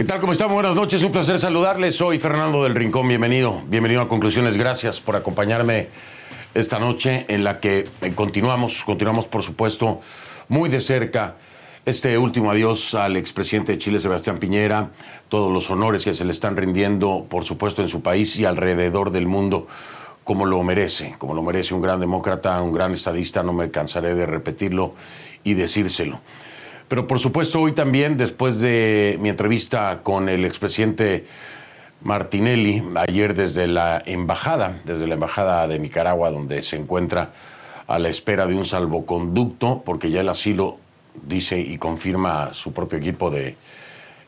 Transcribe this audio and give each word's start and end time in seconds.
¿Qué 0.00 0.06
tal? 0.06 0.18
¿Cómo 0.18 0.32
están? 0.32 0.50
Buenas 0.50 0.74
noches, 0.74 1.02
un 1.02 1.12
placer 1.12 1.38
saludarles. 1.38 1.94
Soy 1.94 2.18
Fernando 2.18 2.64
del 2.64 2.74
Rincón, 2.74 3.06
bienvenido. 3.06 3.60
Bienvenido 3.66 4.00
a 4.00 4.08
Conclusiones, 4.08 4.56
gracias 4.56 4.98
por 4.98 5.14
acompañarme 5.14 5.88
esta 6.54 6.78
noche 6.78 7.26
en 7.28 7.44
la 7.44 7.60
que 7.60 7.84
eh, 8.00 8.12
continuamos, 8.14 8.82
continuamos 8.82 9.26
por 9.26 9.42
supuesto 9.42 10.00
muy 10.48 10.70
de 10.70 10.80
cerca 10.80 11.34
este 11.84 12.16
último 12.16 12.50
adiós 12.50 12.94
al 12.94 13.18
expresidente 13.18 13.72
de 13.72 13.78
Chile, 13.78 13.98
Sebastián 13.98 14.38
Piñera, 14.38 14.88
todos 15.28 15.52
los 15.52 15.70
honores 15.70 16.02
que 16.02 16.14
se 16.14 16.24
le 16.24 16.32
están 16.32 16.56
rindiendo, 16.56 17.26
por 17.28 17.44
supuesto, 17.44 17.82
en 17.82 17.88
su 17.88 18.00
país 18.00 18.38
y 18.38 18.46
alrededor 18.46 19.10
del 19.10 19.26
mundo, 19.26 19.66
como 20.24 20.46
lo 20.46 20.62
merece, 20.62 21.14
como 21.18 21.34
lo 21.34 21.42
merece 21.42 21.74
un 21.74 21.82
gran 21.82 22.00
demócrata, 22.00 22.62
un 22.62 22.72
gran 22.72 22.94
estadista, 22.94 23.42
no 23.42 23.52
me 23.52 23.70
cansaré 23.70 24.14
de 24.14 24.24
repetirlo 24.24 24.94
y 25.44 25.52
decírselo. 25.52 26.20
Pero 26.90 27.06
por 27.06 27.20
supuesto 27.20 27.60
hoy 27.60 27.70
también, 27.70 28.16
después 28.16 28.58
de 28.58 29.16
mi 29.20 29.28
entrevista 29.28 30.00
con 30.02 30.28
el 30.28 30.44
expresidente 30.44 31.24
Martinelli, 32.02 32.82
ayer 32.96 33.36
desde 33.36 33.68
la 33.68 34.02
embajada, 34.04 34.80
desde 34.82 35.06
la 35.06 35.14
embajada 35.14 35.68
de 35.68 35.78
Nicaragua, 35.78 36.32
donde 36.32 36.62
se 36.62 36.74
encuentra 36.74 37.30
a 37.86 38.00
la 38.00 38.08
espera 38.08 38.48
de 38.48 38.56
un 38.56 38.64
salvoconducto, 38.64 39.82
porque 39.84 40.10
ya 40.10 40.22
el 40.22 40.28
asilo 40.30 40.78
dice 41.14 41.60
y 41.60 41.78
confirma 41.78 42.54
su 42.54 42.72
propio 42.72 42.98
equipo 42.98 43.30
de 43.30 43.54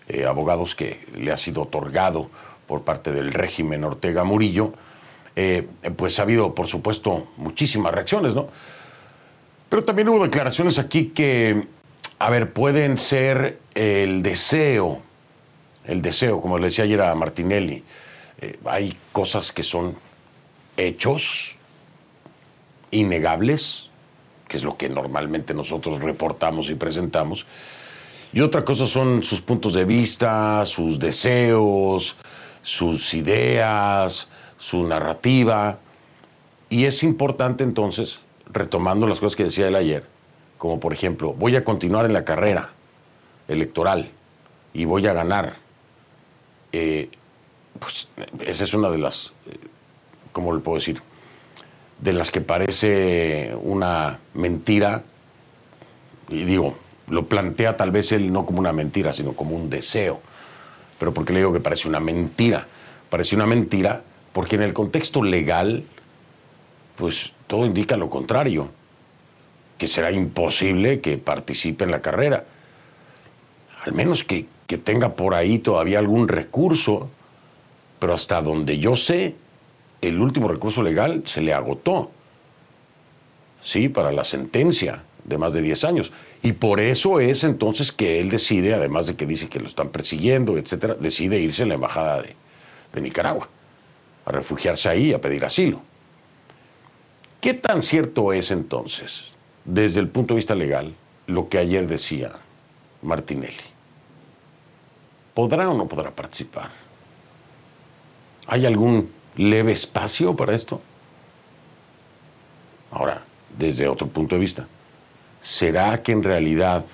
eh, 0.07 0.25
abogados 0.25 0.77
que 0.77 1.05
le 1.17 1.33
ha 1.33 1.37
sido 1.37 1.63
otorgado 1.63 2.31
por 2.69 2.83
parte 2.83 3.11
del 3.11 3.33
régimen 3.33 3.83
Ortega 3.83 4.23
Murillo, 4.23 4.73
eh, 5.35 5.67
pues 5.97 6.21
ha 6.21 6.23
habido, 6.23 6.55
por 6.55 6.69
supuesto, 6.69 7.27
muchísimas 7.39 7.93
reacciones, 7.93 8.37
¿no? 8.37 8.47
Pero 9.69 9.83
también 9.83 10.09
hubo 10.11 10.23
declaraciones 10.23 10.79
aquí 10.79 11.07
que 11.07 11.82
a 12.23 12.31
ver, 12.31 12.53
pueden 12.53 12.99
ser 12.99 13.59
el 13.75 14.23
deseo, 14.23 15.03
el 15.85 16.03
deseo, 16.03 16.41
como 16.41 16.57
le 16.57 16.67
decía 16.67 16.85
ayer 16.85 17.03
a 17.03 17.13
Martinelli, 17.17 17.83
eh, 18.41 18.61
hay 18.65 18.97
cosas 19.11 19.51
que 19.51 19.65
son 19.65 19.97
hechos 20.77 21.57
innegables, 22.93 23.91
que 24.47 24.57
es 24.57 24.63
lo 24.63 24.77
que 24.77 24.89
normalmente 24.89 25.53
nosotros 25.53 26.01
reportamos 26.01 26.71
y 26.71 26.77
presentamos, 26.77 27.45
y 28.33 28.41
otra 28.41 28.65
cosa 28.65 28.87
son 28.87 29.25
sus 29.25 29.41
puntos 29.41 29.75
de 29.75 29.85
vista, 29.85 30.65
sus 30.65 31.01
deseos, 31.01 32.15
sus 32.63 33.15
ideas, 33.15 34.29
su 34.59 34.87
narrativa, 34.87 35.81
y 36.71 36.85
es 36.85 37.03
importante 37.03 37.65
entonces, 37.65 38.21
retomando 38.47 39.09
las 39.09 39.19
cosas 39.19 39.35
que 39.35 39.43
decía 39.43 39.67
él 39.67 39.75
ayer, 39.75 40.12
como 40.63 40.79
por 40.79 40.93
ejemplo, 40.93 41.33
voy 41.33 41.57
a 41.57 41.65
continuar 41.65 42.07
en 42.07 42.13
la 42.13 42.25
carrera 42.25 42.71
electoral 43.49 44.13
y 44.73 44.85
voy 44.85 45.05
a 45.09 45.13
ganar, 45.13 45.55
eh, 46.71 47.11
pues 47.81 48.07
esa 48.47 48.63
es 48.63 48.73
una 48.73 48.89
de 48.89 48.99
las, 48.99 49.33
eh, 49.51 49.57
¿cómo 50.31 50.55
le 50.55 50.61
puedo 50.61 50.79
decir? 50.79 51.03
De 51.99 52.13
las 52.13 52.31
que 52.31 52.41
parece 52.41 53.57
una 53.61 54.21
mentira, 54.35 55.03
y 56.29 56.45
digo, 56.45 56.77
lo 57.09 57.27
plantea 57.27 57.77
tal 57.77 57.91
vez 57.91 58.13
él 58.13 58.33
no 58.33 58.47
como 58.47 58.61
una 58.61 58.73
mentira, 58.73 59.13
sino 59.13 59.33
como 59.33 59.57
un 59.57 59.69
deseo. 59.69 60.21
Pero 60.97 61.13
¿por 61.13 61.25
qué 61.25 61.33
le 61.33 61.41
digo 61.41 61.53
que 61.53 61.59
parece 61.59 61.89
una 61.89 61.99
mentira? 61.99 62.69
Parece 63.11 63.35
una 63.35 63.47
mentira 63.47 64.05
porque 64.33 64.55
en 64.55 64.63
el 64.63 64.73
contexto 64.73 65.25
legal, 65.25 65.83
pues 66.95 67.33
todo 67.49 67.67
indica 67.67 67.97
lo 67.97 68.09
contrario 68.09 68.71
que 69.83 69.89
será 69.89 70.13
imposible 70.13 71.01
que 71.01 71.19
participe 71.19 71.83
en 71.83 71.91
la 71.91 72.01
carrera. 72.01 72.45
Al 73.85 73.93
menos 73.93 74.23
que, 74.23 74.47
tenga 74.85 75.17
por 75.17 75.35
ahí 75.35 75.59
todavía 75.59 75.99
algún 75.99 76.29
recurso, 76.29 77.11
pero 77.99 78.15
hasta 78.15 78.41
donde 78.41 78.79
yo 78.79 78.95
sé, 78.95 79.35
el 80.01 80.21
último 80.21 80.47
recurso 80.47 80.85
legal 80.85 81.25
se 81.27 81.41
le 81.41 81.53
agotó. 81.53 82.13
Sí, 83.61 83.89
para 83.89 84.13
la 84.13 84.23
sentencia 84.23 85.03
de 85.25 85.37
más 85.37 85.53
de 85.53 85.63
10 85.63 85.83
años. 85.83 86.13
Y 86.45 86.53
por 86.53 86.79
eso 86.79 87.19
es 87.19 87.43
entonces 87.43 87.91
que 87.91 88.21
él 88.21 88.31
decide, 88.31 88.75
además 88.75 89.09
de 89.09 89.17
que 89.17 89.27
dice 89.27 89.49
que 89.49 89.59
lo 89.59 89.67
están 89.67 89.89
persiguiendo, 89.89 90.59
etcétera, 90.59 90.95
decide 90.95 91.41
irse 91.41 91.65
a 91.65 91.67
la 91.67 91.75
embajada 91.75 92.23
de, 92.23 92.37
de 92.93 93.01
Nicaragua, 93.01 93.49
a 94.27 94.31
refugiarse 94.31 94.89
ahí, 94.89 95.13
a 95.13 95.21
pedir 95.21 95.45
asilo. 95.45 95.83
¿Qué 97.41 97.53
tan 97.53 97.83
cierto 97.83 98.33
es 98.33 98.53
entonces 98.53 99.33
desde 99.65 100.01
el 100.01 100.09
punto 100.09 100.35
de 100.35 100.39
vista 100.39 100.55
legal 100.55 100.95
lo 101.27 101.49
que 101.49 101.59
ayer 101.59 101.87
decía 101.87 102.33
Martinelli. 103.03 103.57
¿Podrá 105.35 105.69
o 105.71 105.75
no 105.75 105.87
podrá 105.87 106.11
participar? 106.11 106.71
¿Hay 108.47 108.67
algún 108.67 109.11
leve 109.37 109.73
espacio 109.73 110.35
para 110.37 110.55
esto? 110.55 110.81
Ahora, 112.91 113.23
desde 113.57 113.89
otro 113.89 114.07
punto 114.09 114.35
de 114.35 114.41
vista, 114.41 114.69
¿será 115.41 116.03
que 116.03 116.13
en 116.13 116.23
realidad 116.23 116.85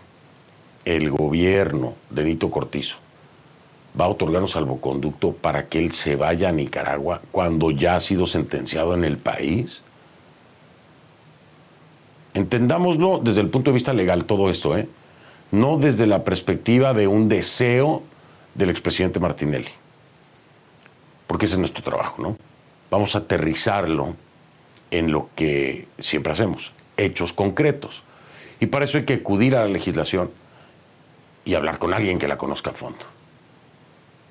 el 0.84 1.10
gobierno 1.10 1.94
de 2.10 2.24
Nito 2.24 2.50
Cortizo 2.50 2.98
va 3.98 4.04
a 4.04 4.08
otorgar 4.08 4.42
un 4.42 4.48
salvoconducto 4.48 5.32
para 5.32 5.68
que 5.68 5.78
él 5.78 5.92
se 5.92 6.14
vaya 6.14 6.50
a 6.50 6.52
Nicaragua 6.52 7.20
cuando 7.32 7.70
ya 7.70 7.96
ha 7.96 8.00
sido 8.00 8.26
sentenciado 8.26 8.94
en 8.94 9.04
el 9.04 9.18
país? 9.18 9.82
Entendámoslo 12.38 13.18
desde 13.18 13.40
el 13.40 13.48
punto 13.48 13.72
de 13.72 13.74
vista 13.74 13.92
legal 13.92 14.24
todo 14.24 14.48
esto, 14.48 14.78
¿eh? 14.78 14.88
no 15.50 15.76
desde 15.76 16.06
la 16.06 16.22
perspectiva 16.22 16.94
de 16.94 17.08
un 17.08 17.28
deseo 17.28 18.04
del 18.54 18.70
expresidente 18.70 19.18
Martinelli. 19.18 19.72
Porque 21.26 21.46
ese 21.46 21.56
es 21.56 21.58
nuestro 21.58 21.82
trabajo, 21.82 22.22
¿no? 22.22 22.36
Vamos 22.92 23.16
a 23.16 23.18
aterrizarlo 23.18 24.14
en 24.92 25.10
lo 25.10 25.30
que 25.34 25.88
siempre 25.98 26.32
hacemos, 26.32 26.72
hechos 26.96 27.32
concretos. 27.32 28.04
Y 28.60 28.66
para 28.66 28.84
eso 28.84 28.98
hay 28.98 29.04
que 29.04 29.14
acudir 29.14 29.56
a 29.56 29.62
la 29.62 29.68
legislación 29.68 30.30
y 31.44 31.54
hablar 31.54 31.80
con 31.80 31.92
alguien 31.92 32.20
que 32.20 32.28
la 32.28 32.38
conozca 32.38 32.70
a 32.70 32.74
fondo. 32.74 33.04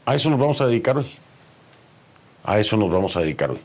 A 0.06 0.16
eso 0.16 0.30
nos 0.30 0.40
vamos 0.40 0.62
a 0.62 0.68
dedicar 0.68 0.98
hoy. 0.98 1.12
A 2.46 2.58
eso 2.58 2.78
nos 2.78 2.90
vamos 2.90 3.18
a 3.18 3.20
dedicar 3.20 3.52
hoy. 3.52 3.60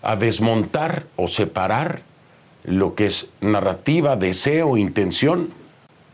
A 0.00 0.16
desmontar 0.16 1.04
o 1.16 1.28
separar 1.28 2.13
lo 2.64 2.94
que 2.94 3.06
es 3.06 3.26
narrativa, 3.40 4.16
deseo, 4.16 4.76
intención, 4.76 5.52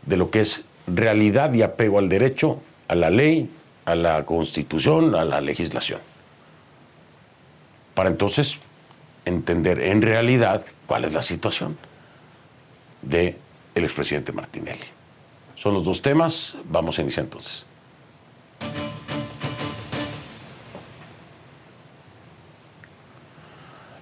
de 0.05 0.17
lo 0.17 0.29
que 0.29 0.41
es 0.41 0.63
realidad 0.87 1.53
y 1.53 1.61
apego 1.61 1.99
al 1.99 2.09
derecho, 2.09 2.61
a 2.87 2.95
la 2.95 3.09
ley, 3.09 3.49
a 3.85 3.95
la 3.95 4.25
constitución, 4.25 5.15
a 5.15 5.23
la 5.25 5.41
legislación. 5.41 5.99
Para 7.93 8.09
entonces 8.09 8.57
entender 9.25 9.79
en 9.79 10.01
realidad 10.01 10.65
cuál 10.87 11.05
es 11.05 11.13
la 11.13 11.21
situación 11.21 11.77
de 13.01 13.37
el 13.75 13.83
expresidente 13.83 14.31
Martinelli. 14.31 14.79
Son 15.55 15.73
los 15.73 15.83
dos 15.83 16.01
temas, 16.01 16.55
vamos 16.65 16.97
a 16.99 17.01
iniciar 17.01 17.25
entonces. 17.25 17.65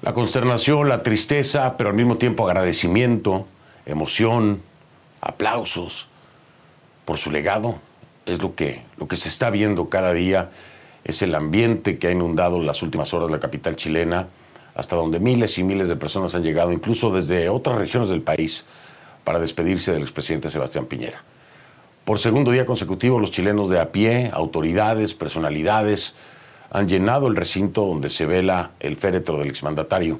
La 0.09 0.15
consternación, 0.15 0.89
la 0.89 1.03
tristeza, 1.03 1.77
pero 1.77 1.91
al 1.91 1.95
mismo 1.95 2.17
tiempo 2.17 2.47
agradecimiento, 2.47 3.45
emoción, 3.85 4.63
aplausos 5.21 6.07
por 7.05 7.19
su 7.19 7.29
legado, 7.29 7.75
es 8.25 8.41
lo 8.41 8.55
que, 8.55 8.81
lo 8.97 9.07
que 9.07 9.17
se 9.17 9.29
está 9.29 9.51
viendo 9.51 9.87
cada 9.87 10.11
día, 10.11 10.49
es 11.03 11.21
el 11.21 11.35
ambiente 11.35 11.99
que 11.99 12.07
ha 12.07 12.11
inundado 12.11 12.59
las 12.59 12.81
últimas 12.81 13.13
horas 13.13 13.29
la 13.29 13.39
capital 13.39 13.75
chilena, 13.75 14.29
hasta 14.73 14.95
donde 14.95 15.19
miles 15.19 15.59
y 15.59 15.63
miles 15.63 15.87
de 15.89 15.95
personas 15.95 16.33
han 16.33 16.41
llegado, 16.41 16.71
incluso 16.71 17.11
desde 17.11 17.47
otras 17.49 17.77
regiones 17.77 18.09
del 18.09 18.23
país, 18.23 18.65
para 19.23 19.39
despedirse 19.39 19.91
del 19.91 20.01
expresidente 20.01 20.49
Sebastián 20.49 20.87
Piñera. 20.87 21.21
Por 22.03 22.17
segundo 22.17 22.49
día 22.49 22.65
consecutivo, 22.65 23.19
los 23.19 23.29
chilenos 23.29 23.69
de 23.69 23.79
a 23.79 23.91
pie, 23.91 24.31
autoridades, 24.33 25.13
personalidades, 25.13 26.15
han 26.71 26.87
llenado 26.87 27.27
el 27.27 27.35
recinto 27.35 27.85
donde 27.85 28.09
se 28.09 28.25
vela 28.25 28.71
el 28.79 28.97
féretro 28.97 29.37
del 29.37 29.49
exmandatario. 29.49 30.19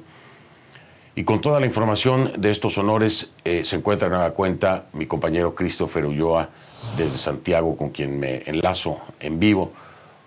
Y 1.14 1.24
con 1.24 1.40
toda 1.40 1.60
la 1.60 1.66
información 1.66 2.32
de 2.38 2.50
estos 2.50 2.78
honores 2.78 3.32
eh, 3.44 3.64
se 3.64 3.76
encuentra 3.76 4.06
en 4.06 4.12
nueva 4.14 4.30
cuenta 4.30 4.86
mi 4.92 5.06
compañero 5.06 5.54
Christopher 5.54 6.04
Ulloa 6.06 6.48
desde 6.96 7.18
Santiago, 7.18 7.76
con 7.76 7.90
quien 7.90 8.18
me 8.18 8.42
enlazo 8.46 9.00
en 9.18 9.38
vivo 9.38 9.72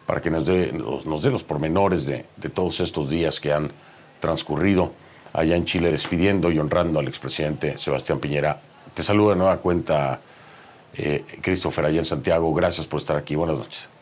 para 0.06 0.22
que 0.22 0.30
nos 0.30 0.46
dé, 0.46 0.72
los 0.74 1.44
pormenores 1.44 2.06
de, 2.06 2.26
de, 2.36 2.50
todos 2.50 2.80
estos 2.82 3.10
días 3.10 3.40
que 3.40 3.54
han 3.54 3.72
transcurrido 4.20 4.92
allá 5.32 5.56
en 5.56 5.66
Chile 5.66 5.92
despidiendo 5.92 6.52
y 6.52 6.60
honrando 6.60 7.00
al 7.00 7.08
expresidente 7.08 7.78
Sebastián 7.78 8.20
Piñera. 8.20 8.62
Te 8.94 9.02
saludo 9.02 9.32
de 9.32 9.36
nueva 9.38 9.58
cuenta, 9.58 10.20
eh, 10.96 11.26
Christopher, 11.42 11.86
allá 11.86 12.00
en 12.00 12.06
Santiago. 12.06 12.54
Gracias 12.54 12.86
por 12.86 13.00
estar 13.00 13.18
aquí. 13.18 13.36
Buenas 13.36 13.58
noches. 13.58 13.93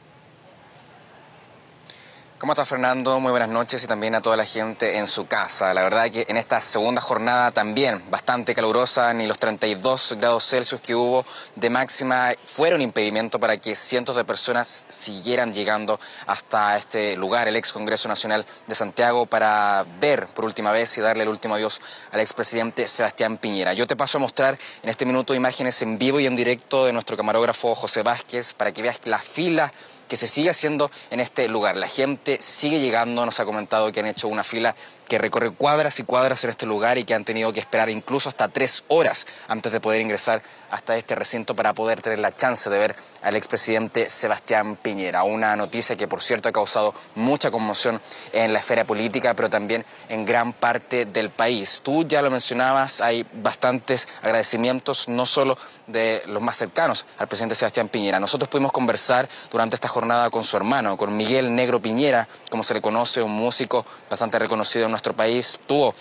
¿Cómo 2.42 2.54
está 2.54 2.66
Fernando? 2.66 3.20
Muy 3.20 3.30
buenas 3.30 3.50
noches 3.50 3.84
y 3.84 3.88
también 3.88 4.16
a 4.16 4.22
toda 4.22 4.36
la 4.36 4.46
gente 4.46 4.98
en 4.98 5.06
su 5.06 5.28
casa. 5.28 5.76
La 5.76 5.84
verdad 5.84 6.10
que 6.10 6.26
en 6.28 6.38
esta 6.38 6.60
segunda 6.60 7.00
jornada 7.00 7.52
también 7.52 8.10
bastante 8.10 8.56
calurosa, 8.56 9.14
ni 9.14 9.28
los 9.28 9.38
32 9.38 10.18
grados 10.20 10.50
Celsius 10.50 10.82
que 10.82 10.96
hubo 10.96 11.24
de 11.56 11.70
máxima 11.70 12.32
fueron 12.48 12.82
impedimento 12.82 13.40
para 13.40 13.58
que 13.58 13.76
cientos 13.76 14.16
de 14.16 14.26
personas 14.26 14.86
siguieran 14.90 15.54
llegando 15.54 16.00
hasta 16.26 16.78
este 16.78 17.16
lugar, 17.16 17.48
el 17.48 17.58
ex 17.58 17.72
Congreso 17.74 18.10
Nacional 18.10 18.44
de 18.66 18.74
Santiago, 18.74 19.28
para 19.28 19.86
ver 20.00 20.26
por 20.26 20.44
última 20.44 20.72
vez 20.72 20.98
y 20.98 21.02
darle 21.02 21.22
el 21.22 21.30
último 21.30 21.54
adiós 21.54 21.80
al 22.12 22.22
expresidente 22.22 22.88
Sebastián 22.88 23.38
Piñera. 23.38 23.74
Yo 23.74 23.86
te 23.86 23.96
paso 23.96 24.18
a 24.18 24.22
mostrar 24.22 24.58
en 24.82 24.90
este 24.90 25.06
minuto 25.06 25.36
imágenes 25.36 25.80
en 25.84 26.00
vivo 26.00 26.20
y 26.20 26.26
en 26.26 26.36
directo 26.36 26.88
de 26.88 26.94
nuestro 26.94 27.16
camarógrafo 27.16 27.76
José 27.76 28.02
Vázquez 28.02 28.54
para 28.54 28.72
que 28.72 28.82
veas 28.82 29.00
la 29.06 29.20
fila 29.20 29.72
que 30.12 30.18
se 30.18 30.28
sigue 30.28 30.50
haciendo 30.50 30.92
en 31.10 31.22
este 31.22 31.48
lugar. 31.48 31.78
La 31.78 31.88
gente 31.88 32.38
sigue 32.42 32.81
llegando, 32.81 33.25
nos 33.25 33.40
ha 33.40 33.46
comentado 33.46 33.94
que 33.94 34.02
han 34.02 34.08
hecho 34.08 34.28
una 34.28 34.44
fila 34.44 34.75
que 35.08 35.18
recorre 35.18 35.52
cuadras 35.52 36.02
y 36.02 36.04
cuadras 36.04 36.44
en 36.44 36.50
este 36.50 36.66
lugar 36.66 36.98
y 36.98 37.06
que 37.06 37.13
han 37.13 37.24
tenido 37.24 37.54
que 37.54 37.62
esperar 37.62 37.90
incluso 37.90 38.28
hasta 38.28 38.50
tres 38.50 38.84
horas 38.90 39.25
antes 39.48 39.72
de 39.72 39.80
poder 39.80 40.02
ingresar 40.02 40.44
hasta 40.72 40.98
este 40.98 41.16
recinto 41.16 41.56
para 41.56 41.74
poder 41.74 42.02
tener 42.02 42.20
la 42.20 42.32
chance 42.32 42.70
de 42.70 42.80
ver 42.80 42.96
al 43.22 43.36
expresidente 43.36 44.10
Sebastián 44.10 44.78
Piñera. 44.78 45.24
Una 45.24 45.56
noticia 45.56 45.96
que, 45.96 46.08
por 46.08 46.22
cierto, 46.22 46.50
ha 46.50 46.52
causado 46.52 46.96
mucha 47.14 47.52
conmoción 47.52 48.02
en 48.34 48.54
la 48.54 48.60
esfera 48.60 48.86
política, 48.86 49.36
pero 49.36 49.50
también 49.50 49.86
en 50.10 50.26
gran 50.26 50.54
parte 50.54 51.06
del 51.06 51.30
país. 51.30 51.82
Tú 51.84 52.08
ya 52.08 52.22
lo 52.22 52.32
mencionabas, 52.32 53.02
hay 53.02 53.26
bastantes 53.34 54.08
agradecimientos, 54.24 55.08
no 55.08 55.26
solo 55.26 55.58
de 55.88 56.22
los 56.28 56.42
más 56.42 56.56
cercanos 56.56 57.06
al 57.18 57.28
presidente 57.28 57.56
Sebastián 57.56 57.90
Piñera. 57.90 58.20
Nosotros 58.20 58.50
pudimos 58.50 58.72
conversar 58.72 59.28
durante 59.52 59.76
esta 59.76 59.88
jornada 59.88 60.30
con 60.30 60.44
su 60.44 60.56
hermano, 60.56 60.98
con 60.98 61.16
Miguel 61.16 61.54
Negro 61.54 61.82
Piñera, 61.82 62.28
como 62.50 62.64
se 62.64 62.74
le 62.74 62.82
conoce, 62.82 63.22
un 63.22 63.32
músico 63.32 63.86
bastante 64.10 64.40
reconocido 64.40 64.86
en 64.86 64.92
nuestro 64.92 65.14
país. 65.14 65.60
Tuvo 65.68 65.94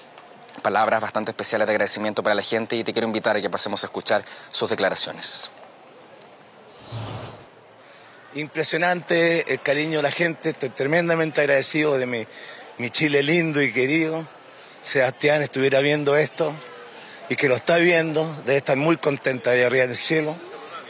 palabras 0.61 1.01
bastante 1.01 1.31
especiales 1.31 1.67
de 1.67 1.73
agradecimiento 1.73 2.23
para 2.23 2.35
la 2.35 2.43
gente 2.43 2.77
y 2.77 2.85
te 2.85 2.93
quiero 2.93 3.07
invitar 3.07 3.37
a 3.37 3.41
que 3.41 3.51
pasemos 3.51 3.83
a 3.83 3.87
escuchar 3.87 4.25
sus 4.51 4.71
declaraciones. 4.71 5.51
Impresionante 8.35 9.53
el 9.53 9.61
cariño 9.61 9.99
de 9.99 10.03
la 10.05 10.11
gente, 10.11 10.51
estoy 10.51 10.71
tremendamente 10.71 11.41
agradecido 11.41 11.99
de 11.99 12.07
mi, 12.07 12.27
mi 12.79 12.91
Chile 12.91 13.23
lindo 13.23 13.61
y 13.61 13.73
querido. 13.73 14.27
Sebastián 14.83 15.43
estuviera 15.43 15.81
viendo 15.81 16.17
esto 16.17 16.55
y 17.29 17.37
que 17.37 17.49
lo 17.49 17.57
está 17.57 17.77
viendo, 17.77 18.25
debe 18.47 18.59
estar 18.59 18.77
muy 18.77 18.97
contenta 18.97 19.51
de 19.51 19.65
arriba 19.65 19.85
en 19.85 19.91
el 19.91 19.97
cielo 19.97 20.37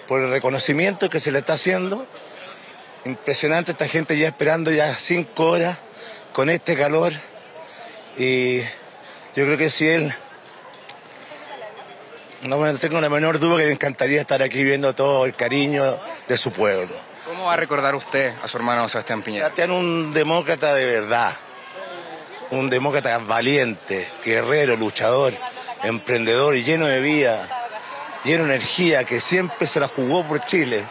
por 0.07 0.21
el 0.21 0.31
reconocimiento 0.31 1.09
que 1.09 1.21
se 1.21 1.33
le 1.33 1.39
está 1.39 1.55
haciendo. 1.55 2.07
Impresionante 3.05 3.73
esta 3.73 3.89
gente 3.89 4.19
ya 4.19 4.29
esperando 4.29 4.71
ya 4.71 4.95
cinco 4.95 5.47
horas 5.47 5.79
con 6.33 6.51
este 6.51 6.77
calor 6.77 7.13
y 8.19 8.61
yo 9.35 9.45
creo 9.45 9.57
que 9.57 9.71
si 9.71 9.89
él, 9.89 10.13
no 12.43 12.75
tengo 12.75 13.01
la 13.01 13.09
menor 13.09 13.39
duda 13.39 13.59
que 13.59 13.67
le 13.67 13.73
encantaría 13.73 14.21
estar 14.21 14.43
aquí 14.43 14.65
viendo 14.65 14.95
todo 14.95 15.25
el 15.25 15.35
cariño 15.35 15.99
de 16.27 16.37
su 16.37 16.51
pueblo. 16.51 16.95
¿Cómo 17.27 17.45
va 17.45 17.53
a 17.53 17.57
recordar 17.57 17.95
usted 17.95 18.35
a 18.43 18.49
su 18.49 18.57
hermano 18.57 18.89
Sebastián 18.89 19.23
Piñera? 19.23 19.47
Sebastián 19.47 19.71
un 19.71 20.13
demócrata 20.13 20.75
de 20.75 20.85
verdad, 20.85 21.33
un 22.51 22.69
demócrata 22.69 23.19
valiente, 23.19 24.09
guerrero, 24.25 24.77
luchador, 24.77 25.33
emprendedor 25.85 26.57
y 26.57 26.65
lleno 26.65 26.87
de 26.87 27.01
vida, 27.01 27.69
lleno 28.25 28.45
de 28.45 28.55
energía, 28.55 29.05
que 29.05 29.21
siempre 29.21 29.67
se 29.67 29.79
la 29.79 29.87
jugó 29.87 30.27
por 30.27 30.41
Chile. 30.45 30.85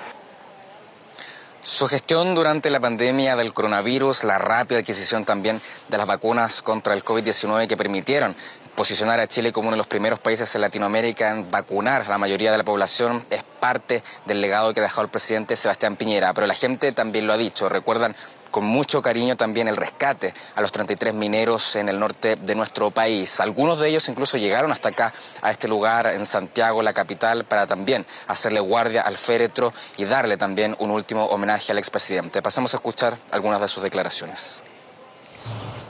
Su 1.70 1.88
gestión 1.88 2.34
durante 2.34 2.72
la 2.72 2.80
pandemia 2.80 3.36
del 3.36 3.54
coronavirus, 3.54 4.24
la 4.24 4.40
rápida 4.40 4.80
adquisición 4.80 5.24
también 5.24 5.62
de 5.88 5.98
las 6.00 6.08
vacunas 6.08 6.64
contra 6.64 6.96
el 6.96 7.06
COVID-19 7.06 7.68
que 7.68 7.78
permitieron 7.78 8.36
posicionar 8.76 9.20
a 9.20 9.28
Chile 9.28 9.52
como 9.52 9.68
uno 9.68 9.76
de 9.76 9.78
los 9.78 9.86
primeros 9.86 10.20
países 10.20 10.54
en 10.56 10.62
Latinoamérica 10.62 11.30
en 11.30 11.52
vacunar 11.52 12.02
a 12.02 12.10
la 12.10 12.18
mayoría 12.18 12.52
de 12.52 12.58
la 12.58 12.64
población 12.64 13.22
es 13.30 13.44
parte 13.60 14.04
del 14.26 14.42
legado 14.42 14.74
que 14.74 14.80
ha 14.80 14.84
dejado 14.84 15.04
el 15.04 15.10
presidente 15.10 15.56
Sebastián 15.56 15.96
Piñera. 15.96 16.34
Pero 16.34 16.48
la 16.48 16.56
gente 16.56 16.92
también 16.92 17.28
lo 17.28 17.34
ha 17.34 17.38
dicho. 17.38 17.70
Recuerdan 17.70 18.16
con 18.52 18.66
mucho 18.66 19.02
cariño 19.02 19.36
también 19.36 19.68
el 19.68 19.78
rescate 19.78 20.34
a 20.56 20.62
los 20.62 20.72
33 20.72 21.14
mineros 21.14 21.76
en 21.76 21.90
el 21.90 22.00
norte 22.00 22.36
de 22.36 22.56
nuestro 22.56 22.92
país. 22.92 23.40
Algunos 23.40 23.80
de 23.80 23.90
ellos 23.90 24.08
incluso 24.10 24.38
llegaron 24.38 24.72
hasta 24.72 24.90
acá, 24.90 25.14
a 25.42 25.52
este 25.52 25.68
lugar 25.68 26.08
en 26.08 26.26
Santiago, 26.26 26.82
la 26.82 26.94
capital, 26.94 27.46
para 27.46 27.68
también 27.68 28.06
hacerle 28.28 28.60
guardia 28.60 29.02
al 29.02 29.18
féretro 29.18 29.74
y 29.98 30.06
darle 30.06 30.38
también 30.38 30.76
un 30.80 30.92
último 30.92 31.26
homenaje 31.26 31.72
al 31.72 31.78
expresidente. 31.78 32.42
Pasamos 32.42 32.74
a 32.74 32.78
escuchar 32.78 33.18
algunas 33.32 33.62
de 33.62 33.68
sus 33.68 33.84
declaraciones. 33.84 34.64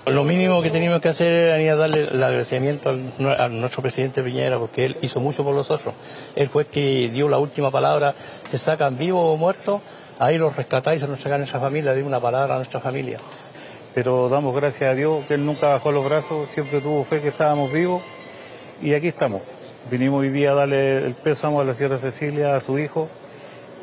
Lo 0.06 0.24
mínimo 0.24 0.62
que 0.64 0.72
teníamos 0.72 1.02
que 1.02 1.10
hacer 1.10 1.28
era 1.60 1.76
darle 1.76 2.08
el 2.12 2.24
agradecimiento 2.24 2.90
a 2.90 3.48
nuestro 3.48 3.84
presidente 3.84 4.24
Piñera 4.24 4.58
porque 4.58 4.86
él 4.86 4.98
hizo 5.02 5.20
mucho 5.20 5.44
por 5.44 5.54
nosotros. 5.54 5.94
Él 6.36 6.50
fue 6.50 6.66
que 6.66 7.10
dio 7.14 7.30
la 7.30 7.38
última 7.38 7.70
palabra, 7.70 8.16
se 8.50 8.58
sacan 8.58 8.98
vivos 8.98 9.22
o 9.24 9.38
muertos 9.38 9.82
ahí 10.20 10.38
los 10.38 10.56
rescatáis, 10.56 11.02
a 11.02 11.08
nuestra 11.08 11.60
familia, 11.60 11.94
dimos 11.94 12.10
una 12.10 12.20
palabra 12.20 12.54
a 12.56 12.58
nuestra 12.58 12.80
familia. 12.80 13.18
Pero 13.96 14.30
damos 14.30 14.56
gracias 14.56 14.92
a 14.92 14.94
Dios 14.94 15.26
que 15.26 15.34
Él 15.34 15.46
nunca 15.46 15.70
bajó 15.70 15.92
los 15.92 16.06
brazos, 16.06 16.50
siempre 16.50 16.82
tuvo 16.82 17.04
fe 17.04 17.22
que 17.22 17.30
estábamos 17.30 17.72
vivos 17.72 18.04
y 18.82 18.94
aquí 18.94 19.08
estamos. 19.08 19.42
Vinimos 19.90 20.22
hoy 20.22 20.30
día 20.30 20.52
a 20.52 20.56
darle 20.56 20.98
el 20.98 21.16
pésamo 21.16 21.62
a 21.62 21.64
la 21.64 21.74
Sierra 21.74 21.98
Cecilia, 21.98 22.56
a 22.56 22.62
su 22.62 22.78
hijo. 22.78 23.08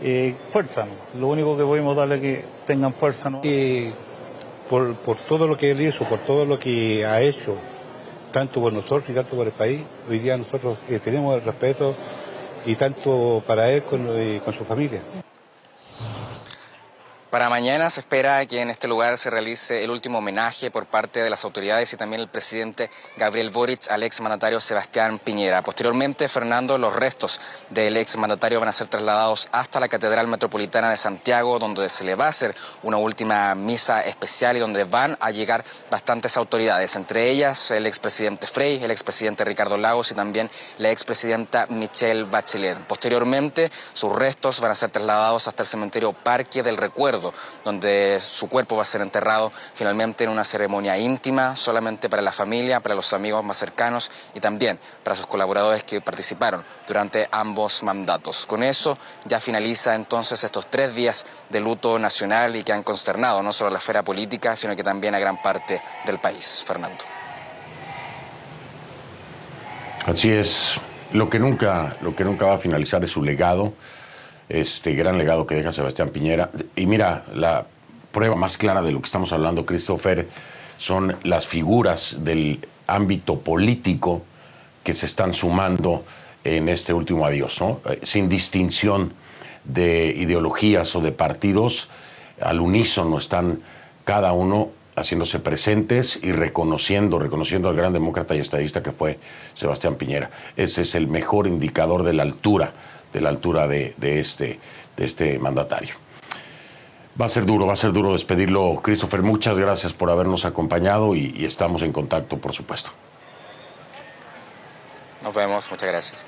Eh, 0.02 0.34
fuerza, 0.50 0.86
lo 1.18 1.28
único 1.28 1.56
que 1.56 1.64
podemos 1.64 1.96
darle 1.96 2.16
es 2.16 2.20
que 2.20 2.44
tengan 2.66 2.92
fuerza. 2.92 3.30
¿no? 3.30 3.40
Y 3.42 3.92
por, 4.70 4.94
por 4.94 5.16
todo 5.16 5.48
lo 5.48 5.56
que 5.56 5.70
Él 5.70 5.80
hizo, 5.80 6.04
por 6.04 6.18
todo 6.20 6.44
lo 6.44 6.58
que 6.58 7.04
ha 7.04 7.20
hecho, 7.22 7.56
tanto 8.30 8.60
por 8.60 8.72
nosotros 8.72 9.08
y 9.08 9.14
tanto 9.14 9.34
por 9.34 9.46
el 9.46 9.52
país, 9.52 9.80
hoy 10.08 10.18
día 10.18 10.36
nosotros 10.36 10.78
eh, 10.88 11.00
tenemos 11.02 11.34
el 11.34 11.42
respeto 11.42 11.94
y 12.66 12.74
tanto 12.74 13.42
para 13.46 13.70
Él 13.70 13.82
con, 13.82 14.06
eh, 14.10 14.40
con 14.44 14.52
su 14.52 14.64
familia. 14.64 15.00
Para 17.30 17.50
mañana 17.50 17.90
se 17.90 18.00
espera 18.00 18.46
que 18.46 18.60
en 18.60 18.70
este 18.70 18.86
lugar 18.86 19.18
se 19.18 19.30
realice 19.30 19.82
el 19.82 19.90
último 19.90 20.18
homenaje 20.18 20.70
por 20.70 20.86
parte 20.86 21.20
de 21.20 21.28
las 21.28 21.44
autoridades 21.44 21.92
y 21.92 21.96
también 21.96 22.22
el 22.22 22.28
presidente 22.28 22.88
Gabriel 23.16 23.50
Boric 23.50 23.90
al 23.90 24.04
ex 24.04 24.20
mandatario 24.20 24.60
Sebastián 24.60 25.18
Piñera. 25.18 25.62
Posteriormente, 25.62 26.28
Fernando, 26.28 26.78
los 26.78 26.94
restos 26.94 27.40
del 27.68 27.96
ex 27.96 28.16
mandatario 28.16 28.60
van 28.60 28.68
a 28.68 28.72
ser 28.72 28.86
trasladados 28.86 29.48
hasta 29.50 29.80
la 29.80 29.88
Catedral 29.88 30.28
Metropolitana 30.28 30.90
de 30.90 30.96
Santiago, 30.96 31.58
donde 31.58 31.88
se 31.88 32.04
le 32.04 32.14
va 32.14 32.26
a 32.26 32.28
hacer 32.28 32.54
una 32.84 32.98
última 32.98 33.56
misa 33.56 34.04
especial 34.04 34.56
y 34.56 34.60
donde 34.60 34.84
van 34.84 35.18
a 35.20 35.32
llegar 35.32 35.64
bastantes 35.90 36.36
autoridades, 36.36 36.94
entre 36.94 37.28
ellas 37.28 37.72
el 37.72 37.86
expresidente 37.86 38.46
Frey, 38.46 38.84
el 38.84 38.92
expresidente 38.92 39.44
Ricardo 39.44 39.78
Lagos 39.78 40.12
y 40.12 40.14
también 40.14 40.48
la 40.78 40.92
expresidenta 40.92 41.66
Michelle 41.70 42.22
Bachelet. 42.22 42.78
Posteriormente, 42.86 43.72
sus 43.94 44.14
restos 44.14 44.60
van 44.60 44.70
a 44.70 44.76
ser 44.76 44.90
trasladados 44.90 45.48
hasta 45.48 45.64
el 45.64 45.68
cementerio 45.68 46.12
Parque 46.12 46.62
del 46.62 46.76
Recuerdo 46.76 47.15
donde 47.64 48.18
su 48.20 48.48
cuerpo 48.48 48.76
va 48.76 48.82
a 48.82 48.86
ser 48.86 49.00
enterrado 49.00 49.52
finalmente 49.74 50.24
en 50.24 50.30
una 50.30 50.44
ceremonia 50.44 50.98
íntima, 50.98 51.56
solamente 51.56 52.08
para 52.08 52.22
la 52.22 52.32
familia, 52.32 52.80
para 52.80 52.94
los 52.94 53.12
amigos 53.12 53.44
más 53.44 53.56
cercanos 53.56 54.10
y 54.34 54.40
también 54.40 54.78
para 55.02 55.16
sus 55.16 55.26
colaboradores 55.26 55.84
que 55.84 56.00
participaron 56.00 56.64
durante 56.86 57.28
ambos 57.30 57.82
mandatos. 57.82 58.46
Con 58.46 58.62
eso 58.62 58.98
ya 59.26 59.40
finaliza 59.40 59.94
entonces 59.94 60.42
estos 60.42 60.66
tres 60.68 60.94
días 60.94 61.26
de 61.48 61.60
luto 61.60 61.98
nacional 61.98 62.56
y 62.56 62.62
que 62.62 62.72
han 62.72 62.82
consternado 62.82 63.42
no 63.42 63.52
solo 63.52 63.68
a 63.68 63.72
la 63.72 63.78
esfera 63.78 64.02
política, 64.02 64.56
sino 64.56 64.74
que 64.76 64.82
también 64.82 65.14
a 65.14 65.18
gran 65.18 65.40
parte 65.42 65.80
del 66.04 66.18
país. 66.18 66.64
Fernando. 66.66 67.04
Así 70.06 70.30
es. 70.30 70.80
Lo 71.12 71.28
que 71.28 71.38
nunca, 71.38 71.96
lo 72.00 72.14
que 72.14 72.24
nunca 72.24 72.46
va 72.46 72.54
a 72.54 72.58
finalizar 72.58 73.02
es 73.04 73.10
su 73.10 73.22
legado, 73.22 73.72
este 74.48 74.94
gran 74.94 75.18
legado 75.18 75.46
que 75.46 75.56
deja 75.56 75.72
Sebastián 75.72 76.10
Piñera. 76.10 76.50
Y 76.74 76.86
mira, 76.86 77.24
la 77.34 77.66
prueba 78.12 78.36
más 78.36 78.56
clara 78.56 78.82
de 78.82 78.92
lo 78.92 79.00
que 79.00 79.06
estamos 79.06 79.32
hablando, 79.32 79.66
Christopher, 79.66 80.28
son 80.78 81.16
las 81.22 81.46
figuras 81.46 82.18
del 82.20 82.66
ámbito 82.86 83.40
político 83.40 84.22
que 84.82 84.94
se 84.94 85.06
están 85.06 85.34
sumando 85.34 86.04
en 86.44 86.68
este 86.68 86.92
último 86.92 87.26
adiós, 87.26 87.60
¿no? 87.60 87.80
Eh, 87.88 88.00
sin 88.04 88.28
distinción 88.28 89.12
de 89.64 90.14
ideologías 90.16 90.94
o 90.94 91.00
de 91.00 91.10
partidos, 91.10 91.88
al 92.40 92.60
unísono 92.60 93.18
están 93.18 93.62
cada 94.04 94.32
uno 94.32 94.70
haciéndose 94.94 95.40
presentes 95.40 96.18
y 96.22 96.32
reconociendo, 96.32 97.18
reconociendo 97.18 97.68
al 97.68 97.76
gran 97.76 97.92
demócrata 97.92 98.34
y 98.34 98.38
estadista 98.38 98.82
que 98.82 98.92
fue 98.92 99.18
Sebastián 99.54 99.96
Piñera. 99.96 100.30
Ese 100.56 100.82
es 100.82 100.94
el 100.94 101.06
mejor 101.06 101.46
indicador 101.46 102.02
de 102.02 102.14
la 102.14 102.22
altura, 102.22 102.72
de 103.16 103.22
la 103.22 103.30
altura 103.30 103.66
de, 103.66 103.94
este, 103.98 104.60
de 104.94 105.04
este 105.06 105.38
mandatario. 105.38 105.94
Va 107.18 107.24
a 107.24 107.28
ser 107.30 107.46
duro, 107.46 107.66
va 107.66 107.72
a 107.72 107.76
ser 107.76 107.92
duro 107.92 108.12
despedirlo. 108.12 108.82
Christopher, 108.82 109.22
muchas 109.22 109.58
gracias 109.58 109.94
por 109.94 110.10
habernos 110.10 110.44
acompañado 110.44 111.14
y, 111.14 111.34
y 111.34 111.46
estamos 111.46 111.80
en 111.80 111.92
contacto, 111.92 112.36
por 112.36 112.52
supuesto. 112.52 112.90
Nos 115.22 115.34
vemos, 115.34 115.70
muchas 115.70 115.88
gracias. 115.88 116.26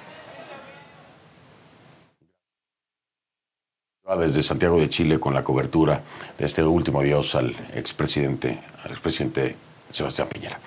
desde 4.17 4.43
Santiago 4.43 4.81
de 4.81 4.89
Chile 4.89 5.21
con 5.21 5.35
la 5.35 5.45
cobertura 5.45 6.01
de 6.39 6.47
este 6.47 6.63
último 6.65 7.01
adiós 7.01 7.35
al 7.35 7.55
expresidente, 7.75 8.59
al 8.83 8.93
expresidente 8.93 9.55
Sebastián 9.91 10.29
Piñera. 10.29 10.59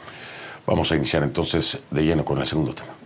Vamos 0.68 0.92
a 0.92 0.96
iniciar 0.96 1.24
entonces 1.24 1.80
de 1.90 2.04
lleno 2.04 2.24
con 2.24 2.38
el 2.38 2.46
segundo 2.46 2.76
tema. 2.76 3.01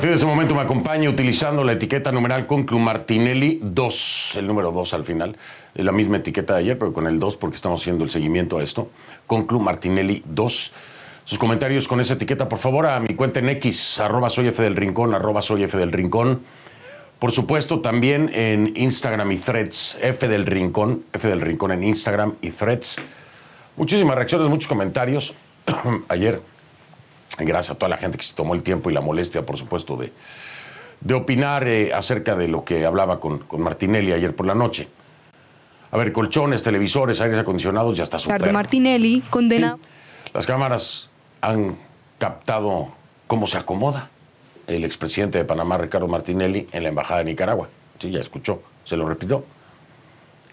Partir 0.00 0.12
de 0.12 0.16
ese 0.16 0.24
momento 0.24 0.54
me 0.54 0.62
acompañe 0.62 1.10
utilizando 1.10 1.62
la 1.62 1.72
etiqueta 1.72 2.10
numeral 2.10 2.46
Conclu 2.46 2.78
Martinelli 2.78 3.60
2, 3.62 4.36
el 4.36 4.46
número 4.46 4.72
2 4.72 4.94
al 4.94 5.04
final. 5.04 5.36
Es 5.74 5.84
la 5.84 5.92
misma 5.92 6.16
etiqueta 6.16 6.54
de 6.54 6.60
ayer, 6.60 6.78
pero 6.78 6.94
con 6.94 7.06
el 7.06 7.20
2 7.20 7.36
porque 7.36 7.56
estamos 7.56 7.82
haciendo 7.82 8.04
el 8.04 8.08
seguimiento 8.08 8.56
a 8.56 8.62
esto. 8.62 8.88
Conclu 9.26 9.60
Martinelli 9.60 10.22
2. 10.24 10.72
Sus 11.26 11.38
comentarios 11.38 11.86
con 11.86 12.00
esa 12.00 12.14
etiqueta, 12.14 12.48
por 12.48 12.58
favor, 12.58 12.86
a 12.86 12.98
mi 12.98 13.14
cuenta 13.14 13.40
en 13.40 13.50
X, 13.50 14.00
arroba 14.00 14.30
soy 14.30 14.48
F 14.48 14.62
del 14.62 14.74
Rincón, 14.74 15.12
arroba 15.12 15.42
soy 15.42 15.64
F 15.64 15.76
del 15.76 15.92
Rincón. 15.92 16.44
Por 17.18 17.32
supuesto, 17.32 17.80
también 17.80 18.30
en 18.32 18.72
Instagram 18.76 19.30
y 19.32 19.36
Threads, 19.36 19.98
F 20.00 20.28
del 20.28 20.46
Rincón, 20.46 21.04
F 21.12 21.28
del 21.28 21.42
Rincón 21.42 21.72
en 21.72 21.84
Instagram 21.84 22.36
y 22.40 22.52
Threads. 22.52 22.96
Muchísimas 23.76 24.16
reacciones, 24.16 24.48
muchos 24.48 24.66
comentarios. 24.66 25.34
ayer 26.08 26.40
Gracias 27.38 27.76
a 27.76 27.78
toda 27.78 27.88
la 27.88 27.96
gente 27.96 28.18
que 28.18 28.24
se 28.24 28.34
tomó 28.34 28.54
el 28.54 28.62
tiempo 28.62 28.90
y 28.90 28.94
la 28.94 29.00
molestia, 29.00 29.46
por 29.46 29.56
supuesto, 29.56 29.96
de, 29.96 30.12
de 31.00 31.14
opinar 31.14 31.66
eh, 31.66 31.94
acerca 31.94 32.34
de 32.34 32.48
lo 32.48 32.64
que 32.64 32.84
hablaba 32.84 33.20
con, 33.20 33.38
con, 33.38 33.62
Martinelli 33.62 34.12
ayer 34.12 34.34
por 34.34 34.46
la 34.46 34.54
noche. 34.54 34.88
A 35.92 35.96
ver, 35.96 36.12
colchones, 36.12 36.62
televisores, 36.62 37.20
aires 37.20 37.38
acondicionados, 37.38 37.96
ya 37.96 38.04
está 38.04 38.18
su 38.18 38.30
Ricardo 38.30 38.52
Martinelli 38.52 39.22
condena. 39.30 39.78
Las 40.32 40.46
cámaras 40.46 41.10
han 41.40 41.76
captado 42.18 42.88
cómo 43.26 43.46
se 43.46 43.58
acomoda 43.58 44.10
el 44.66 44.84
expresidente 44.84 45.38
de 45.38 45.44
Panamá, 45.44 45.78
Ricardo 45.78 46.06
Martinelli, 46.06 46.68
en 46.70 46.84
la 46.84 46.90
Embajada 46.90 47.20
de 47.20 47.26
Nicaragua. 47.26 47.68
Sí, 47.98 48.10
ya 48.10 48.20
escuchó, 48.20 48.62
se 48.84 48.96
lo 48.96 49.08
repitió. 49.08 49.44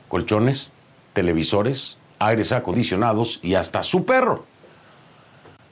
Colchones, 0.08 0.70
televisores, 1.14 1.98
aires 2.20 2.52
acondicionados 2.52 3.40
y 3.44 3.56
hasta 3.56 3.84
su 3.84 4.06
perro. 4.06 4.46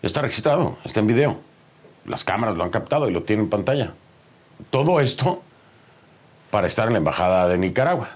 Está 0.06 0.22
registrado, 0.22 0.78
está 0.86 1.00
en 1.00 1.08
video. 1.08 1.38
Las 2.06 2.24
cámaras 2.24 2.56
lo 2.56 2.64
han 2.64 2.70
captado 2.70 3.10
y 3.10 3.12
lo 3.12 3.24
tienen 3.24 3.46
en 3.46 3.50
pantalla. 3.50 3.94
Todo 4.70 5.00
esto 5.00 5.42
para 6.52 6.68
estar 6.68 6.86
en 6.86 6.94
la 6.94 7.00
Embajada 7.00 7.48
de 7.48 7.58
Nicaragua, 7.58 8.10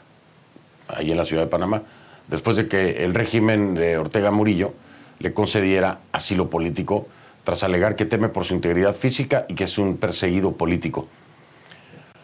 ahí 0.88 1.10
en 1.10 1.18
la 1.18 1.26
ciudad 1.26 1.46
de 1.46 1.50
Panamá, 1.50 1.82
después 2.28 2.58
de 2.58 2.68
que 2.68 3.04
el 3.04 3.16
régimen 3.16 3.74
de 3.74 3.98
Ortega 3.98 4.30
Murillo 4.30 4.76
le 5.18 5.34
concediera 5.34 5.98
asilo 6.12 6.48
político 6.48 7.08
tras 7.44 7.64
alegar 7.64 7.96
que 7.96 8.06
teme 8.06 8.30
por 8.30 8.46
su 8.46 8.54
integridad 8.54 8.94
física 8.94 9.48
y 9.50 9.56
que 9.56 9.64
es 9.64 9.80
un 9.80 9.98
perseguido 9.98 10.52
político. 10.52 11.08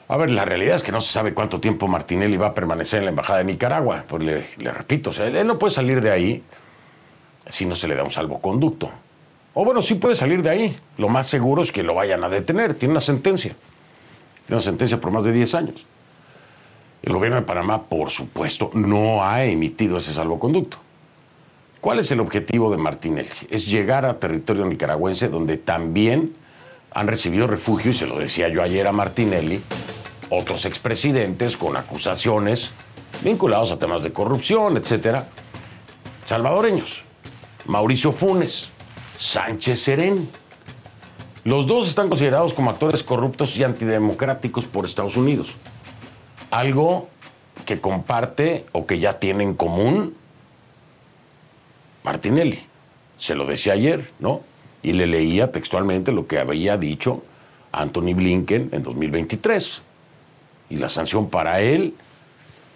A 0.10 0.16
ver, 0.18 0.30
la 0.30 0.46
realidad 0.46 0.76
es 0.76 0.84
que 0.84 0.92
no 0.92 1.02
se 1.02 1.12
sabe 1.12 1.34
cuánto 1.34 1.60
tiempo 1.60 1.88
Martinelli 1.88 2.38
va 2.38 2.50
a 2.50 2.54
permanecer 2.54 3.00
en 3.00 3.06
la 3.06 3.10
Embajada 3.10 3.40
de 3.40 3.46
Nicaragua. 3.46 4.06
Pues 4.08 4.22
le, 4.24 4.72
repito, 4.72 5.10
él 5.24 5.48
no 5.48 5.58
puede 5.58 5.74
salir 5.74 6.02
de 6.02 6.12
ahí 6.12 6.44
si 7.48 7.66
no 7.66 7.76
se 7.76 7.88
le 7.88 7.96
da 7.96 8.04
un 8.04 8.12
salvoconducto. 8.12 8.92
O 9.56 9.64
bueno, 9.66 9.82
sí 9.82 9.96
puede 9.96 10.16
salir 10.16 10.44
de 10.44 10.50
ahí. 10.50 10.78
Lo 10.98 11.10
más 11.10 11.28
seguro 11.28 11.64
es 11.64 11.72
que 11.72 11.82
lo 11.82 11.96
vayan 11.96 12.24
a 12.24 12.30
detener. 12.30 12.76
Tiene 12.76 12.92
una 12.92 13.02
sentencia. 13.02 13.56
Tiene 14.46 14.58
una 14.58 14.62
sentencia 14.62 15.00
por 15.00 15.12
más 15.12 15.24
de 15.24 15.32
10 15.32 15.56
años. 15.56 15.86
El 17.02 17.14
gobierno 17.14 17.38
de 17.38 17.44
Panamá, 17.44 17.84
por 17.84 18.10
supuesto, 18.10 18.70
no 18.74 19.24
ha 19.24 19.46
emitido 19.46 19.98
ese 19.98 20.14
salvoconducto. 20.14 20.78
¿Cuál 21.80 22.00
es 22.00 22.12
el 22.12 22.20
objetivo 22.20 22.70
de 22.70 22.78
Martinelli? 22.78 23.30
Es 23.50 23.66
llegar 23.66 24.06
a 24.06 24.20
territorio 24.20 24.66
nicaragüense 24.66 25.30
donde 25.30 25.58
también 25.58 26.36
han 26.92 27.08
recibido 27.08 27.48
refugio, 27.48 27.92
y 27.92 27.94
se 27.94 28.08
lo 28.08 28.18
decía 28.18 28.50
yo 28.50 28.64
ayer 28.64 28.88
a 28.88 28.92
Martinelli, 28.92 29.62
otros 30.30 30.66
expresidentes 30.66 31.58
con 31.58 31.78
acusaciones 31.78 32.72
vinculados 33.24 33.72
a 33.72 33.78
temas 33.78 34.02
de 34.02 34.12
corrupción, 34.12 34.76
etcétera, 34.78 35.28
salvadoreños. 36.26 37.04
Mauricio 37.68 38.12
Funes, 38.12 38.72
Sánchez 39.18 39.80
Serén. 39.80 40.30
Los 41.44 41.68
dos 41.68 41.88
están 41.88 42.10
considerados 42.10 42.54
como 42.54 42.70
actores 42.70 43.04
corruptos 43.04 43.56
y 43.56 43.64
antidemocráticos 43.64 44.66
por 44.66 44.86
Estados 44.86 45.16
Unidos. 45.16 45.54
Algo 46.52 47.08
que 47.66 47.80
comparte 47.80 48.66
o 48.72 48.86
que 48.86 49.00
ya 49.00 49.20
tiene 49.20 49.44
en 49.44 49.54
común 49.54 50.16
Martinelli. 52.04 52.64
Se 53.18 53.36
lo 53.36 53.46
decía 53.46 53.74
ayer, 53.74 54.12
¿no? 54.20 54.42
Y 54.84 54.94
le 54.94 55.08
leía 55.08 55.52
textualmente 55.52 56.12
lo 56.12 56.28
que 56.28 56.40
había 56.40 56.78
dicho 56.78 57.24
Anthony 57.72 58.14
Blinken 58.14 58.70
en 58.72 58.84
2023. 58.84 59.82
Y 60.70 60.78
la 60.78 60.90
sanción 60.90 61.30
para 61.30 61.62
él 61.62 61.96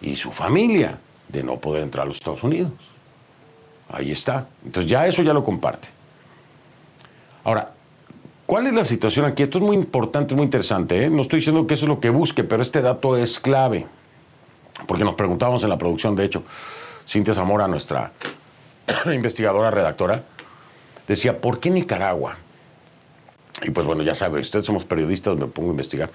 y 0.01 0.15
su 0.15 0.31
familia 0.31 0.99
de 1.27 1.43
no 1.43 1.57
poder 1.57 1.83
entrar 1.83 2.03
a 2.03 2.07
los 2.07 2.17
Estados 2.17 2.43
Unidos. 2.43 2.71
Ahí 3.91 4.11
está. 4.11 4.47
Entonces 4.63 4.89
ya 4.89 5.07
eso 5.07 5.23
ya 5.23 5.33
lo 5.33 5.43
comparte. 5.43 5.98
Ahora, 7.49 7.71
¿cuál 8.45 8.67
es 8.67 8.73
la 8.73 8.83
situación 8.83 9.25
aquí? 9.25 9.41
Esto 9.41 9.57
es 9.57 9.63
muy 9.63 9.75
importante, 9.75 10.35
muy 10.35 10.43
interesante. 10.43 11.05
¿eh? 11.05 11.09
No 11.09 11.23
estoy 11.23 11.39
diciendo 11.39 11.65
que 11.65 11.73
eso 11.73 11.85
es 11.85 11.89
lo 11.89 11.99
que 11.99 12.11
busque, 12.11 12.43
pero 12.43 12.61
este 12.61 12.83
dato 12.83 13.17
es 13.17 13.39
clave. 13.39 13.87
Porque 14.85 15.03
nos 15.03 15.15
preguntábamos 15.15 15.63
en 15.63 15.69
la 15.69 15.77
producción, 15.79 16.15
de 16.15 16.25
hecho, 16.25 16.43
Cintia 17.07 17.33
Zamora, 17.33 17.67
nuestra 17.67 18.11
investigadora, 19.11 19.71
redactora, 19.71 20.25
decía, 21.07 21.41
¿por 21.41 21.59
qué 21.59 21.71
Nicaragua? 21.71 22.37
Y 23.63 23.71
pues 23.71 23.87
bueno, 23.87 24.03
ya 24.03 24.13
sabe, 24.13 24.41
ustedes 24.41 24.67
somos 24.67 24.85
periodistas, 24.85 25.35
me 25.35 25.47
pongo 25.47 25.69
a 25.69 25.71
investigar. 25.71 26.11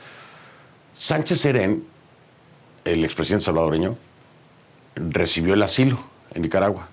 Sánchez 0.92 1.40
Serén, 1.40 1.84
el 2.84 3.04
expresidente 3.04 3.44
salvadoreño, 3.44 3.96
recibió 4.94 5.54
el 5.54 5.64
asilo 5.64 5.98
en 6.32 6.42
Nicaragua. 6.42 6.86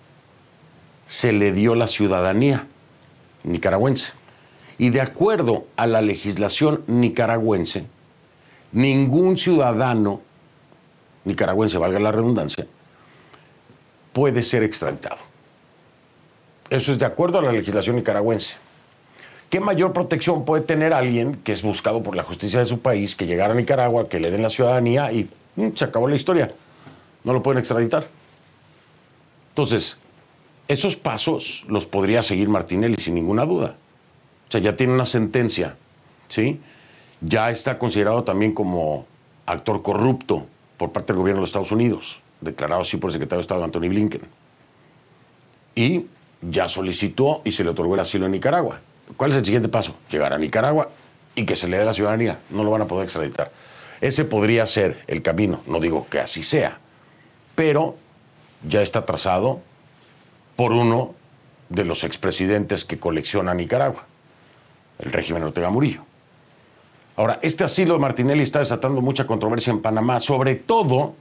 Se 1.05 1.31
le 1.31 1.51
dio 1.51 1.75
la 1.75 1.85
ciudadanía 1.85 2.65
nicaragüense. 3.43 4.13
Y 4.81 4.89
de 4.89 4.99
acuerdo 4.99 5.67
a 5.75 5.85
la 5.85 6.01
legislación 6.01 6.83
nicaragüense, 6.87 7.85
ningún 8.71 9.37
ciudadano 9.37 10.21
nicaragüense, 11.23 11.77
valga 11.77 11.99
la 11.99 12.11
redundancia, 12.11 12.65
puede 14.11 14.41
ser 14.41 14.63
extraditado. 14.63 15.21
Eso 16.71 16.91
es 16.91 16.97
de 16.97 17.05
acuerdo 17.05 17.37
a 17.37 17.43
la 17.43 17.51
legislación 17.51 17.95
nicaragüense. 17.97 18.55
¿Qué 19.51 19.59
mayor 19.59 19.93
protección 19.93 20.45
puede 20.45 20.63
tener 20.63 20.95
alguien 20.95 21.35
que 21.43 21.51
es 21.51 21.61
buscado 21.61 22.01
por 22.01 22.15
la 22.15 22.23
justicia 22.23 22.57
de 22.57 22.65
su 22.65 22.79
país, 22.79 23.15
que 23.15 23.27
llegara 23.27 23.53
a 23.53 23.55
Nicaragua, 23.55 24.09
que 24.09 24.19
le 24.19 24.31
den 24.31 24.41
la 24.41 24.49
ciudadanía 24.49 25.11
y 25.11 25.29
mm, 25.57 25.75
se 25.75 25.85
acabó 25.85 26.07
la 26.07 26.15
historia? 26.15 26.55
No 27.23 27.33
lo 27.33 27.43
pueden 27.43 27.59
extraditar. 27.59 28.07
Entonces, 29.49 29.97
esos 30.67 30.95
pasos 30.95 31.65
los 31.67 31.85
podría 31.85 32.23
seguir 32.23 32.49
Martinelli 32.49 32.95
sin 32.95 33.13
ninguna 33.13 33.45
duda. 33.45 33.75
O 34.51 34.53
sea, 34.53 34.59
ya 34.59 34.75
tiene 34.75 34.91
una 34.91 35.05
sentencia, 35.05 35.77
¿sí? 36.27 36.59
Ya 37.21 37.49
está 37.51 37.79
considerado 37.79 38.25
también 38.25 38.53
como 38.53 39.05
actor 39.45 39.81
corrupto, 39.81 40.45
por 40.75 40.91
parte 40.91 41.13
del 41.13 41.21
gobierno 41.21 41.39
de 41.39 41.45
Estados 41.45 41.71
Unidos, 41.71 42.19
declarado 42.41 42.81
así 42.81 42.97
por 42.97 43.11
el 43.11 43.13
secretario 43.13 43.37
de 43.37 43.43
Estado 43.43 43.63
Anthony 43.63 43.87
Blinken. 43.87 44.23
Y 45.73 46.07
ya 46.41 46.67
solicitó 46.67 47.41
y 47.45 47.53
se 47.53 47.63
le 47.63 47.69
otorgó 47.69 47.93
el 47.93 48.01
asilo 48.01 48.25
en 48.25 48.33
Nicaragua. 48.33 48.81
¿Cuál 49.15 49.31
es 49.31 49.37
el 49.37 49.45
siguiente 49.45 49.69
paso? 49.69 49.95
Llegar 50.09 50.33
a 50.33 50.37
Nicaragua 50.37 50.89
y 51.33 51.45
que 51.45 51.55
se 51.55 51.69
le 51.69 51.77
dé 51.77 51.85
la 51.85 51.93
ciudadanía. 51.93 52.39
No 52.49 52.65
lo 52.65 52.71
van 52.71 52.81
a 52.81 52.87
poder 52.87 53.05
extraditar. 53.05 53.53
Ese 54.01 54.25
podría 54.25 54.65
ser 54.65 55.01
el 55.07 55.21
camino. 55.21 55.61
No 55.65 55.79
digo 55.79 56.07
que 56.09 56.19
así 56.19 56.43
sea, 56.43 56.77
pero 57.55 57.95
ya 58.67 58.81
está 58.81 59.05
trazado 59.05 59.61
por 60.57 60.73
uno 60.73 61.15
de 61.69 61.85
los 61.85 62.03
expresidentes 62.03 62.83
que 62.83 62.99
colecciona 62.99 63.53
Nicaragua, 63.53 64.07
el 65.01 65.11
régimen 65.11 65.43
Ortega 65.43 65.69
Murillo. 65.69 66.03
Ahora, 67.15 67.39
este 67.41 67.63
asilo 67.63 67.93
de 67.95 67.99
Martinelli 67.99 68.41
está 68.41 68.59
desatando 68.59 69.01
mucha 69.01 69.27
controversia 69.27 69.71
en 69.71 69.81
Panamá, 69.81 70.19
sobre 70.19 70.55
todo 70.55 71.13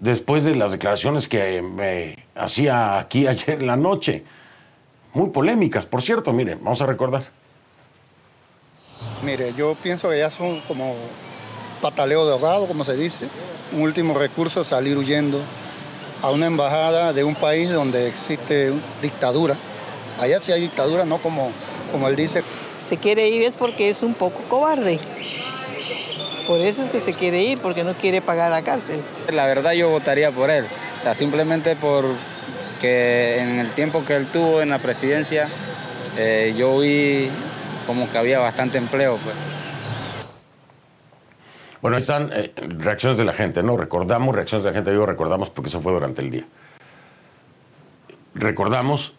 después 0.00 0.44
de 0.44 0.54
las 0.54 0.72
declaraciones 0.72 1.28
que 1.28 1.62
me 1.62 2.26
hacía 2.34 2.98
aquí 2.98 3.26
ayer 3.28 3.60
en 3.60 3.66
la 3.66 3.76
noche. 3.76 4.24
Muy 5.14 5.30
polémicas, 5.30 5.86
por 5.86 6.02
cierto, 6.02 6.32
mire, 6.32 6.54
vamos 6.56 6.80
a 6.82 6.86
recordar. 6.86 7.24
Mire, 9.24 9.54
yo 9.56 9.74
pienso 9.82 10.10
que 10.10 10.18
ya 10.18 10.30
son 10.30 10.60
como 10.62 10.94
pataleo 11.80 12.26
de 12.26 12.32
ahogado, 12.32 12.66
como 12.66 12.84
se 12.84 12.96
dice. 12.96 13.28
Un 13.72 13.82
último 13.82 14.14
recurso, 14.14 14.64
salir 14.64 14.96
huyendo 14.96 15.40
a 16.22 16.30
una 16.30 16.46
embajada 16.46 17.12
de 17.12 17.24
un 17.24 17.34
país 17.34 17.70
donde 17.70 18.06
existe 18.08 18.72
dictadura. 19.02 19.56
Allá 20.20 20.40
sí 20.40 20.52
hay 20.52 20.60
dictadura, 20.60 21.04
no 21.04 21.18
como, 21.18 21.50
como 21.90 22.08
él 22.08 22.16
dice. 22.16 22.42
Se 22.80 22.96
quiere 22.96 23.28
ir 23.28 23.42
es 23.42 23.54
porque 23.54 23.90
es 23.90 24.02
un 24.02 24.14
poco 24.14 24.40
cobarde. 24.48 24.98
Por 26.46 26.60
eso 26.60 26.82
es 26.82 26.88
que 26.88 27.00
se 27.00 27.12
quiere 27.12 27.42
ir, 27.42 27.58
porque 27.58 27.84
no 27.84 27.94
quiere 27.94 28.22
pagar 28.22 28.50
la 28.50 28.62
cárcel. 28.62 29.02
La 29.30 29.46
verdad 29.46 29.72
yo 29.72 29.90
votaría 29.90 30.30
por 30.30 30.50
él. 30.50 30.64
O 30.98 31.02
sea, 31.02 31.14
simplemente 31.14 31.76
por 31.76 32.06
que 32.80 33.38
en 33.40 33.58
el 33.58 33.70
tiempo 33.72 34.04
que 34.04 34.16
él 34.16 34.26
tuvo 34.26 34.62
en 34.62 34.70
la 34.70 34.78
presidencia, 34.78 35.48
eh, 36.16 36.54
yo 36.56 36.78
vi 36.78 37.28
como 37.86 38.10
que 38.10 38.18
había 38.18 38.38
bastante 38.38 38.78
empleo. 38.78 39.18
Pues. 39.22 39.34
Bueno, 41.82 41.96
ahí 41.96 42.02
están 42.02 42.30
eh, 42.32 42.52
reacciones 42.56 43.18
de 43.18 43.24
la 43.24 43.32
gente, 43.32 43.62
¿no? 43.62 43.76
Recordamos 43.76 44.34
reacciones 44.34 44.64
de 44.64 44.70
la 44.70 44.74
gente, 44.74 44.90
digo 44.90 45.06
recordamos 45.06 45.50
porque 45.50 45.68
eso 45.68 45.80
fue 45.80 45.92
durante 45.92 46.22
el 46.22 46.30
día. 46.30 46.44
Recordamos 48.34 49.14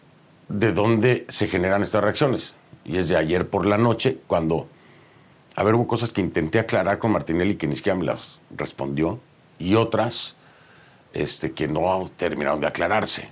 de 0.48 0.72
dónde 0.72 1.26
se 1.28 1.46
generan 1.46 1.82
estas 1.82 2.02
reacciones. 2.02 2.54
Y 2.90 2.98
es 2.98 3.08
de 3.08 3.16
ayer 3.16 3.46
por 3.46 3.66
la 3.66 3.78
noche, 3.78 4.18
cuando, 4.26 4.66
a 5.54 5.62
ver, 5.62 5.76
hubo 5.76 5.86
cosas 5.86 6.12
que 6.12 6.20
intenté 6.20 6.58
aclarar 6.58 6.98
con 6.98 7.12
Martinelli 7.12 7.54
que 7.54 7.68
ni 7.68 7.76
siquiera 7.76 7.96
me 7.96 8.04
las 8.04 8.40
respondió, 8.56 9.20
y 9.60 9.76
otras 9.76 10.34
este, 11.12 11.52
que 11.52 11.68
no 11.68 12.10
terminaron 12.16 12.60
de 12.60 12.66
aclararse. 12.66 13.28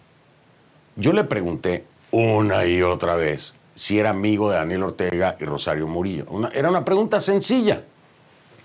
Yo 0.95 1.13
le 1.13 1.25
pregunté 1.25 1.85
una 2.13 2.67
y 2.67 2.83
otra 2.83 3.17
vez 3.17 3.53
si 3.75 3.99
era 3.99 4.11
amigo 4.11 4.49
de 4.49 4.59
Daniel 4.59 4.85
Ortega 4.85 5.37
y 5.41 5.45
Rosario 5.45 5.89
Murillo. 5.89 6.27
era 6.53 6.69
una 6.69 6.85
pregunta 6.85 7.21
sencilla. 7.21 7.83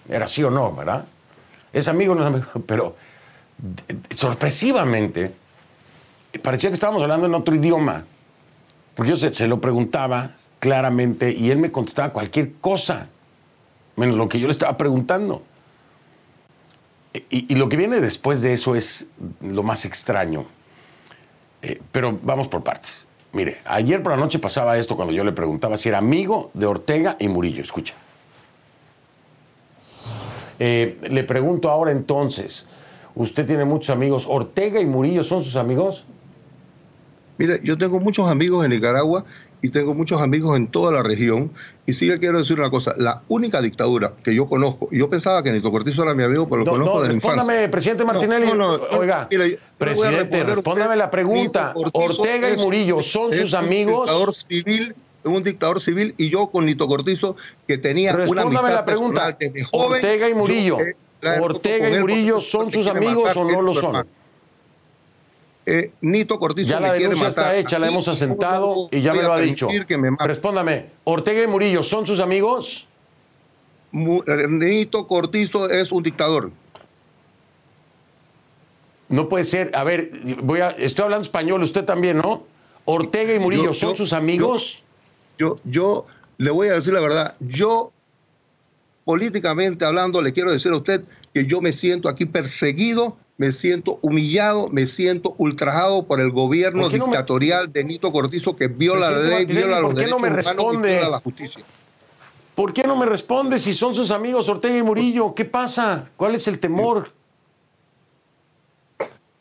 Era 0.08 0.28
sí 0.28 0.44
o 0.44 0.52
no, 0.52 0.74
¿verdad? 0.76 1.06
Es 1.72 1.88
amigo, 1.88 2.14
no 2.14 2.22
es 2.22 2.28
amigo. 2.28 2.46
Pero 2.68 2.96
sorpresivamente, 4.14 5.34
parecía 6.44 6.70
que 6.70 6.76
estábamos 6.76 7.02
hablando 7.02 7.26
en 7.26 7.34
otro 7.34 7.56
idioma. 7.56 8.04
Porque 8.94 9.16
yo 9.16 9.18
se, 9.18 9.48
lo 9.48 9.60
preguntaba 9.60 10.36
claramente 10.64 11.30
y 11.34 11.52
él 11.52 11.58
me 11.58 11.74
contestaba 11.74 12.14
cualquier 12.14 12.54
cosa, 12.62 13.10
menos 13.98 14.16
lo 14.16 14.30
que 14.30 14.40
yo 14.40 14.48
le 14.48 14.54
estaba 14.54 14.78
preguntando. 14.78 15.44
Y, 17.30 17.54
lo 17.56 17.68
que 17.68 17.76
viene 17.76 18.00
después 18.00 18.42
de 18.42 18.54
eso 18.54 18.74
es 18.74 19.10
lo 19.42 19.62
más 19.62 19.84
extraño. 19.84 20.46
Eh, 21.62 21.82
pero 21.92 22.18
vamos 22.24 22.48
por 22.48 22.64
partes. 22.64 23.06
Mire, 23.34 23.58
ayer 23.66 24.02
por 24.02 24.14
la 24.14 24.18
noche 24.18 24.40
pasaba 24.40 24.78
esto 24.78 24.96
cuando 24.96 25.14
yo 25.14 25.26
le 25.26 25.34
preguntaba 25.34 25.76
si 25.76 25.90
era 25.90 25.98
amigo 25.98 26.50
de 26.54 26.66
Ortega 26.66 27.18
y 27.20 27.28
Murillo. 27.28 27.62
Escucha. 27.62 27.96
Eh, 30.60 30.98
le 31.10 31.26
pregunto 31.26 31.70
ahora 31.70 31.92
entonces, 31.92 32.66
usted 33.16 33.46
tiene 33.46 33.66
muchos 33.66 33.90
amigos, 33.90 34.26
¿Ortega 34.30 34.80
y 34.80 34.86
Murillo 34.86 35.26
son 35.26 35.44
sus 35.44 35.58
amigos? 35.58 36.06
Mire, 37.38 37.60
yo 37.66 37.78
tengo 37.78 38.00
muchos 38.00 38.30
amigos 38.30 38.64
en 38.64 38.72
Nicaragua 38.72 39.26
y 39.64 39.70
tengo 39.70 39.94
muchos 39.94 40.22
amigos 40.22 40.58
en 40.58 40.68
toda 40.68 40.92
la 40.92 41.02
región. 41.02 41.50
Y 41.86 41.94
sí 41.94 42.06
le 42.06 42.20
quiero 42.20 42.38
decir 42.38 42.60
una 42.60 42.70
cosa, 42.70 42.94
la 42.98 43.22
única 43.30 43.62
dictadura 43.62 44.12
que 44.22 44.36
yo 44.36 44.46
conozco, 44.46 44.90
yo 44.92 45.10
pensaba 45.10 45.42
que 45.42 45.52
Nito 45.52 45.72
Cortizo 45.72 46.04
era 46.04 46.14
mi 46.14 46.24
amigo, 46.24 46.48
pero 46.50 46.66
lo 46.66 46.72
conozco 46.72 47.02
de 47.02 47.08
la 47.08 47.14
infancia. 47.14 47.72
presidente 47.72 48.04
Martinelli. 48.04 48.52
Oiga, 48.92 49.30
presidente, 49.78 50.44
respóndame 50.44 50.98
la 50.98 51.10
pregunta. 51.10 51.74
Ortega 51.74 52.52
y 52.52 52.58
Murillo, 52.58 53.02
¿son 53.02 53.34
sus 53.34 53.54
amigos? 53.54 54.06
Dictador 54.06 54.36
civil 54.36 54.96
un 55.24 55.42
dictador 55.42 55.80
civil 55.80 56.14
y 56.18 56.30
yo 56.30 56.48
con 56.48 56.66
Nito 56.66 56.86
Cortizo, 56.86 57.38
que 57.66 57.78
tenía 57.78 58.14
una 58.14 58.42
amistad 58.42 58.74
la 58.74 58.84
pregunta. 58.84 59.32
desde 59.40 59.64
joven. 59.64 59.94
Ortega 59.94 60.28
y 60.28 60.34
Murillo. 60.34 60.78
Ortega 61.40 61.90
y 61.90 62.00
Murillo 62.02 62.40
son 62.40 62.70
sus 62.70 62.86
amigos 62.88 63.36
o 63.38 63.46
no 63.46 63.62
lo 63.62 63.74
son. 63.74 64.06
Eh, 65.66 65.92
Nito 66.02 66.40
Cortizo 66.40 66.70
ya 66.70 66.80
la 66.80 66.94
denuncia 66.94 67.28
está 67.28 67.56
hecha, 67.56 67.80
la 67.80 67.88
hemos 67.88 68.08
asentado 68.08 68.90
y 68.92 69.02
ya 69.02 69.14
me 69.14 69.24
lo 69.24 69.32
ha 69.32 69.40
dicho. 69.40 69.68
Respóndame, 70.20 70.88
Ortega 71.06 71.44
y 71.44 71.48
Murillo 71.48 71.84
son 71.84 72.06
sus 72.06 72.20
amigos. 72.20 72.88
Eh, 73.94 74.48
Nito 74.50 75.08
Cortizo 75.08 75.70
es 75.70 75.92
un 75.92 76.04
dictador. 76.04 76.52
No 79.08 79.30
puede 79.30 79.44
ser. 79.44 79.72
A 79.74 79.84
ver, 79.84 80.10
voy 80.42 80.60
a, 80.60 80.72
estoy 80.72 81.04
hablando 81.04 81.22
español, 81.22 81.62
usted 81.64 81.86
también, 81.86 82.18
¿no? 82.18 82.44
Ortega 82.86 83.34
y 83.34 83.40
Murillo 83.40 83.74
son 83.74 83.96
sus 83.96 84.12
amigos. 84.12 84.84
Yo, 85.38 85.60
yo 85.64 86.06
le 86.38 86.52
voy 86.52 86.68
a 86.68 86.74
decir 86.74 86.94
la 86.94 87.00
verdad, 87.00 87.36
yo 87.40 87.92
políticamente 89.06 89.86
hablando 89.86 90.22
le 90.22 90.34
quiero 90.34 90.52
decir 90.52 90.72
a 90.72 90.78
usted 90.78 91.06
que 91.34 91.46
yo 91.46 91.62
me 91.62 91.74
siento 91.74 92.10
aquí 92.10 92.26
perseguido, 92.26 93.18
me 93.38 93.52
siento 93.52 94.00
humillado, 94.02 94.70
me 94.70 94.86
siento 94.86 95.34
ultrajado 95.38 96.06
por 96.06 96.20
el 96.20 96.32
gobierno 96.32 96.90
dictatorial 96.90 97.72
de 97.74 97.84
Nito 97.84 98.12
Cortizo 98.12 98.56
que 98.56 98.68
viola 98.68 99.10
la 99.12 99.20
ley, 99.20 99.46
viola 99.46 99.82
los 99.82 99.96
derechos 99.96 100.22
no 100.22 100.28
me 100.28 100.30
responde? 100.30 100.90
y 100.90 100.94
viola 100.94 101.10
la 101.10 101.20
justicia. 101.20 101.64
¿Por 102.56 102.72
qué 102.74 102.84
no 102.84 102.96
me 102.96 103.08
responde 103.08 103.58
si 103.58 103.74
son 103.74 103.96
sus 103.96 104.12
amigos 104.12 104.48
Ortega 104.48 104.78
y 104.78 104.84
Murillo? 104.84 105.34
¿Qué 105.34 105.46
pasa? 105.46 106.10
¿Cuál 106.16 106.36
es 106.36 106.48
el 106.48 106.60
temor? 106.60 107.12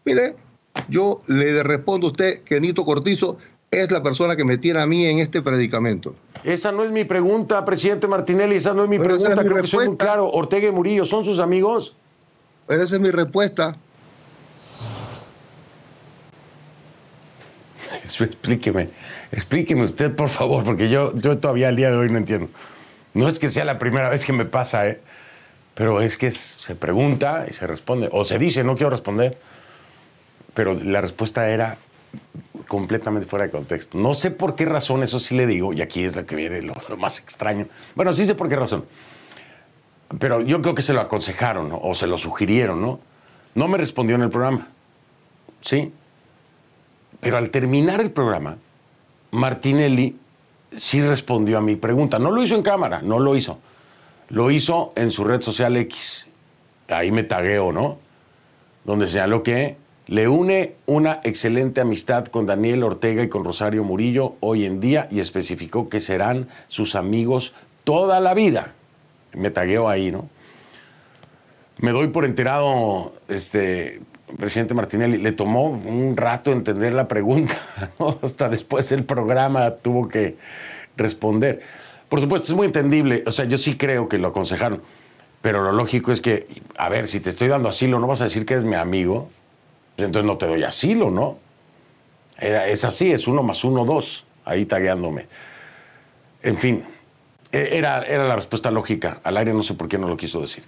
Mire, 0.05 0.35
yo 0.88 1.22
le 1.26 1.62
respondo 1.62 2.07
a 2.07 2.11
usted 2.11 2.42
que 2.42 2.59
Nito 2.59 2.85
Cortizo 2.85 3.37
es 3.70 3.90
la 3.90 4.02
persona 4.02 4.37
que 4.37 4.44
me 4.44 4.57
tiene 4.57 4.81
a 4.81 4.87
mí 4.87 5.05
en 5.07 5.18
este 5.18 5.42
predicamento. 5.42 6.14
Esa 6.42 6.72
no 6.72 6.83
es 6.85 6.90
mi 6.90 7.05
pregunta, 7.05 7.64
presidente 7.64 8.07
Martinelli, 8.09 8.57
esa 8.57 8.74
no 8.74 8.85
es 8.85 8.90
mi 8.90 8.98
pregunta, 8.98 9.37
creo 9.37 9.61
que 9.61 9.66
soy 9.66 9.88
muy 9.88 9.96
claro. 9.96 10.28
Ortega 10.31 10.68
y 10.68 10.72
Murillo, 10.72 11.05
¿son 11.05 11.24
sus 11.24 11.38
amigos? 11.38 11.94
Pero 12.66 12.83
esa 12.83 12.96
es 12.96 13.01
mi 13.01 13.11
respuesta. 13.11 13.77
Explíqueme, 18.05 18.90
explíqueme 19.31 19.85
usted, 19.85 20.14
por 20.14 20.29
favor, 20.29 20.64
porque 20.64 20.88
yo, 20.88 21.14
yo 21.14 21.38
todavía 21.38 21.68
al 21.68 21.77
día 21.77 21.90
de 21.90 21.96
hoy 21.96 22.11
no 22.11 22.18
entiendo. 22.18 22.48
No 23.14 23.29
es 23.29 23.38
que 23.38 23.48
sea 23.51 23.64
la 23.64 23.79
primera 23.79 24.09
vez 24.09 24.25
que 24.25 24.33
me 24.33 24.44
pasa, 24.44 24.87
¿eh? 24.87 25.01
pero 25.75 26.01
es 26.01 26.16
que 26.16 26.31
se 26.31 26.75
pregunta 26.75 27.46
y 27.48 27.53
se 27.53 27.66
responde, 27.66 28.09
o 28.12 28.25
se 28.25 28.38
dice, 28.38 28.64
no 28.64 28.75
quiero 28.75 28.90
responder, 28.90 29.38
pero 30.55 30.75
la 30.75 31.01
respuesta 31.01 31.48
era 31.48 31.79
completamente 32.68 33.27
fuera 33.27 33.46
de 33.46 33.51
contexto. 33.51 33.98
No 33.98 34.14
sé 34.14 34.31
por 34.31 34.55
qué 34.55 34.64
razón, 34.66 35.03
eso 35.03 35.18
sí 35.18 35.35
le 35.35 35.46
digo, 35.46 35.72
y 35.72 35.81
aquí 35.81 36.05
es 36.05 36.16
lo 36.16 36.27
que 36.27 36.37
viene 36.37 36.62
lo, 36.62 36.75
más 36.98 37.18
extraño. 37.18 37.66
Bueno, 37.94 38.12
sí 38.12 38.27
sé 38.27 38.35
por 38.35 38.48
qué 38.48 38.57
razón. 38.57 38.85
Pero 40.18 40.40
yo 40.40 40.61
creo 40.62 40.75
que 40.75 40.83
se 40.83 40.92
lo 40.92 41.01
aconsejaron 41.01 41.72
o 41.81 41.94
se 41.94 42.07
lo 42.07 42.18
sugirieron, 42.18 42.81
¿no? 42.81 43.01
No 43.55 43.68
me 43.68 43.79
respondió 43.79 44.16
en 44.16 44.22
el 44.22 44.31
programa. 44.31 44.68
Sí. 45.61 45.92
Pero 47.20 47.37
al 47.37 47.51
terminar 47.51 48.01
el 48.01 48.11
programa, 48.11 48.57
Martinelli 49.31 50.16
sí 50.77 51.01
respondió 51.03 51.59
a 51.59 51.61
mi 51.61 51.77
pregunta. 51.77 52.18
No 52.18 52.31
lo 52.31 52.42
hizo 52.42 52.55
en 52.55 52.62
cámara, 52.62 53.01
no 53.03 53.18
lo 53.18 53.37
hizo. 53.37 53.59
Lo 54.29 54.51
hizo 54.51 54.92
en 54.96 55.11
su 55.11 55.25
red 55.25 55.42
social 55.42 55.77
X. 55.77 56.27
Ahí 56.88 57.12
me 57.12 57.22
tagueo, 57.22 57.72
¿no? 57.72 57.98
Donde 58.85 59.07
señaló 59.07 59.42
que 59.42 59.77
le 60.07 60.29
une 60.29 60.75
una 60.87 61.20
excelente 61.22 61.81
amistad 61.81 62.27
con 62.27 62.46
Daniel 62.46 62.83
Ortega 62.83 63.22
y 63.22 63.29
con 63.29 63.44
Rosario 63.44 63.85
Murillo 63.85 64.35
hoy 64.40 64.64
en 64.66 64.81
día 64.81 65.09
y 65.11 65.20
especificó 65.20 65.88
que 65.88 66.01
serán 66.01 66.48
sus 66.66 66.96
amigos 66.96 67.55
toda 67.85 68.20
la 68.20 68.35
vida. 68.35 68.75
Me 69.35 69.51
tagueo 69.51 69.88
ahí, 69.88 70.11
¿no? 70.11 70.29
Me 71.79 71.90
doy 71.90 72.09
por 72.09 72.25
enterado, 72.25 73.14
este, 73.29 74.01
presidente 74.38 74.75
Martinelli, 74.75 75.18
le 75.18 75.33
tomó 75.33 75.68
un 75.68 76.16
rato 76.16 76.53
entender 76.53 76.92
la 76.92 77.09
pregunta, 77.09 77.57
hasta 78.23 78.49
después 78.49 78.92
el 78.92 79.05
programa 79.05 79.71
tuvo 79.77 80.09
que 80.09 80.37
responder. 80.97 81.61
Por 82.09 82.21
supuesto, 82.21 82.53
es 82.53 82.57
muy 82.57 82.66
entendible, 82.66 83.25
o 83.27 83.33
sea, 83.33 83.47
yo 83.47 83.59
sí 83.59 83.77
creo 83.77 84.09
que 84.09 84.18
lo 84.18 84.29
aconsejaron, 84.29 84.83
Pero 85.40 85.62
lo 85.62 85.73
lógico 85.73 86.12
es 86.12 86.21
que, 86.21 86.47
a 86.77 86.88
ver, 86.88 87.09
si 87.09 87.21
te 87.21 87.31
estoy 87.31 87.49
dando 87.49 87.68
asilo, 87.68 87.99
no 87.99 88.07
vas 88.07 88.21
a 88.21 88.25
decir 88.25 88.47
que 88.47 88.55
eres 88.55 88.64
mi 88.64 88.77
amigo, 88.77 89.29
pues 89.97 90.07
entonces 90.07 90.27
no 90.27 90.37
te 90.37 90.47
doy 90.47 90.62
asilo, 90.62 91.11
¿no? 91.11 91.38
Era, 92.38 92.68
es 92.68 92.85
así, 92.85 93.11
es 93.12 93.27
uno 93.27 93.42
más 93.42 93.64
uno, 93.64 93.85
dos, 93.85 94.25
ahí 94.45 94.66
tagueándome. 94.66 95.27
En 96.42 96.59
fin, 96.59 96.85
era, 97.53 98.03
era 98.03 98.27
la 98.27 98.37
respuesta 98.37 98.71
lógica. 98.71 99.21
Al 99.25 99.37
aire 99.37 99.53
no 99.53 99.62
sé 99.62 99.75
por 99.75 99.88
qué 99.88 99.99
no 99.99 100.09
lo 100.09 100.17
quiso 100.17 100.41
decir. 100.41 100.65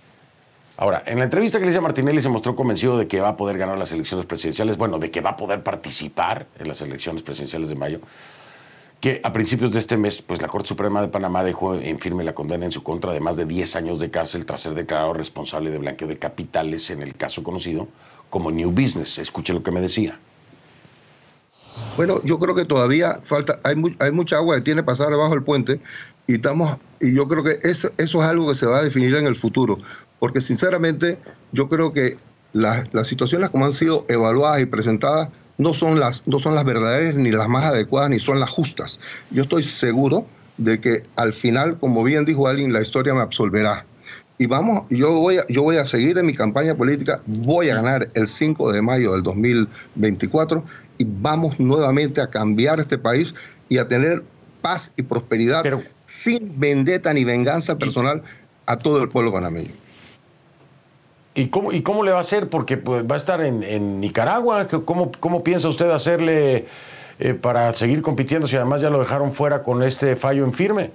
Ahora, 0.77 1.03
en 1.07 1.19
la 1.19 1.25
entrevista 1.25 1.61
que 1.61 1.67
le 1.67 1.77
a 1.77 1.81
Martinelli 1.81 2.21
se 2.21 2.29
mostró 2.29 2.57
convencido 2.57 2.99
de 2.99 3.07
que 3.07 3.21
va 3.21 3.31
a 3.31 3.37
poder 3.37 3.59
ganar 3.59 3.79
las 3.79 3.93
elecciones 3.93 4.27
presidenciales, 4.27 4.77
bueno, 4.77 4.99
de 4.99 5.11
que 5.11 5.21
va 5.21 5.31
a 5.31 5.37
poder 5.37 5.63
participar 5.63 6.47
en 6.59 6.67
las 6.67 6.81
elecciones 6.81 7.23
presidenciales 7.23 7.69
de 7.69 7.77
mayo 7.77 8.01
que 9.05 9.21
a 9.23 9.35
principios 9.35 9.75
de 9.75 9.81
este 9.81 9.99
mes, 9.99 10.23
pues 10.23 10.41
la 10.41 10.49
Corte 10.49 10.69
Suprema 10.69 11.03
de 11.03 11.09
Panamá 11.09 11.45
dejó 11.45 11.75
en 11.75 11.99
firme 11.99 12.25
la 12.25 12.35
condena 12.35 12.65
en 12.65 12.73
su 12.73 12.83
contra 12.83 13.13
de 13.13 13.21
más 13.21 13.37
de 13.37 13.45
10 13.45 13.77
años 13.77 13.99
de 13.99 14.11
cárcel 14.11 14.47
tras 14.47 14.63
ser 14.63 14.73
declarado 14.73 15.13
responsable 15.13 15.71
de 15.71 15.77
blanqueo 15.77 16.09
de 16.09 16.17
capitales 16.17 16.89
en 16.89 17.03
el 17.03 17.15
caso 17.15 17.43
conocido 17.43 17.87
como 18.31 18.51
New 18.51 18.71
Business. 18.71 19.19
Escuche 19.19 19.53
lo 19.53 19.63
que 19.63 19.71
me 19.73 19.83
decía. 19.83 20.19
Bueno, 21.99 22.23
yo 22.25 22.39
creo 22.39 22.55
que 22.55 22.65
todavía 22.65 23.21
falta, 23.23 23.61
hay, 23.63 23.75
hay 23.99 24.11
mucha 24.11 24.37
agua 24.37 24.57
que 24.57 24.63
tiene 24.63 24.81
que 24.81 24.87
pasar 24.87 25.11
debajo 25.11 25.33
del 25.35 25.43
puente 25.43 25.81
y 26.27 26.35
estamos, 26.35 26.79
y 27.01 27.15
yo 27.15 27.29
creo 27.29 27.45
que 27.45 27.59
eso, 27.63 27.91
eso 27.99 28.23
es 28.23 28.29
algo 28.29 28.49
que 28.49 28.55
se 28.55 28.67
va 28.67 28.79
a 28.79 28.85
definir 28.85 29.15
en 29.15 29.27
el 29.27 29.37
futuro, 29.37 29.79
porque 30.19 30.41
sinceramente 30.41 31.19
yo 31.53 31.69
creo 31.69 31.93
que 31.93 32.17
las 32.53 33.09
situaciones 33.09 33.51
como 33.51 33.65
han 33.65 33.73
sido 33.73 34.07
evaluadas 34.09 34.63
y 34.63 34.67
presentadas 34.67 35.29
no 35.59 35.75
son 35.75 35.99
las, 36.01 36.27
no 36.27 36.39
son 36.39 36.55
las 36.55 36.65
verdaderas 36.65 37.15
ni 37.15 37.31
las 37.31 37.49
más 37.49 37.65
adecuadas 37.65 38.11
ni 38.11 38.19
son 38.19 38.41
las 38.41 38.51
justas. 38.51 39.01
Yo 39.31 39.43
estoy 39.43 39.63
seguro 39.63 40.27
de 40.57 40.81
que 40.81 41.03
al 41.17 41.33
final, 41.33 41.79
como 41.79 42.03
bien 42.05 42.25
dijo 42.25 42.47
alguien, 42.49 42.73
la 42.73 42.81
historia 42.81 43.15
me 43.15 43.21
absolverá. 43.21 43.85
Y 44.39 44.47
vamos, 44.47 44.85
yo 44.91 45.13
voy, 45.21 45.39
a, 45.39 45.47
yo 45.49 45.63
voy 45.63 45.77
a 45.77 45.85
seguir 45.85 46.19
en 46.19 46.27
mi 46.27 46.35
campaña 46.35 46.75
política, 46.75 47.21
voy 47.27 47.71
a 47.71 47.77
ganar 47.77 48.09
el 48.15 48.27
5 48.27 48.73
de 48.73 48.83
mayo 48.83 49.13
del 49.13 49.23
2024 49.23 50.65
y 50.99 51.07
vamos 51.07 51.59
nuevamente 51.61 52.21
a 52.21 52.29
cambiar 52.29 52.81
este 52.81 52.99
país 52.99 53.35
y 53.69 53.79
a 53.79 53.87
tener 53.87 54.25
paz 54.61 54.93
y 54.97 55.03
prosperidad 55.03 55.65
sin 56.15 56.59
vendetta 56.59 57.13
ni 57.13 57.25
venganza 57.25 57.77
personal 57.77 58.23
a 58.67 58.77
todo 58.77 59.03
el 59.03 59.09
pueblo 59.09 59.33
panameño. 59.33 59.73
¿Y 61.35 61.49
cómo, 61.49 61.73
¿Y 61.73 61.83
cómo 61.83 62.05
le 62.05 62.13
va 62.13 62.19
a 62.19 62.21
hacer? 62.21 62.49
Porque 62.49 62.77
pues, 62.77 63.05
va 63.05 63.15
a 63.15 63.19
estar 63.19 63.41
en, 63.43 64.01
Nicaragua. 64.01 64.69
¿Cómo, 64.69 65.11
¿Cómo, 65.19 65.43
piensa 65.43 65.69
usted 65.69 65.91
hacerle 65.91 66.67
eh, 67.19 67.35
para 67.35 67.75
seguir 67.75 68.03
compitiendo 68.03 68.47
si 68.47 68.57
además 68.57 68.81
ya 68.81 68.91
lo 68.91 69.01
dejaron 69.01 69.33
fuera 69.33 69.63
con 69.63 69.83
este 69.83 70.15
fallo 70.15 70.45
en 70.45 70.53
firme? 70.53 70.93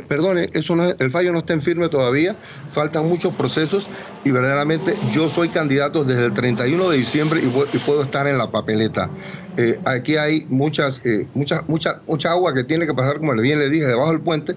Perdone, 0.00 0.50
eso 0.52 0.76
no, 0.76 0.84
el 0.90 1.10
fallo 1.10 1.32
no 1.32 1.40
está 1.40 1.52
en 1.52 1.60
firme 1.60 1.88
todavía, 1.88 2.36
faltan 2.68 3.08
muchos 3.08 3.34
procesos 3.34 3.88
y 4.24 4.30
verdaderamente 4.30 4.96
yo 5.10 5.30
soy 5.30 5.50
candidato 5.50 6.04
desde 6.04 6.26
el 6.26 6.34
31 6.34 6.90
de 6.90 6.96
diciembre 6.96 7.40
y, 7.42 7.78
puedo 7.78 8.02
estar 8.02 8.26
en 8.26 8.38
la 8.38 8.50
papeleta. 8.50 9.10
Eh, 9.56 9.78
aquí 9.84 10.16
hay 10.16 10.46
muchas, 10.48 11.00
eh, 11.04 11.26
mucha, 11.34 11.62
mucha, 11.68 12.00
mucha 12.06 12.30
agua 12.30 12.54
que 12.54 12.64
tiene 12.64 12.86
que 12.86 12.94
pasar, 12.94 13.18
como 13.18 13.32
bien 13.34 13.58
le 13.58 13.68
dije, 13.68 13.86
debajo 13.86 14.10
del 14.10 14.20
puente 14.20 14.56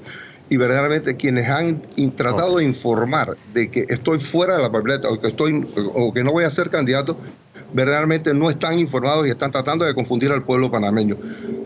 y 0.50 0.58
verdaderamente 0.58 1.16
quienes 1.18 1.50
han 1.50 1.82
tratado 2.16 2.58
de 2.58 2.64
informar 2.64 3.36
de 3.54 3.70
que 3.70 3.86
estoy 3.90 4.20
fuera 4.20 4.56
de 4.56 4.64
la 4.64 4.72
papeleta 4.72 5.10
o 5.10 5.20
que, 5.20 5.28
estoy, 5.28 5.68
o 5.94 6.14
que 6.14 6.24
no 6.24 6.32
voy 6.32 6.46
a 6.46 6.50
ser 6.50 6.70
candidato, 6.70 7.18
verdaderamente 7.74 8.34
no 8.34 8.50
están 8.50 8.80
informados 8.80 9.28
y 9.28 9.30
están 9.30 9.52
tratando 9.52 9.86
de 9.86 9.94
confundir 9.94 10.32
al 10.32 10.44
pueblo 10.44 10.72
panameño. 10.72 11.18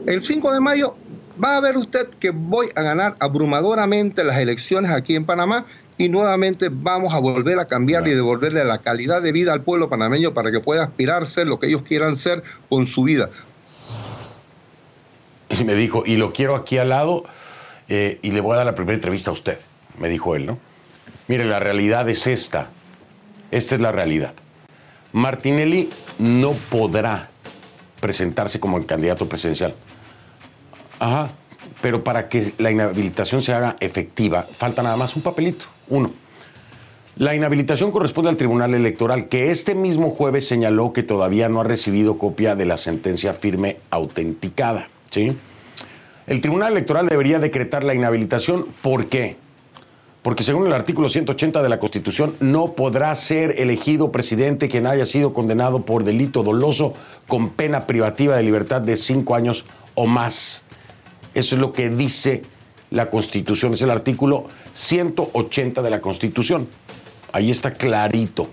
El 0.06 0.22
5 0.22 0.54
de 0.54 0.60
mayo 0.60 0.96
va 1.42 1.58
a 1.58 1.62
ver 1.62 1.78
usted 1.78 2.08
que 2.20 2.32
voy 2.32 2.70
a 2.76 2.82
ganar 2.82 3.16
abrumadoramente 3.20 4.24
las 4.24 4.38
elecciones 4.38 4.92
aquí 4.92 5.16
en 5.16 5.26
Panamá 5.26 5.66
y 5.98 6.10
nuevamente 6.10 6.70
vamos 6.72 7.14
a 7.14 7.20
volver 7.20 7.60
a 7.60 7.68
cambiar 7.68 8.08
y 8.08 8.12
devolverle 8.12 8.64
la 8.64 8.80
calidad 8.80 9.22
de 9.22 9.32
vida 9.32 9.54
al 9.54 9.62
pueblo 9.62 9.90
panameño 9.90 10.34
para 10.34 10.52
que 10.52 10.60
pueda 10.60 10.84
aspirar 10.84 11.24
a 11.24 11.26
ser 11.26 11.48
lo 11.48 11.60
que 11.60 11.68
ellos 11.68 11.84
quieran 11.84 12.18
ser 12.18 12.44
con 12.70 12.86
su 12.86 13.04
vida. 13.04 13.30
Y 15.60 15.66
me 15.66 15.76
dijo, 15.76 16.04
y 16.06 16.16
lo 16.16 16.32
quiero 16.32 16.56
aquí 16.56 16.78
al 16.78 16.88
lado 16.90 17.26
eh, 17.90 18.20
y 18.22 18.32
le 18.32 18.40
voy 18.40 18.54
a 18.54 18.58
dar 18.58 18.66
la 18.66 18.74
primera 18.74 18.96
entrevista 18.96 19.32
a 19.32 19.34
usted, 19.34 19.60
me 20.00 20.08
dijo 20.08 20.34
él, 20.38 20.46
¿no? 20.46 20.58
Mire, 21.28 21.44
la 21.44 21.60
realidad 21.60 22.08
es 22.10 22.26
esta. 22.26 22.70
Esta 23.52 23.76
es 23.76 23.82
la 23.82 23.92
realidad. 23.92 24.34
Martinelli 25.12 25.90
no 26.20 26.54
podrá 26.70 27.30
presentarse 28.00 28.62
como 28.62 28.78
el 28.78 28.86
candidato 28.86 29.28
presidencial. 29.28 29.76
Ajá. 31.02 31.32
Pero 31.82 32.04
para 32.04 32.30
que 32.30 32.54
la 32.60 32.70
inhabilitación 32.70 33.42
se 33.42 33.54
haga 33.54 33.76
efectiva, 33.80 34.44
falta 34.44 34.84
nada 34.84 34.98
más 34.98 35.16
un 35.16 35.24
papelito. 35.24 35.66
Uno. 35.90 36.12
La 37.18 37.36
inhabilitación 37.36 37.92
corresponde 37.92 38.30
al 38.30 38.38
Tribunal 38.38 38.74
Electoral, 38.74 39.28
que 39.28 39.50
este 39.50 39.74
mismo 39.76 40.12
jueves 40.12 40.48
señaló 40.48 40.94
que 40.94 41.04
todavía 41.04 41.50
no 41.50 41.60
ha 41.60 41.64
recibido 41.64 42.18
copia 42.18 42.56
de 42.56 42.66
la 42.66 42.78
sentencia 42.78 43.34
firme 43.34 43.78
autenticada. 43.90 44.90
¿Sí? 45.10 45.36
El 46.28 46.40
Tribunal 46.40 46.74
Electoral 46.74 47.08
debería 47.08 47.40
decretar 47.40 47.84
la 47.84 47.96
inhabilitación. 47.96 48.68
¿Por 48.82 49.08
qué? 49.08 49.38
Porque 50.22 50.44
según 50.44 50.68
el 50.68 50.74
artículo 50.74 51.10
180 51.10 51.64
de 51.64 51.70
la 51.70 51.80
Constitución, 51.80 52.36
no 52.40 52.76
podrá 52.76 53.14
ser 53.16 53.60
elegido 53.60 54.12
presidente 54.12 54.70
quien 54.70 54.86
haya 54.86 55.08
sido 55.08 55.34
condenado 55.34 55.82
por 55.84 56.04
delito 56.04 56.44
doloso 56.44 56.94
con 57.28 57.50
pena 57.50 57.88
privativa 57.88 58.36
de 58.36 58.44
libertad 58.44 58.82
de 58.82 58.98
cinco 58.98 59.34
años 59.34 59.66
o 59.96 60.06
más. 60.06 60.64
Eso 61.34 61.56
es 61.56 61.62
lo 61.62 61.72
que 61.74 61.90
dice 61.90 62.42
la 62.90 63.10
Constitución, 63.10 63.74
es 63.74 63.82
el 63.82 63.92
artículo 63.92 64.48
180 64.74 65.82
de 65.82 65.90
la 65.90 66.02
Constitución. 66.02 66.68
Ahí 67.32 67.52
está 67.52 67.72
clarito. 67.72 68.50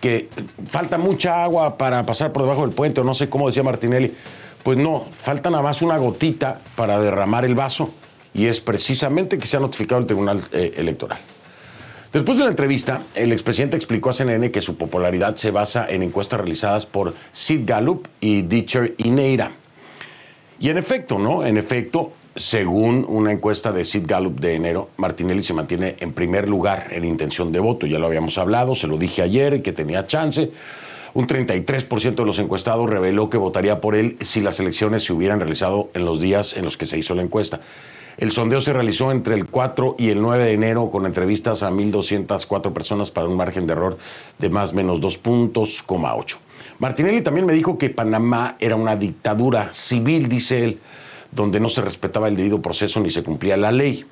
Que 0.00 0.28
falta 0.68 0.98
mucha 0.98 1.42
agua 1.42 1.76
para 1.76 2.02
pasar 2.04 2.32
por 2.32 2.42
debajo 2.42 2.62
del 2.62 2.74
puente, 2.74 3.00
o 3.00 3.04
no 3.04 3.14
sé 3.14 3.28
cómo 3.28 3.48
decía 3.48 3.62
Martinelli. 3.62 4.14
Pues 4.62 4.78
no, 4.78 5.06
falta 5.12 5.50
nada 5.50 5.62
más 5.62 5.82
una 5.82 5.96
gotita 5.96 6.60
para 6.76 6.98
derramar 7.00 7.44
el 7.44 7.54
vaso 7.54 7.92
y 8.34 8.46
es 8.46 8.60
precisamente 8.60 9.38
que 9.38 9.46
se 9.46 9.56
ha 9.56 9.60
notificado 9.60 10.00
el 10.00 10.06
Tribunal 10.06 10.42
eh, 10.52 10.74
Electoral. 10.76 11.18
Después 12.12 12.36
de 12.38 12.44
la 12.44 12.50
entrevista, 12.50 13.02
el 13.14 13.32
expresidente 13.32 13.76
explicó 13.76 14.10
a 14.10 14.12
CNN 14.12 14.50
que 14.50 14.60
su 14.60 14.76
popularidad 14.76 15.34
se 15.36 15.50
basa 15.50 15.86
en 15.88 16.02
encuestas 16.02 16.40
realizadas 16.40 16.84
por 16.84 17.14
Sid 17.32 17.62
Gallup 17.64 18.06
y 18.20 18.42
Ditcher 18.42 18.94
Ineira. 18.98 19.52
Y 20.62 20.70
en 20.70 20.78
efecto, 20.78 21.18
¿no? 21.18 21.44
En 21.44 21.58
efecto, 21.58 22.12
según 22.36 23.04
una 23.08 23.32
encuesta 23.32 23.72
de 23.72 23.84
Sid 23.84 24.04
Gallup 24.06 24.38
de 24.38 24.54
enero, 24.54 24.90
Martinelli 24.96 25.42
se 25.42 25.54
mantiene 25.54 25.96
en 25.98 26.12
primer 26.12 26.48
lugar 26.48 26.86
en 26.92 27.04
intención 27.04 27.50
de 27.50 27.58
voto. 27.58 27.84
Ya 27.84 27.98
lo 27.98 28.06
habíamos 28.06 28.38
hablado, 28.38 28.76
se 28.76 28.86
lo 28.86 28.96
dije 28.96 29.22
ayer 29.22 29.60
que 29.60 29.72
tenía 29.72 30.06
chance. 30.06 30.52
Un 31.14 31.26
33% 31.26 32.14
de 32.14 32.24
los 32.24 32.38
encuestados 32.38 32.88
reveló 32.88 33.28
que 33.28 33.38
votaría 33.38 33.80
por 33.80 33.96
él 33.96 34.16
si 34.20 34.40
las 34.40 34.60
elecciones 34.60 35.02
se 35.02 35.12
hubieran 35.12 35.40
realizado 35.40 35.90
en 35.94 36.04
los 36.04 36.20
días 36.20 36.56
en 36.56 36.64
los 36.64 36.76
que 36.76 36.86
se 36.86 36.96
hizo 36.96 37.16
la 37.16 37.22
encuesta. 37.22 37.60
El 38.16 38.30
sondeo 38.30 38.60
se 38.60 38.72
realizó 38.72 39.10
entre 39.10 39.34
el 39.34 39.46
4 39.46 39.96
y 39.98 40.10
el 40.10 40.22
9 40.22 40.44
de 40.44 40.52
enero 40.52 40.92
con 40.92 41.06
entrevistas 41.06 41.64
a 41.64 41.72
1.204 41.72 42.72
personas 42.72 43.10
para 43.10 43.26
un 43.26 43.36
margen 43.36 43.66
de 43.66 43.72
error 43.72 43.98
de 44.38 44.48
más 44.48 44.74
o 44.74 44.76
menos 44.76 45.00
2 45.00 45.18
puntos, 45.18 45.84
8. 45.88 46.38
Martinelli 46.82 47.22
también 47.22 47.46
me 47.46 47.52
dijo 47.52 47.78
que 47.78 47.90
Panamá 47.90 48.56
era 48.58 48.74
una 48.74 48.96
dictadura 48.96 49.72
civil, 49.72 50.28
dice 50.28 50.64
él, 50.64 50.80
donde 51.30 51.60
no 51.60 51.68
se 51.68 51.80
respetaba 51.80 52.26
el 52.26 52.34
debido 52.34 52.60
proceso 52.60 52.98
ni 52.98 53.08
se 53.08 53.22
cumplía 53.22 53.56
la 53.56 53.70
ley. 53.70 54.04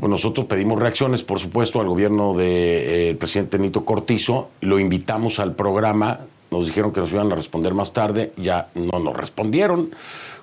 Nosotros 0.00 0.46
pedimos 0.46 0.78
reacciones, 0.78 1.24
por 1.24 1.40
supuesto, 1.40 1.80
al 1.80 1.88
gobierno 1.88 2.34
del 2.34 2.46
de, 2.46 3.10
eh, 3.10 3.14
presidente 3.16 3.58
Nito 3.58 3.84
Cortizo, 3.84 4.50
lo 4.60 4.78
invitamos 4.78 5.40
al 5.40 5.56
programa, 5.56 6.20
nos 6.52 6.66
dijeron 6.66 6.92
que 6.92 7.00
nos 7.00 7.10
iban 7.10 7.32
a 7.32 7.34
responder 7.34 7.74
más 7.74 7.92
tarde, 7.92 8.32
ya 8.36 8.68
no 8.76 9.00
nos 9.00 9.16
respondieron, 9.16 9.90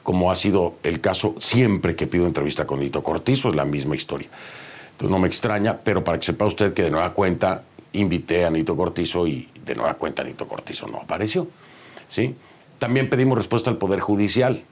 como 0.04 0.30
ha 0.30 0.36
sido 0.36 0.74
el 0.84 1.00
caso 1.00 1.36
siempre 1.38 1.96
que 1.96 2.06
pido 2.06 2.28
entrevista 2.28 2.68
con 2.68 2.82
Nito 2.82 3.02
Cortizo, 3.02 3.48
es 3.48 3.56
la 3.56 3.64
misma 3.64 3.96
historia. 3.96 4.28
Entonces 4.92 5.10
no 5.10 5.20
me 5.20 5.28
extraña, 5.30 5.80
pero 5.86 6.04
para 6.04 6.20
que 6.20 6.26
sepa 6.26 6.46
usted 6.46 6.74
que 6.74 6.84
de 6.84 6.92
nueva 6.92 7.14
cuenta 7.14 7.64
invité 7.94 8.44
a 8.44 8.50
Nito 8.50 8.76
Cortizo 8.76 9.26
y 9.26 9.48
de 9.65 9.76
nueva 9.76 9.95
cuenta 9.95 10.23
Nito 10.23 10.47
Cortizo 10.47 10.88
no 10.88 10.97
apareció. 10.99 11.47
¿sí? 12.08 12.36
También 12.80 13.10
pedimos 13.10 13.38
respuesta 13.38 13.69
al 13.69 13.78
Poder 13.78 13.99
Judicial 13.99 14.63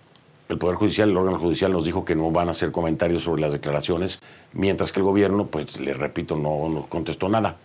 el 0.52 0.58
Poder 0.58 0.76
Judicial, 0.76 1.10
el 1.10 1.16
órgano 1.16 1.40
judicial 1.40 1.72
nos 1.72 1.86
dijo 1.86 2.04
que 2.04 2.14
no 2.14 2.30
van 2.30 2.50
a 2.50 2.52
hacer 2.52 2.74
comentarios 2.74 3.24
sobre 3.24 3.42
las 3.42 3.54
declaraciones, 3.54 4.20
mientras 4.52 4.92
que 4.92 5.00
el 5.00 5.06
gobierno, 5.06 5.48
pues 5.48 5.80
le 5.80 5.94
repito, 5.94 6.36
no 6.36 6.68
nos 6.68 6.88
contestó 6.88 7.30
nada. 7.30 7.56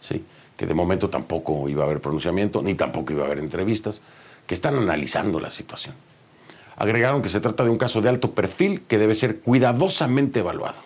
¿sí? 0.00 0.24
Que 0.56 0.64
de 0.64 0.72
momento 0.72 1.10
tampoco 1.10 1.68
iba 1.68 1.82
a 1.82 1.86
haber 1.86 2.00
pronunciamiento, 2.00 2.62
ni 2.62 2.74
tampoco 2.74 3.12
iba 3.12 3.24
a 3.24 3.26
haber 3.26 3.40
entrevistas, 3.40 4.00
que 4.46 4.54
están 4.54 4.76
analizando 4.76 5.38
la 5.38 5.50
situación. 5.50 5.94
Agregaron 6.76 7.20
que 7.20 7.28
se 7.28 7.40
trata 7.40 7.62
de 7.62 7.68
un 7.68 7.76
caso 7.76 8.00
de 8.00 8.08
alto 8.08 8.30
perfil 8.30 8.82
que 8.82 8.96
debe 8.96 9.14
ser 9.14 9.40
cuidadosamente 9.40 10.40
evaluado. 10.40 10.78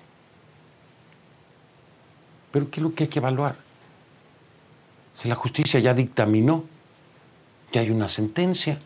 Pero 2.50 2.68
¿qué 2.68 2.80
es 2.80 2.82
lo 2.82 2.94
que 2.94 3.04
hay 3.04 3.08
que 3.08 3.20
evaluar? 3.20 3.56
Si 5.16 5.28
la 5.28 5.34
justicia 5.34 5.80
ya 5.80 5.94
dictaminó 5.94 6.64
que 7.72 7.78
hay 7.78 7.90
una 7.90 8.08
sentencia. 8.08 8.78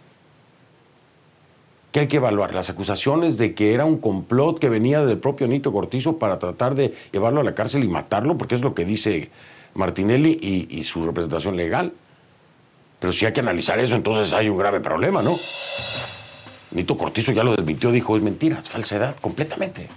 que 1.92 2.00
hay 2.00 2.06
que 2.06 2.18
evaluar 2.18 2.54
las 2.54 2.68
acusaciones 2.68 3.38
de 3.38 3.54
que 3.54 3.72
era 3.72 3.86
un 3.86 3.98
complot 3.98 4.58
que 4.58 4.68
venía 4.68 5.02
del 5.04 5.18
propio 5.18 5.48
Nito 5.48 5.72
Cortizo 5.72 6.18
para 6.18 6.38
tratar 6.38 6.74
de 6.74 6.94
llevarlo 7.12 7.40
a 7.40 7.44
la 7.44 7.54
cárcel 7.54 7.82
y 7.82 7.88
matarlo, 7.88 8.36
porque 8.36 8.54
es 8.56 8.60
lo 8.60 8.74
que 8.74 8.84
dice 8.84 9.30
Martinelli 9.74 10.38
y, 10.40 10.78
y 10.78 10.84
su 10.84 11.02
representación 11.02 11.56
legal. 11.56 11.94
Pero 13.00 13.12
si 13.12 13.24
hay 13.24 13.32
que 13.32 13.40
analizar 13.40 13.78
eso, 13.78 13.94
entonces 13.96 14.34
hay 14.34 14.48
un 14.50 14.58
grave 14.58 14.80
problema, 14.80 15.22
¿no? 15.22 15.38
Nito 16.72 16.96
Cortizo 16.98 17.32
ya 17.32 17.42
lo 17.42 17.56
desmintió, 17.56 17.90
dijo, 17.90 18.16
es 18.16 18.22
mentira, 18.22 18.58
es 18.58 18.68
falsedad, 18.68 19.16
completamente. 19.20 19.88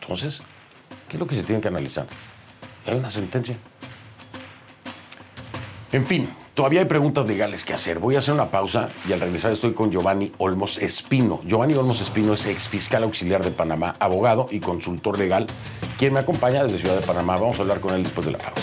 Entonces, 0.00 0.40
¿qué 1.08 1.16
es 1.16 1.20
lo 1.20 1.26
que 1.26 1.34
se 1.34 1.42
tiene 1.42 1.60
que 1.60 1.68
analizar? 1.68 2.06
Hay 2.86 2.96
una 2.96 3.10
sentencia. 3.10 3.56
En 5.90 6.04
fin, 6.04 6.28
todavía 6.52 6.80
hay 6.80 6.86
preguntas 6.86 7.26
legales 7.26 7.64
que 7.64 7.72
hacer. 7.72 7.98
Voy 7.98 8.16
a 8.16 8.18
hacer 8.18 8.34
una 8.34 8.50
pausa 8.50 8.90
y 9.08 9.12
al 9.12 9.20
regresar 9.20 9.52
estoy 9.52 9.72
con 9.72 9.90
Giovanni 9.90 10.32
Olmos 10.36 10.76
Espino. 10.76 11.40
Giovanni 11.46 11.74
Olmos 11.74 12.02
Espino 12.02 12.34
es 12.34 12.44
ex 12.46 12.68
fiscal 12.68 13.04
auxiliar 13.04 13.42
de 13.42 13.50
Panamá, 13.50 13.94
abogado 13.98 14.46
y 14.50 14.60
consultor 14.60 15.18
legal, 15.18 15.46
quien 15.98 16.12
me 16.12 16.20
acompaña 16.20 16.62
desde 16.64 16.78
Ciudad 16.78 16.96
de 17.00 17.06
Panamá. 17.06 17.36
Vamos 17.36 17.58
a 17.58 17.62
hablar 17.62 17.80
con 17.80 17.94
él 17.94 18.02
después 18.02 18.26
de 18.26 18.32
la 18.32 18.38
pausa. 18.38 18.62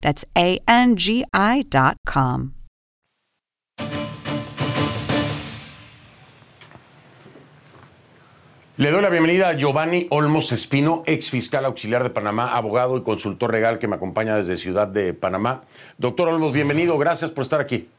That's 0.00 0.24
A-N-G-I 0.34 1.64
dot 1.68 1.96
com. 2.06 2.54
Le 8.80 8.90
doy 8.90 9.02
la 9.02 9.10
bienvenida 9.10 9.50
a 9.50 9.52
Giovanni 9.58 10.06
Olmos 10.08 10.52
Espino, 10.52 11.02
ex 11.04 11.28
fiscal 11.28 11.66
auxiliar 11.66 12.02
de 12.02 12.08
Panamá, 12.08 12.56
abogado 12.56 12.96
y 12.96 13.02
consultor 13.02 13.52
legal 13.52 13.78
que 13.78 13.86
me 13.86 13.96
acompaña 13.96 14.36
desde 14.36 14.56
Ciudad 14.56 14.88
de 14.88 15.12
Panamá. 15.12 15.64
Doctor 15.98 16.28
Olmos, 16.28 16.54
bienvenido, 16.54 16.96
gracias 16.96 17.30
por 17.30 17.42
estar 17.42 17.60
aquí. 17.60 17.90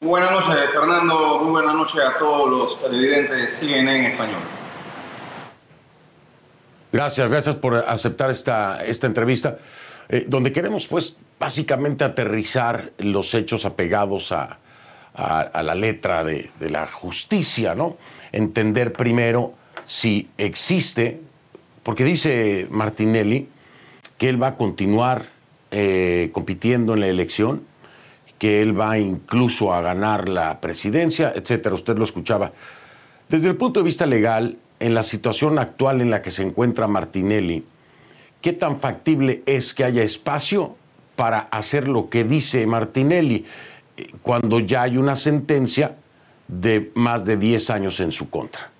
Buenas 0.00 0.30
noches, 0.30 0.70
Fernando. 0.72 1.40
Muy 1.40 1.50
buenas 1.50 1.74
noches 1.74 2.00
a 2.00 2.18
todos 2.18 2.50
los 2.50 2.80
televidentes 2.80 3.36
de 3.36 3.48
CNN 3.48 3.98
en 3.98 4.12
español. 4.12 4.40
Gracias, 6.90 7.28
gracias 7.28 7.56
por 7.56 7.74
aceptar 7.74 8.30
esta, 8.30 8.82
esta 8.82 9.06
entrevista, 9.06 9.58
eh, 10.14 10.26
donde 10.28 10.52
queremos, 10.52 10.86
pues, 10.86 11.16
básicamente 11.40 12.04
aterrizar 12.04 12.92
los 12.98 13.34
hechos 13.34 13.64
apegados 13.64 14.30
a, 14.30 14.58
la 15.16 15.74
letra 15.74 16.22
de, 16.22 16.50
de, 16.60 16.70
la 16.70 16.86
justicia, 16.86 17.74
¿no? 17.74 17.96
Entender 18.32 18.92
primero 18.92 19.54
si 19.86 20.28
existe, 20.38 21.20
porque 21.82 22.04
dice 22.04 22.66
Martinelli 22.70 23.48
que 24.18 24.28
él 24.28 24.42
va 24.42 24.48
a 24.48 24.56
continuar 24.56 25.26
eh, 25.72 26.30
compitiendo 26.32 26.94
en 26.94 27.00
la 27.00 27.08
elección, 27.08 27.64
que 28.38 28.62
él 28.62 28.78
va 28.78 28.96
incluso 28.98 29.74
a 29.74 29.80
ganar 29.80 30.28
la 30.28 30.60
presidencia, 30.60 31.32
etcétera. 31.34 31.74
Usted 31.74 31.98
lo 31.98 32.04
escuchaba. 32.04 32.52
Desde 33.28 33.48
el 33.48 33.56
punto 33.56 33.80
de 33.80 33.84
vista 33.84 34.06
legal, 34.06 34.58
en 34.78 34.94
la 34.94 35.02
situación 35.02 35.58
actual 35.58 36.00
en 36.00 36.10
la 36.10 36.22
que 36.22 36.30
se 36.30 36.42
encuentra 36.44 36.86
Martinelli, 36.86 37.64
¿qué 38.44 38.52
tan 38.52 38.78
factible 38.78 39.42
es 39.46 39.72
que 39.72 39.84
haya 39.84 40.02
espacio 40.02 40.76
para 41.16 41.48
hacer 41.50 41.88
lo 41.88 42.10
que 42.10 42.24
dice 42.24 42.66
Martinelli 42.66 43.46
cuando 44.20 44.60
ya 44.60 44.82
hay 44.82 44.98
una 44.98 45.16
sentencia 45.16 45.96
de 46.46 46.92
más 46.94 47.24
de 47.24 47.38
10 47.38 47.70
años 47.70 48.00
en 48.00 48.12
su 48.12 48.28
contra? 48.28 48.70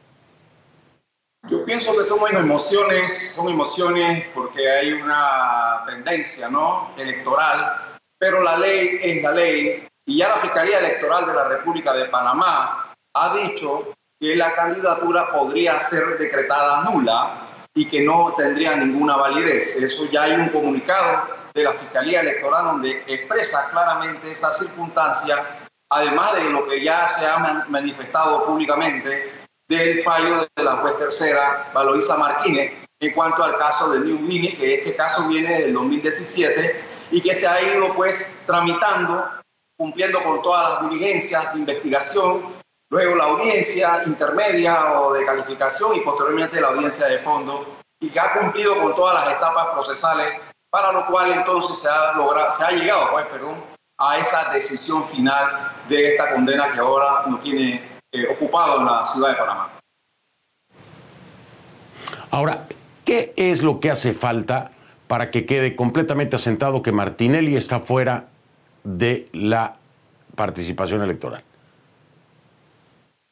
Yo 1.49 1.65
pienso 1.65 1.97
que 1.97 2.05
son 2.05 2.37
emociones, 2.37 3.33
son 3.35 3.49
emociones 3.49 4.27
porque 4.35 4.71
hay 4.71 4.93
una 4.93 5.83
tendencia 5.87 6.51
¿no? 6.51 6.91
electoral, 6.99 7.97
pero 8.19 8.43
la 8.43 8.59
ley 8.59 8.99
es 9.01 9.23
la 9.23 9.33
ley 9.33 9.89
y 10.05 10.19
ya 10.19 10.29
la 10.29 10.37
Fiscalía 10.37 10.81
Electoral 10.81 11.27
de 11.27 11.33
la 11.33 11.49
República 11.49 11.95
de 11.95 12.05
Panamá 12.11 12.95
ha 13.15 13.37
dicho 13.39 13.95
que 14.21 14.37
la 14.37 14.55
candidatura 14.55 15.33
podría 15.33 15.81
ser 15.81 16.19
decretada 16.19 16.85
nula 16.91 17.44
y 17.75 17.87
que 17.87 18.03
no 18.03 18.35
tendría 18.37 18.77
ninguna 18.77 19.17
validez. 19.17 19.77
Eso 19.77 20.07
ya 20.11 20.23
hay 20.23 20.33
un 20.33 20.49
comunicado 20.49 21.29
de 21.53 21.63
la 21.63 21.73
Fiscalía 21.73 22.21
Electoral 22.21 22.65
donde 22.65 23.03
expresa 23.07 23.69
claramente 23.71 24.31
esa 24.31 24.53
circunstancia, 24.53 25.67
además 25.91 26.35
de 26.35 26.45
lo 26.51 26.67
que 26.67 26.83
ya 26.83 27.07
se 27.09 27.27
ha 27.27 27.65
manifestado 27.69 28.45
públicamente 28.47 29.47
del 29.69 29.99
fallo 30.01 30.47
de 30.57 30.63
la 30.63 30.77
juez 30.77 30.99
tercera 30.99 31.71
Valoisa 31.73 32.17
Martínez 32.17 32.73
en 33.01 33.13
cuanto 33.13 33.43
al 33.43 33.59
caso 33.59 33.93
de 33.93 34.01
New 34.01 34.19
Mini, 34.19 34.57
que 34.57 34.75
este 34.75 34.95
caso 34.95 35.27
viene 35.29 35.61
del 35.61 35.73
2017 35.73 36.81
y 37.11 37.21
que 37.21 37.35
se 37.35 37.47
ha 37.47 37.61
ido 37.61 37.95
pues 37.95 38.35
tramitando, 38.47 39.29
cumpliendo 39.77 40.23
con 40.23 40.43
todas 40.43 40.83
las 40.83 40.91
diligencias 40.91 41.53
de 41.53 41.61
investigación 41.61 42.64
luego 42.91 43.17
la 43.17 43.25
audiencia 43.25 44.03
intermedia 44.07 45.01
o 45.01 45.13
de 45.13 45.25
calificación 45.25 45.97
y 45.97 46.01
posteriormente 46.01 46.61
la 46.61 46.69
audiencia 46.69 47.07
de 47.07 47.19
fondo 47.19 47.79
y 48.01 48.11
que 48.11 48.21
ha 48.21 48.33
cumplido 48.39 48.81
con 48.81 48.95
todas 48.95 49.25
las 49.25 49.37
etapas 49.37 49.69
procesales, 49.73 50.41
para 50.71 50.93
lo 50.93 51.07
cual 51.07 51.33
entonces 51.33 51.79
se 51.79 51.89
ha, 51.89 52.13
logrado, 52.13 52.51
se 52.53 52.65
ha 52.65 52.71
llegado 52.71 53.11
pues, 53.13 53.27
perdón, 53.27 53.63
a 53.99 54.19
esa 54.19 54.53
decisión 54.53 55.05
final 55.05 55.73
de 55.89 56.13
esta 56.13 56.33
condena 56.33 56.73
que 56.73 56.81
ahora 56.81 57.25
nos 57.27 57.41
tiene 57.43 58.01
eh, 58.13 58.27
ocupado 58.31 58.81
en 58.81 58.87
la 58.87 59.07
ciudad 59.07 59.31
de 59.31 59.35
Panamá. 59.37 59.71
Ahora, 62.31 62.67
¿qué 63.05 63.33
es 63.37 63.63
lo 63.63 63.81
que 63.81 63.91
hace 63.91 64.13
falta 64.13 64.73
para 65.07 65.31
que 65.31 65.47
quede 65.47 65.77
completamente 65.77 66.37
asentado 66.37 66.83
que 66.83 66.93
Martinelli 66.93 67.57
está 67.57 67.81
fuera 67.81 68.27
de 68.83 69.29
la 69.33 69.77
participación 70.35 71.03
electoral? 71.03 71.45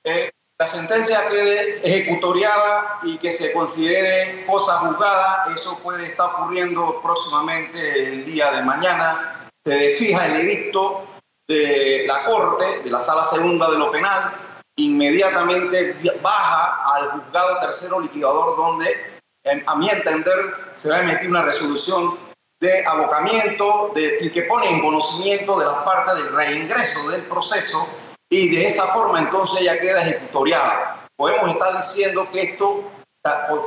Eh, 0.04 0.30
la 0.58 0.66
sentencia 0.66 1.28
quede 1.28 1.80
ejecutoriada 1.82 3.00
y 3.02 3.18
que 3.18 3.32
se 3.32 3.52
considere 3.52 4.46
cosa 4.46 4.74
juzgada. 4.78 5.52
Eso 5.54 5.76
puede 5.78 6.06
estar 6.06 6.30
ocurriendo 6.34 7.00
próximamente 7.02 8.08
el 8.08 8.24
día 8.24 8.52
de 8.52 8.62
mañana. 8.62 9.48
Se 9.64 9.90
fija 9.94 10.26
el 10.26 10.36
edicto 10.36 11.04
de 11.48 12.04
la 12.06 12.24
Corte, 12.24 12.82
de 12.84 12.90
la 12.90 13.00
Sala 13.00 13.24
Segunda 13.24 13.70
de 13.70 13.78
lo 13.78 13.90
Penal, 13.90 14.34
inmediatamente 14.76 15.96
baja 16.22 16.94
al 16.94 17.10
juzgado 17.10 17.58
tercero 17.60 18.00
liquidador 18.00 18.56
donde, 18.56 19.20
a 19.66 19.74
mi 19.74 19.90
entender, 19.90 20.36
se 20.74 20.90
va 20.90 20.96
a 20.96 21.02
emitir 21.02 21.28
una 21.28 21.42
resolución 21.42 22.16
de 22.60 22.86
abocamiento 22.86 23.90
de, 23.94 24.18
y 24.20 24.30
que 24.30 24.42
pone 24.42 24.70
en 24.70 24.80
conocimiento 24.80 25.58
de 25.58 25.66
las 25.66 25.78
partes 25.78 26.14
del 26.14 26.32
reingreso 26.32 27.10
del 27.10 27.22
proceso 27.22 27.88
y 28.32 28.48
de 28.48 28.66
esa 28.66 28.86
forma 28.86 29.20
entonces 29.20 29.60
ya 29.62 29.78
queda 29.78 30.00
ejecutoriada. 30.00 31.06
Podemos 31.16 31.50
estar 31.50 31.76
diciendo 31.76 32.26
que 32.32 32.42
esto 32.42 32.90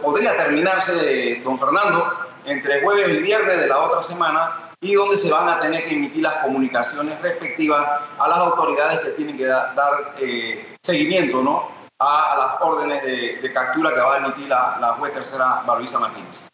podría 0.02 0.36
terminarse, 0.38 1.40
don 1.44 1.60
Fernando, 1.60 2.12
entre 2.46 2.82
jueves 2.82 3.10
y 3.10 3.22
viernes 3.22 3.60
de 3.60 3.68
la 3.68 3.80
otra 3.80 4.02
semana 4.02 4.72
y 4.82 4.96
donde 4.96 5.18
se 5.18 5.30
van 5.30 5.48
a 5.50 5.60
tener 5.60 5.84
que 5.86 5.94
emitir 5.94 6.24
las 6.24 6.38
comunicaciones 6.38 7.22
respectivas 7.22 7.88
a 8.18 8.28
las 8.28 8.40
autoridades 8.40 9.02
que 9.02 9.10
tienen 9.12 9.38
que 9.38 9.46
dar 9.46 10.16
eh, 10.20 10.76
seguimiento 10.82 11.44
¿no? 11.44 11.70
a, 12.00 12.36
las 12.36 12.62
órdenes 12.62 13.04
de, 13.04 13.54
captura 13.54 13.94
que 13.94 14.02
va 14.02 14.16
a 14.16 14.18
emitir 14.18 14.48
la, 14.48 14.78
la 14.82 14.94
juez 14.94 15.14
tercera 15.14 15.62
Barbisa 15.64 16.00
Martínez. 16.00 16.48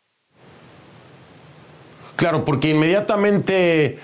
Claro, 2.17 2.43
porque 2.43 2.71
inmediatamente 2.71 4.00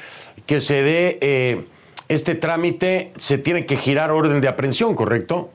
que 0.46 0.62
se 0.62 0.82
dé 0.82 1.18
eh, 1.22 1.68
este 2.10 2.36
trámite, 2.36 3.14
se 3.18 3.38
tiene 3.38 3.66
que 3.66 3.78
girar 3.78 4.12
orden 4.12 4.42
de 4.42 4.48
aprehensión, 4.48 4.96
¿correcto? 4.96 5.50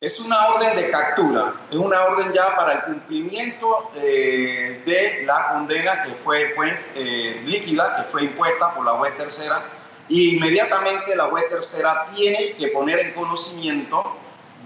Es 0.00 0.18
una 0.18 0.48
orden 0.48 0.74
de 0.74 0.90
captura, 0.90 1.54
es 1.70 1.76
una 1.76 2.04
orden 2.04 2.32
ya 2.32 2.56
para 2.56 2.72
el 2.72 2.82
cumplimiento 2.82 3.90
eh, 3.94 4.82
de 4.84 5.24
la 5.24 5.50
condena 5.52 6.02
que 6.02 6.14
fue 6.14 6.52
pues, 6.56 6.92
eh, 6.96 7.40
líquida, 7.44 7.96
que 7.96 8.02
fue 8.10 8.24
impuesta 8.24 8.74
por 8.74 8.84
la 8.84 8.92
juez 8.92 9.16
tercera, 9.16 9.62
y 10.08 10.36
inmediatamente 10.36 11.14
la 11.14 11.26
juez 11.26 11.48
tercera 11.50 12.06
tiene 12.16 12.54
que 12.56 12.68
poner 12.68 12.98
en 12.98 13.14
conocimiento 13.14 14.16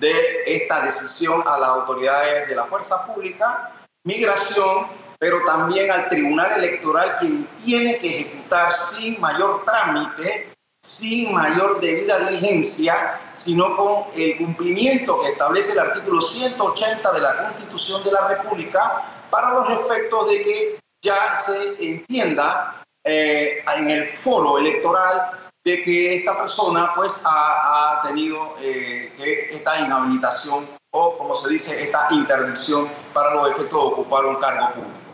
de 0.01 0.15
esta 0.47 0.83
decisión 0.83 1.43
a 1.47 1.59
las 1.59 1.69
autoridades 1.69 2.49
de 2.49 2.55
la 2.55 2.65
fuerza 2.65 3.07
pública, 3.07 3.73
migración, 4.05 4.87
pero 5.19 5.45
también 5.45 5.91
al 5.91 6.09
tribunal 6.09 6.53
electoral, 6.53 7.17
quien 7.21 7.47
tiene 7.63 7.99
que 7.99 8.21
ejecutar 8.21 8.71
sin 8.73 9.21
mayor 9.21 9.65
trámite 9.67 10.56
sin 10.87 11.33
mayor 11.33 11.81
debida 11.81 12.21
diligencia, 12.21 13.21
sino 13.35 13.77
con 13.77 14.05
el 14.15 14.37
cumplimiento 14.39 15.21
que 15.21 15.31
establece 15.31 15.73
el 15.73 15.81
artículo 15.81 16.21
180 16.21 17.13
de 17.13 17.21
la 17.21 17.37
Constitución 17.39 18.05
de 18.05 18.13
la 18.13 18.29
República 18.29 19.05
para 19.29 19.53
los 19.55 19.69
efectos 19.69 20.31
de 20.31 20.43
que 20.45 20.81
ya 21.03 21.35
se 21.35 21.85
entienda 21.85 22.85
eh, 23.05 23.65
en 23.77 23.91
el 23.91 24.07
foro 24.07 24.59
electoral 24.59 25.33
de 25.65 25.83
que 25.83 26.19
esta 26.19 26.39
persona 26.39 26.93
pues 26.95 27.21
ha, 27.25 28.03
tenido 28.07 28.55
eh, 28.61 29.49
esta 29.51 29.81
inhabilitación 29.81 30.69
o 30.93 31.19
como 31.19 31.35
se 31.35 31.51
dice 31.51 31.83
esta 31.83 32.07
interdicción 32.13 32.89
para 33.13 33.35
los 33.35 33.51
efectos 33.51 33.73
de 33.73 33.87
ocupar 33.89 34.25
un 34.25 34.37
cargo 34.37 34.73
público. 34.75 35.06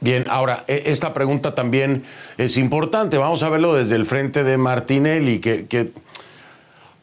Bien, 0.00 0.24
ahora, 0.28 0.64
e, 0.68 0.84
esta 0.86 1.12
pregunta 1.12 1.54
también 1.54 2.04
es 2.36 2.56
importante. 2.56 3.18
Vamos 3.18 3.42
a 3.42 3.48
verlo 3.48 3.74
desde 3.74 3.96
el 3.96 4.06
frente 4.06 4.44
de 4.44 4.56
Martinelli, 4.56 5.40
que, 5.40 5.66
que, 5.66 5.92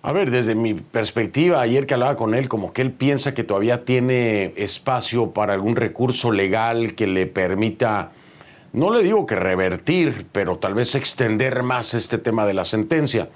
a 0.01 0.11
ver, 0.11 0.31
desde 0.31 0.55
mi 0.55 0.75
perspectiva, 0.75 1.61
ayer 1.61 1.85
que 1.85 1.95
hablaba 1.95 2.15
con 2.15 2.35
él, 2.35 2.47
como 2.47 2.71
que 2.71 2.81
él 2.81 2.91
piensa 2.91 3.33
que 3.33 3.43
todavía 3.43 3.83
tiene 3.83 4.53
espacio 4.55 5.31
para 5.31 5.53
algún 5.53 5.75
recurso 5.75 6.31
legal 6.31 6.95
que 6.95 7.07
le 7.07 7.25
permita, 7.25 8.11
no 8.71 8.93
le 8.93 9.03
digo 9.03 9.25
que 9.25 9.35
revertir, 9.35 10.27
pero 10.31 10.57
tal 10.57 10.73
vez 10.73 10.95
extender 10.95 11.63
más 11.63 11.93
este 11.93 12.17
tema 12.17 12.45
de 12.45 12.53
la 12.53 12.65
sentencia. 12.65 13.29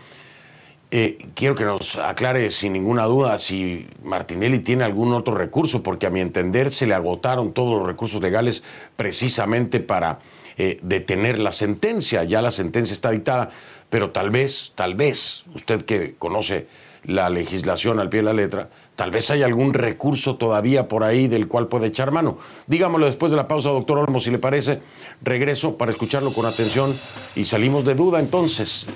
Eh, 0.91 1.19
quiero 1.35 1.53
que 1.53 1.65
nos 1.65 1.97
aclare 1.97 2.49
sin 2.49 2.73
ninguna 2.73 3.05
duda 3.05 3.37
si 3.37 3.85
Martinelli 4.03 4.57
tiene 4.57 4.83
algún 4.83 5.13
otro 5.13 5.35
recurso, 5.35 5.83
porque 5.83 6.07
a 6.07 6.09
mi 6.09 6.19
entender 6.19 6.71
se 6.71 6.87
le 6.87 6.95
agotaron 6.95 7.53
todos 7.53 7.77
los 7.77 7.87
recursos 7.87 8.19
legales 8.21 8.63
precisamente 8.95 9.81
para 9.81 10.19
eh, 10.57 10.79
detener 10.81 11.37
la 11.37 11.51
sentencia. 11.51 12.23
Ya 12.23 12.41
la 12.41 12.49
sentencia 12.49 12.93
está 12.93 13.11
dictada, 13.11 13.51
pero 13.91 14.09
tal 14.09 14.31
vez, 14.31 14.71
tal 14.73 14.95
vez, 14.95 15.43
usted 15.53 15.83
que 15.83 16.15
conoce 16.17 16.67
la 17.03 17.29
legislación 17.29 17.99
al 17.99 18.09
pie 18.09 18.21
de 18.21 18.25
la 18.25 18.33
letra, 18.33 18.69
tal 18.95 19.11
vez 19.11 19.29
hay 19.29 19.43
algún 19.43 19.73
recurso 19.73 20.35
todavía 20.35 20.87
por 20.87 21.03
ahí 21.03 21.27
del 21.27 21.47
cual 21.47 21.67
puede 21.67 21.87
echar 21.87 22.11
mano. 22.11 22.39
Dígamelo 22.65 23.05
después 23.05 23.31
de 23.31 23.37
la 23.37 23.47
pausa, 23.47 23.69
doctor 23.69 23.99
Olmo, 23.99 24.19
si 24.19 24.31
le 24.31 24.39
parece. 24.39 24.81
Regreso 25.21 25.77
para 25.77 25.91
escucharlo 25.91 26.33
con 26.33 26.47
atención 26.47 26.93
y 27.35 27.45
salimos 27.45 27.85
de 27.85 27.93
duda 27.93 28.19
entonces, 28.19 28.87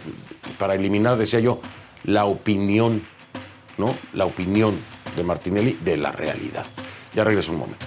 para 0.57 0.73
eliminar, 0.75 1.17
decía 1.17 1.39
yo, 1.39 1.59
la 2.03 2.25
opinión, 2.25 3.03
¿no? 3.77 3.95
La 4.13 4.25
opinión 4.25 4.77
de 5.15 5.23
Martinelli 5.23 5.77
de 5.83 5.97
la 5.97 6.11
realidad. 6.11 6.65
Ya 7.13 7.23
regreso 7.23 7.51
un 7.51 7.59
momento. 7.59 7.85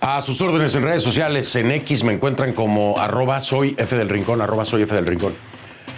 A 0.00 0.20
sus 0.20 0.40
órdenes 0.40 0.74
en 0.74 0.82
redes 0.82 1.02
sociales, 1.02 1.54
en 1.54 1.70
X 1.70 2.02
me 2.02 2.12
encuentran 2.12 2.52
como 2.52 2.98
arroba 2.98 3.40
soy 3.40 3.76
F 3.78 3.96
del 3.96 4.08
Rincón, 4.08 4.40
arroba 4.40 4.64
soy 4.64 4.82
F 4.82 4.94
del 4.94 5.06
Rincón. 5.06 5.32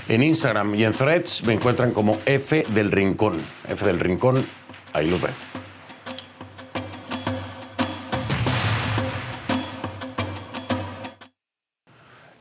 En 0.09 0.23
Instagram 0.23 0.75
y 0.75 0.85
en 0.85 0.93
Threads 0.93 1.47
me 1.47 1.55
encuentran 1.55 1.91
como 1.93 2.19
F 2.27 2.65
del 2.75 2.93
Rincón. 2.93 3.41
F 3.67 3.85
del 3.87 3.99
Rincón, 3.99 4.47
ahí 4.93 5.09
lo 5.09 5.19
ven. 5.19 5.33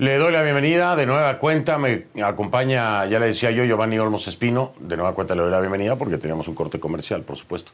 Le 0.04 0.18
doy 0.18 0.34
la 0.34 0.44
bienvenida 0.44 0.98
de 0.98 1.06
nueva 1.06 1.40
cuenta. 1.40 1.78
Me 1.78 2.04
acompaña, 2.22 3.06
ya 3.06 3.20
le 3.20 3.28
decía 3.28 3.52
yo, 3.52 3.64
Giovanni 3.64 3.98
Olmos 3.98 4.28
Espino. 4.28 4.74
De 4.82 4.98
nueva 4.98 5.16
cuenta 5.16 5.34
le 5.34 5.44
doy 5.44 5.50
la 5.50 5.62
bienvenida 5.62 5.96
porque 5.96 6.18
teníamos 6.18 6.50
un 6.50 6.56
corte 6.56 6.78
comercial, 6.78 7.22
por 7.22 7.38
supuesto. 7.38 7.72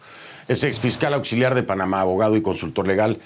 Es 0.47 0.63
ex 0.63 0.79
fiscal 0.79 1.15
auxiliar 1.15 1.55
de 1.55 1.63
Panamá, 1.63 2.01
abogado 2.01 2.37
y 2.37 2.43
consultor 2.43 2.85
legal, 2.85 3.17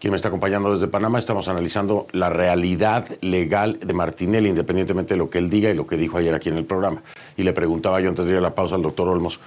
quien 0.00 0.10
me 0.10 0.16
está 0.16 0.26
acompañando 0.26 0.74
desde 0.74 0.88
Panamá. 0.88 1.20
Estamos 1.20 1.46
analizando 1.46 2.08
la 2.10 2.30
realidad 2.30 3.06
legal 3.20 3.78
de 3.78 3.92
Martinelli, 3.92 4.48
independientemente 4.48 5.14
de 5.14 5.18
lo 5.18 5.30
que 5.30 5.38
él 5.38 5.48
diga 5.48 5.70
y 5.70 5.74
lo 5.74 5.86
que 5.86 5.96
dijo 5.96 6.18
ayer 6.18 6.34
aquí 6.34 6.48
en 6.48 6.56
el 6.56 6.64
programa. 6.64 7.00
Y 7.36 7.44
le 7.44 7.52
preguntaba 7.52 8.00
yo 8.00 8.08
antes 8.08 8.24
de 8.24 8.32
ir 8.32 8.38
a 8.38 8.40
la 8.40 8.56
pausa 8.56 8.74
al 8.74 8.82
doctor 8.82 9.06
Olmos: 9.06 9.38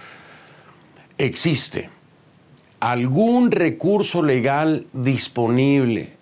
¿existe 1.17 1.89
algún 2.79 3.51
recurso 3.51 4.23
legal 4.23 4.88
disponible? 4.93 6.15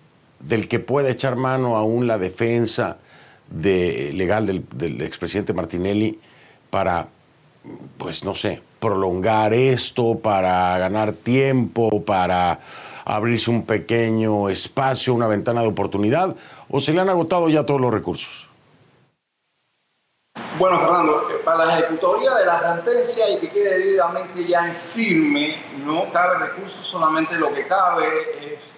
Del 0.46 0.68
que 0.68 0.78
pueda 0.78 1.10
echar 1.10 1.36
mano 1.36 1.76
aún 1.76 2.06
la 2.06 2.18
defensa 2.18 2.98
de, 3.48 4.12
legal 4.14 4.46
del, 4.46 5.00
expresidente 5.02 5.52
Martinelli 5.52 6.18
para, 6.70 7.08
pues 7.98 8.24
no 8.24 8.34
sé, 8.34 8.62
prolongar 8.80 9.54
esto, 9.54 10.18
para 10.18 10.76
ganar 10.78 11.12
tiempo, 11.12 12.02
para 12.04 12.60
abrirse 13.04 13.50
un 13.50 13.64
pequeño 13.64 14.48
espacio, 14.48 15.14
una 15.14 15.26
ventana 15.26 15.62
de 15.62 15.68
oportunidad, 15.68 16.34
o 16.68 16.80
se 16.80 16.92
le 16.92 17.00
han 17.00 17.08
agotado 17.08 17.48
ya 17.48 17.64
todos 17.64 17.80
los 17.80 17.92
recursos? 17.92 18.48
Bueno, 20.58 20.78
Fernando, 20.78 21.22
para 21.44 21.64
la 21.64 21.78
ejecutoría 21.78 22.34
de 22.34 22.46
la 22.46 22.58
sentencia 22.58 23.30
y 23.30 23.38
que 23.38 23.50
quede 23.50 23.78
debidamente 23.78 24.44
ya 24.46 24.68
en 24.68 24.74
firme, 24.74 25.56
no 25.84 26.10
cabe 26.12 26.46
recurso, 26.46 26.82
solamente 26.82 27.36
lo 27.36 27.52
que 27.52 27.66
cabe 27.66 28.06
es 28.40 28.73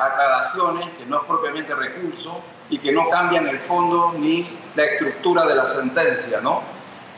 aclaraciones 0.00 0.88
que 0.98 1.06
no 1.06 1.18
es 1.18 1.24
propiamente 1.24 1.74
recurso 1.74 2.40
y 2.70 2.78
que 2.78 2.92
no 2.92 3.08
cambian 3.10 3.46
el 3.48 3.60
fondo 3.60 4.14
ni 4.18 4.58
la 4.74 4.84
estructura 4.84 5.46
de 5.46 5.54
la 5.54 5.66
sentencia, 5.66 6.40
¿no? 6.40 6.62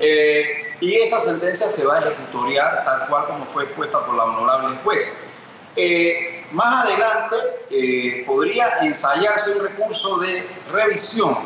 Eh, 0.01 0.77
y 0.81 0.94
esa 0.97 1.21
sentencia 1.21 1.68
se 1.68 1.85
va 1.85 1.97
a 1.97 2.01
ejecutoriar 2.01 2.85
tal 2.85 3.09
cual 3.09 3.27
como 3.27 3.47
fue 3.47 3.64
expuesta 3.64 4.05
por 4.07 4.14
la 4.14 4.25
honorable 4.25 4.79
juez. 4.85 5.35
Eh, 5.77 6.44
más 6.53 6.87
adelante 6.87 7.37
podría 8.27 8.79
ensayarse 8.81 9.59
un 9.59 9.66
recurso 9.66 10.18
de 10.18 10.49
revisión, 10.73 11.37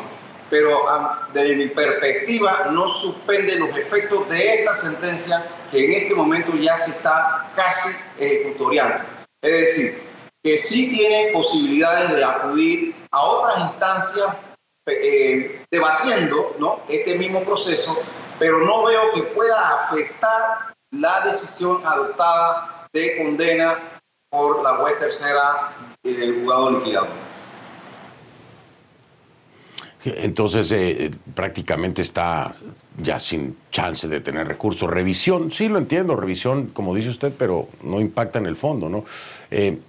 pero 0.49 0.85
desde 1.33 1.55
mi 1.55 1.67
perspectiva 1.67 2.67
no 2.71 2.87
suspende 2.87 3.55
los 3.55 3.75
efectos 3.75 4.29
de 4.29 4.55
esta 4.55 4.73
sentencia 4.73 5.45
que 5.71 5.83
en 5.83 6.03
este 6.03 6.13
momento 6.13 6.53
ya 6.55 6.77
se 6.77 6.91
está 6.91 7.51
casi 7.55 7.89
ejecutoriando. 8.19 9.03
Es 9.41 9.51
decir, 9.51 10.03
que 10.43 10.57
sí 10.57 10.89
tiene 10.89 11.31
posibilidades 11.31 12.13
de 12.13 12.23
acudir 12.23 12.93
a 13.11 13.21
otras 13.21 13.59
instancias 13.59 14.37
eh, 14.85 15.63
debatiendo 15.71 16.55
¿no? 16.59 16.81
este 16.89 17.17
mismo 17.17 17.41
proceso, 17.43 17.97
pero 18.37 18.59
no 18.65 18.83
veo 18.83 19.13
que 19.13 19.23
pueda 19.23 19.85
afectar 19.85 20.73
la 20.91 21.21
decisión 21.21 21.77
adoptada 21.85 22.87
de 22.91 23.17
condena 23.17 23.79
por 24.29 24.61
la 24.61 24.77
juez 24.77 24.99
tercera 24.99 25.71
del 26.03 26.41
juzgado 26.41 26.71
liquidado. 26.71 27.07
Entonces, 30.05 30.69
eh, 30.73 31.11
prácticamente 31.33 32.01
está 32.01 32.53
ya 32.97 33.19
sin 33.19 33.57
chance 33.71 34.09
de 34.09 34.19
tener 34.19 34.45
recursos. 34.45 34.89
Revisión, 34.89 35.49
sí 35.49 35.69
lo 35.69 35.77
entiendo, 35.77 36.17
revisión, 36.17 36.67
como 36.67 36.93
dice 36.93 37.09
usted, 37.09 37.33
pero 37.37 37.69
no 37.83 38.01
impacta 38.01 38.39
en 38.39 38.45
el 38.45 38.57
fondo, 38.57 38.89
¿no? 38.89 39.05
Eh, 39.49 39.79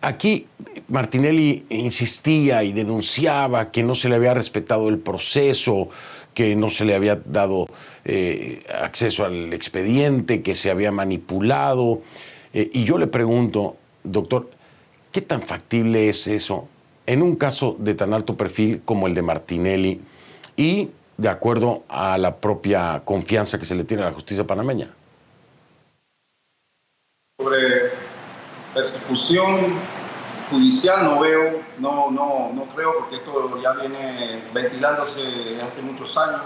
Aquí 0.00 0.46
Martinelli 0.88 1.64
insistía 1.70 2.62
y 2.62 2.72
denunciaba 2.72 3.70
que 3.70 3.82
no 3.82 3.94
se 3.94 4.08
le 4.08 4.16
había 4.16 4.34
respetado 4.34 4.88
el 4.88 4.98
proceso, 4.98 5.88
que 6.34 6.54
no 6.54 6.68
se 6.70 6.84
le 6.84 6.94
había 6.94 7.16
dado 7.24 7.66
eh, 8.04 8.64
acceso 8.82 9.24
al 9.24 9.52
expediente, 9.52 10.42
que 10.42 10.54
se 10.54 10.70
había 10.70 10.92
manipulado. 10.92 12.02
Eh, 12.52 12.70
y 12.72 12.84
yo 12.84 12.98
le 12.98 13.06
pregunto, 13.06 13.76
doctor, 14.04 14.50
¿qué 15.12 15.22
tan 15.22 15.42
factible 15.42 16.08
es 16.08 16.26
eso 16.26 16.68
en 17.06 17.22
un 17.22 17.36
caso 17.36 17.76
de 17.78 17.94
tan 17.94 18.12
alto 18.12 18.36
perfil 18.36 18.82
como 18.84 19.06
el 19.06 19.14
de 19.14 19.22
Martinelli 19.22 20.00
y 20.56 20.90
de 21.16 21.28
acuerdo 21.28 21.84
a 21.88 22.18
la 22.18 22.36
propia 22.36 23.02
confianza 23.04 23.58
que 23.58 23.64
se 23.64 23.74
le 23.74 23.84
tiene 23.84 24.02
a 24.02 24.06
la 24.06 24.12
justicia 24.12 24.44
panameña? 24.44 24.90
Persecución 28.76 29.72
judicial 30.50 31.04
no 31.04 31.20
veo, 31.20 31.62
no, 31.78 32.10
no, 32.10 32.52
no 32.52 32.64
creo, 32.74 32.98
porque 32.98 33.16
esto 33.16 33.58
ya 33.60 33.72
viene 33.72 34.44
ventilándose 34.52 35.60
hace 35.62 35.80
muchos 35.80 36.16
años, 36.18 36.42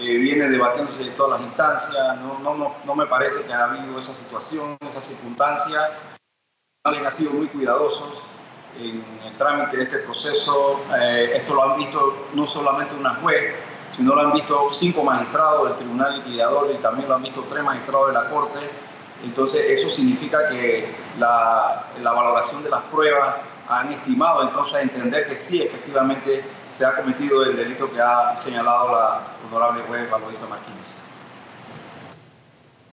eh, 0.00 0.16
viene 0.16 0.48
debatiéndose 0.48 1.02
en 1.02 1.14
todas 1.14 1.38
las 1.38 1.48
instancias, 1.48 2.16
no, 2.18 2.40
no, 2.40 2.56
no, 2.56 2.74
no 2.84 2.94
me 2.96 3.06
parece 3.06 3.44
que 3.44 3.52
ha 3.52 3.66
habido 3.70 3.96
esa 4.00 4.12
situación, 4.12 4.76
esa 4.88 5.00
circunstancia. 5.00 5.78
Han 6.82 7.12
sido 7.12 7.30
muy 7.30 7.46
cuidadosos 7.46 8.20
en 8.76 9.04
el 9.24 9.36
trámite 9.38 9.76
de 9.76 9.84
este 9.84 9.98
proceso. 9.98 10.80
Eh, 11.00 11.36
esto 11.36 11.54
lo 11.54 11.62
han 11.62 11.78
visto 11.78 12.26
no 12.34 12.46
solamente 12.48 12.94
una 12.96 13.14
juez, 13.14 13.54
sino 13.96 14.14
lo 14.16 14.20
han 14.20 14.32
visto 14.32 14.70
cinco 14.72 15.04
magistrados 15.04 15.68
del 15.68 15.78
Tribunal 15.78 16.16
Liquidador 16.16 16.72
y 16.74 16.82
también 16.82 17.08
lo 17.08 17.14
han 17.14 17.22
visto 17.22 17.46
tres 17.48 17.62
magistrados 17.62 18.08
de 18.08 18.12
la 18.12 18.28
Corte 18.28 18.58
entonces, 19.24 19.64
eso 19.68 19.90
significa 19.90 20.48
que 20.48 20.94
la, 21.18 21.86
la 22.00 22.12
valoración 22.12 22.62
de 22.62 22.70
las 22.70 22.82
pruebas 22.84 23.36
han 23.68 23.90
estimado 23.90 24.42
entonces 24.42 24.82
entender 24.82 25.26
que 25.26 25.34
sí, 25.34 25.62
efectivamente, 25.62 26.44
se 26.68 26.84
ha 26.84 26.94
cometido 26.94 27.42
el 27.44 27.56
delito 27.56 27.90
que 27.90 28.00
ha 28.00 28.38
señalado 28.38 28.92
la 28.92 29.20
honorable 29.46 29.82
juez 29.88 30.10
Valoisa 30.10 30.46
Martínez. 30.48 30.84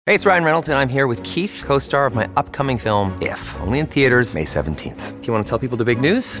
Hey, 0.06 0.14
it's 0.14 0.24
Ryan 0.24 0.44
Reynolds, 0.44 0.68
and 0.68 0.78
I'm 0.78 0.88
here 0.88 1.06
with 1.06 1.22
Keith, 1.22 1.62
co-star 1.66 2.06
of 2.06 2.14
my 2.14 2.28
upcoming 2.36 2.78
film, 2.78 3.16
If, 3.20 3.40
only 3.60 3.80
in 3.80 3.86
theaters 3.86 4.34
May 4.34 4.44
17th. 4.44 5.20
Do 5.20 5.26
you 5.26 5.32
want 5.32 5.44
to 5.44 5.48
tell 5.48 5.58
people 5.58 5.76
the 5.76 5.84
big 5.84 6.00
news? 6.00 6.40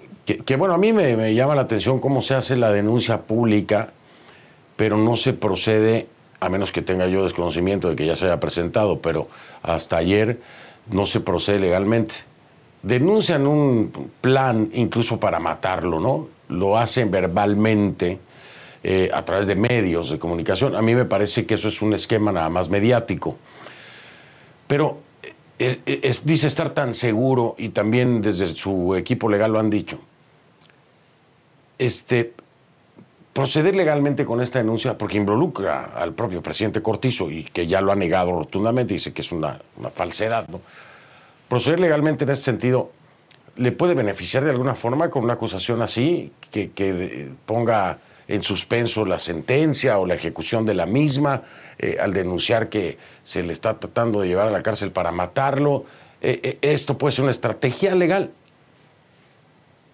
que, 0.25 0.55
bueno, 0.55 0.73
a 0.75 0.77
mí 0.77 0.93
me, 0.93 1.33
llama 1.33 1.55
la 1.55 1.61
atención 1.61 1.99
cómo 1.99 2.21
se 2.21 2.35
hace 2.35 2.55
la 2.55 2.71
denuncia 2.71 3.21
pública, 3.21 3.91
pero 4.75 4.97
no 4.97 5.15
se 5.15 5.33
procede, 5.33 6.07
a 6.39 6.49
menos 6.49 6.71
que 6.71 6.81
tenga 6.81 7.07
yo 7.07 7.23
desconocimiento 7.23 7.89
de 7.89 7.95
que 7.95 8.05
ya 8.05 8.15
se 8.15 8.25
haya 8.25 8.39
presentado, 8.39 9.01
pero 9.01 9.27
hasta 9.63 9.97
ayer 9.97 10.39
no 10.91 11.05
se 11.05 11.21
procede 11.21 11.59
legalmente. 11.59 12.15
Denuncian 12.83 13.47
un 13.47 13.91
plan 14.21 14.69
incluso 14.73 15.19
para 15.19 15.39
matarlo, 15.39 15.99
¿no? 15.99 16.27
Lo 16.49 16.77
hacen 16.77 17.09
verbalmente 17.09 18.19
eh, 18.83 19.09
a 19.13 19.23
través 19.23 19.47
de 19.47 19.55
medios 19.55 20.09
de 20.09 20.19
comunicación. 20.19 20.75
A 20.75 20.81
mí 20.81 20.95
me 20.95 21.05
parece 21.05 21.45
que 21.45 21.55
eso 21.55 21.67
es 21.67 21.81
un 21.81 21.93
esquema 21.93 22.31
nada 22.31 22.49
más 22.49 22.69
mediático. 22.69 23.37
Pero 24.67 24.99
eh, 25.59 25.79
eh, 25.85 26.15
dice 26.23 26.47
estar 26.47 26.73
tan 26.73 26.93
seguro 26.93 27.55
y 27.57 27.69
también 27.69 28.21
desde 28.21 28.47
su 28.55 28.95
equipo 28.95 29.29
legal 29.29 29.51
lo 29.51 29.59
han 29.59 29.69
dicho 29.69 29.99
este, 31.81 32.33
proceder 33.33 33.75
legalmente 33.75 34.23
con 34.23 34.39
esta 34.39 34.59
denuncia, 34.59 34.99
porque 34.99 35.17
involucra 35.17 35.85
al 35.95 36.13
propio 36.13 36.43
presidente 36.43 36.83
Cortizo 36.83 37.31
y 37.31 37.43
que 37.45 37.65
ya 37.65 37.81
lo 37.81 37.91
ha 37.91 37.95
negado 37.95 38.31
rotundamente, 38.31 38.93
dice 38.93 39.13
que 39.13 39.23
es 39.23 39.31
una, 39.31 39.59
falsedad, 39.95 40.47
¿no? 40.47 40.61
Proceder 41.49 41.79
legalmente 41.79 42.23
en 42.23 42.29
ese 42.29 42.43
sentido, 42.43 42.91
¿le 43.55 43.71
puede 43.71 43.95
beneficiar 43.95 44.43
de 44.43 44.51
alguna 44.51 44.75
forma 44.75 45.09
con 45.09 45.23
una 45.23 45.33
acusación 45.33 45.81
así, 45.81 46.31
que, 46.51 47.31
ponga 47.47 47.97
en 48.27 48.43
suspenso 48.43 49.03
la 49.03 49.17
sentencia 49.17 49.97
o 49.97 50.05
la 50.05 50.13
ejecución 50.13 50.67
de 50.67 50.75
la 50.75 50.85
misma, 50.85 51.41
eh, 51.79 51.97
al 51.99 52.13
denunciar 52.13 52.69
que 52.69 52.99
se 53.23 53.41
le 53.41 53.53
está 53.53 53.79
tratando 53.79 54.21
de 54.21 54.27
llevar 54.27 54.47
a 54.47 54.51
la 54.51 54.61
cárcel 54.61 54.91
para 54.91 55.11
matarlo? 55.11 55.85
Eh, 56.21 56.39
eh, 56.43 56.57
¿Esto 56.61 56.99
puede 56.99 57.13
ser 57.13 57.23
una 57.23 57.31
estrategia 57.31 57.95
legal? 57.95 58.31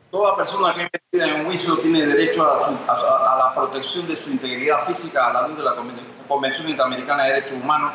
Toda 0.10 0.38
persona 0.38 0.74
que 0.74 0.84
investiga 0.84 1.28
en 1.28 1.42
un 1.42 1.48
juicio 1.48 1.78
tiene 1.80 2.06
derecho 2.06 2.46
a, 2.46 2.72
la 3.38 3.54
protección 3.54 4.08
de 4.08 4.16
su 4.16 4.30
integridad 4.30 4.86
física 4.86 5.28
a 5.28 5.34
la 5.34 5.48
luz 5.50 5.58
de 5.58 5.64
la 5.64 5.76
Convención 6.30 6.70
Interamericana 6.70 7.26
de 7.26 7.34
Derechos 7.34 7.58
Humanos. 7.62 7.92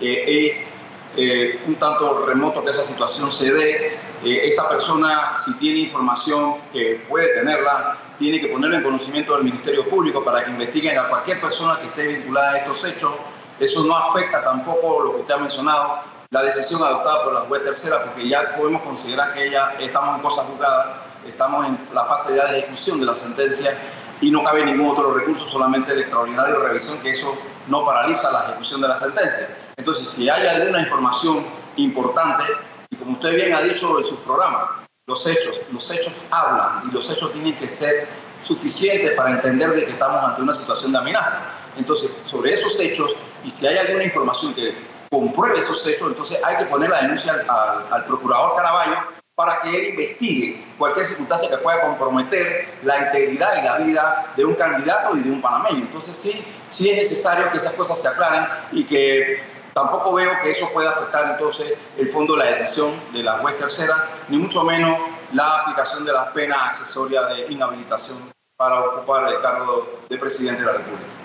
Eh, 0.00 0.48
es 0.48 0.66
eh, 1.14 1.60
un 1.66 1.74
tanto 1.74 2.24
remoto 2.24 2.64
que 2.64 2.70
esa 2.70 2.82
situación 2.82 3.30
se 3.30 3.52
dé. 3.52 3.98
Eh, 4.24 4.48
esta 4.48 4.66
persona, 4.66 5.36
si 5.36 5.58
tiene 5.58 5.80
información 5.80 6.56
que 6.72 7.04
puede 7.06 7.34
tenerla, 7.34 7.98
tiene 8.18 8.40
que 8.40 8.48
ponerla 8.48 8.78
en 8.78 8.84
conocimiento 8.84 9.34
del 9.34 9.44
Ministerio 9.44 9.86
Público 9.90 10.24
para 10.24 10.44
que 10.44 10.50
investiguen 10.50 10.98
a 10.98 11.08
cualquier 11.10 11.38
persona 11.38 11.78
que 11.80 11.88
esté 11.88 12.06
vinculada 12.06 12.52
a 12.52 12.56
estos 12.58 12.82
hechos. 12.86 13.12
Eso 13.60 13.84
no 13.84 13.94
afecta 13.94 14.42
tampoco 14.42 15.04
lo 15.04 15.12
que 15.12 15.20
usted 15.20 15.34
ha 15.34 15.38
mencionado, 15.38 15.98
la 16.30 16.42
decisión 16.44 16.82
adoptada 16.82 17.24
por 17.24 17.34
la 17.34 17.40
juez 17.40 17.62
tercera, 17.62 18.04
porque 18.06 18.26
ya 18.26 18.56
podemos 18.56 18.80
considerar 18.82 19.34
que 19.34 19.48
ella 19.48 19.74
estamos 19.78 20.16
en 20.16 20.22
cosas 20.22 20.46
juzgadas 20.46 21.01
estamos 21.26 21.66
en 21.66 21.78
la 21.92 22.04
fase 22.06 22.36
ya 22.36 22.46
de 22.46 22.58
ejecución 22.58 23.00
de 23.00 23.06
la 23.06 23.14
sentencia 23.14 23.76
y 24.20 24.30
no 24.30 24.44
cabe 24.44 24.64
ningún 24.64 24.90
otro 24.90 25.12
recurso, 25.14 25.46
solamente 25.48 25.92
el 25.92 26.00
extraordinario 26.00 26.60
de 26.60 26.68
revisión, 26.68 27.00
que 27.02 27.10
eso 27.10 27.36
no 27.66 27.84
paraliza 27.84 28.30
la 28.30 28.44
ejecución 28.44 28.80
de 28.80 28.88
la 28.88 28.96
sentencia. 28.96 29.48
Entonces, 29.76 30.08
si 30.08 30.28
hay 30.28 30.46
alguna 30.46 30.80
información 30.80 31.44
importante, 31.76 32.44
y 32.90 32.96
como 32.96 33.12
usted 33.12 33.34
bien 33.34 33.54
ha 33.54 33.62
dicho 33.62 33.98
en 33.98 34.04
sus 34.04 34.20
programas, 34.20 34.64
los 35.08 35.26
hechos, 35.26 35.60
los 35.72 35.90
hechos 35.90 36.12
hablan 36.30 36.88
y 36.88 36.92
los 36.92 37.10
hechos 37.10 37.32
tienen 37.32 37.58
que 37.58 37.68
ser 37.68 38.06
suficientes 38.44 39.10
para 39.12 39.32
entender 39.32 39.70
de 39.70 39.86
que 39.86 39.90
estamos 39.90 40.22
ante 40.22 40.42
una 40.42 40.52
situación 40.52 40.92
de 40.92 40.98
amenaza. 40.98 41.40
Entonces, 41.76 42.12
sobre 42.24 42.52
esos 42.52 42.78
hechos, 42.78 43.10
y 43.44 43.50
si 43.50 43.66
hay 43.66 43.78
alguna 43.78 44.04
información 44.04 44.54
que 44.54 44.76
compruebe 45.10 45.58
esos 45.58 45.84
hechos, 45.86 46.08
entonces 46.08 46.40
hay 46.44 46.58
que 46.58 46.66
poner 46.66 46.90
la 46.90 47.02
denuncia 47.02 47.32
al, 47.48 47.92
al 47.92 48.04
procurador 48.04 48.54
Caraballo 48.54 49.21
para 49.34 49.60
que 49.60 49.70
él 49.70 49.88
investigue 49.88 50.62
cualquier 50.76 51.06
circunstancia 51.06 51.48
que 51.48 51.56
pueda 51.58 51.80
comprometer 51.80 52.78
la 52.82 53.06
integridad 53.06 53.60
y 53.60 53.64
la 53.64 53.78
vida 53.78 54.32
de 54.36 54.44
un 54.44 54.54
candidato 54.54 55.16
y 55.16 55.22
de 55.22 55.30
un 55.30 55.40
panameño. 55.40 55.86
Entonces 55.86 56.14
sí, 56.14 56.44
sí 56.68 56.90
es 56.90 56.98
necesario 56.98 57.50
que 57.50 57.56
esas 57.56 57.72
cosas 57.72 58.00
se 58.00 58.08
aclaren 58.08 58.46
y 58.72 58.84
que 58.84 59.42
tampoco 59.72 60.12
veo 60.14 60.32
que 60.42 60.50
eso 60.50 60.68
pueda 60.72 60.90
afectar 60.90 61.30
entonces 61.30 61.74
el 61.96 62.08
fondo 62.08 62.34
de 62.34 62.40
la 62.40 62.50
decisión 62.50 62.92
de 63.12 63.22
la 63.22 63.38
juez 63.38 63.56
tercera, 63.58 64.08
ni 64.28 64.36
mucho 64.36 64.64
menos 64.64 64.98
la 65.32 65.60
aplicación 65.60 66.04
de 66.04 66.12
las 66.12 66.28
penas 66.28 66.58
accesorias 66.68 67.28
de 67.30 67.52
inhabilitación 67.52 68.30
para 68.56 68.80
ocupar 68.80 69.32
el 69.32 69.40
cargo 69.40 70.00
de 70.08 70.18
presidente 70.18 70.60
de 70.60 70.66
la 70.66 70.72
República. 70.74 71.21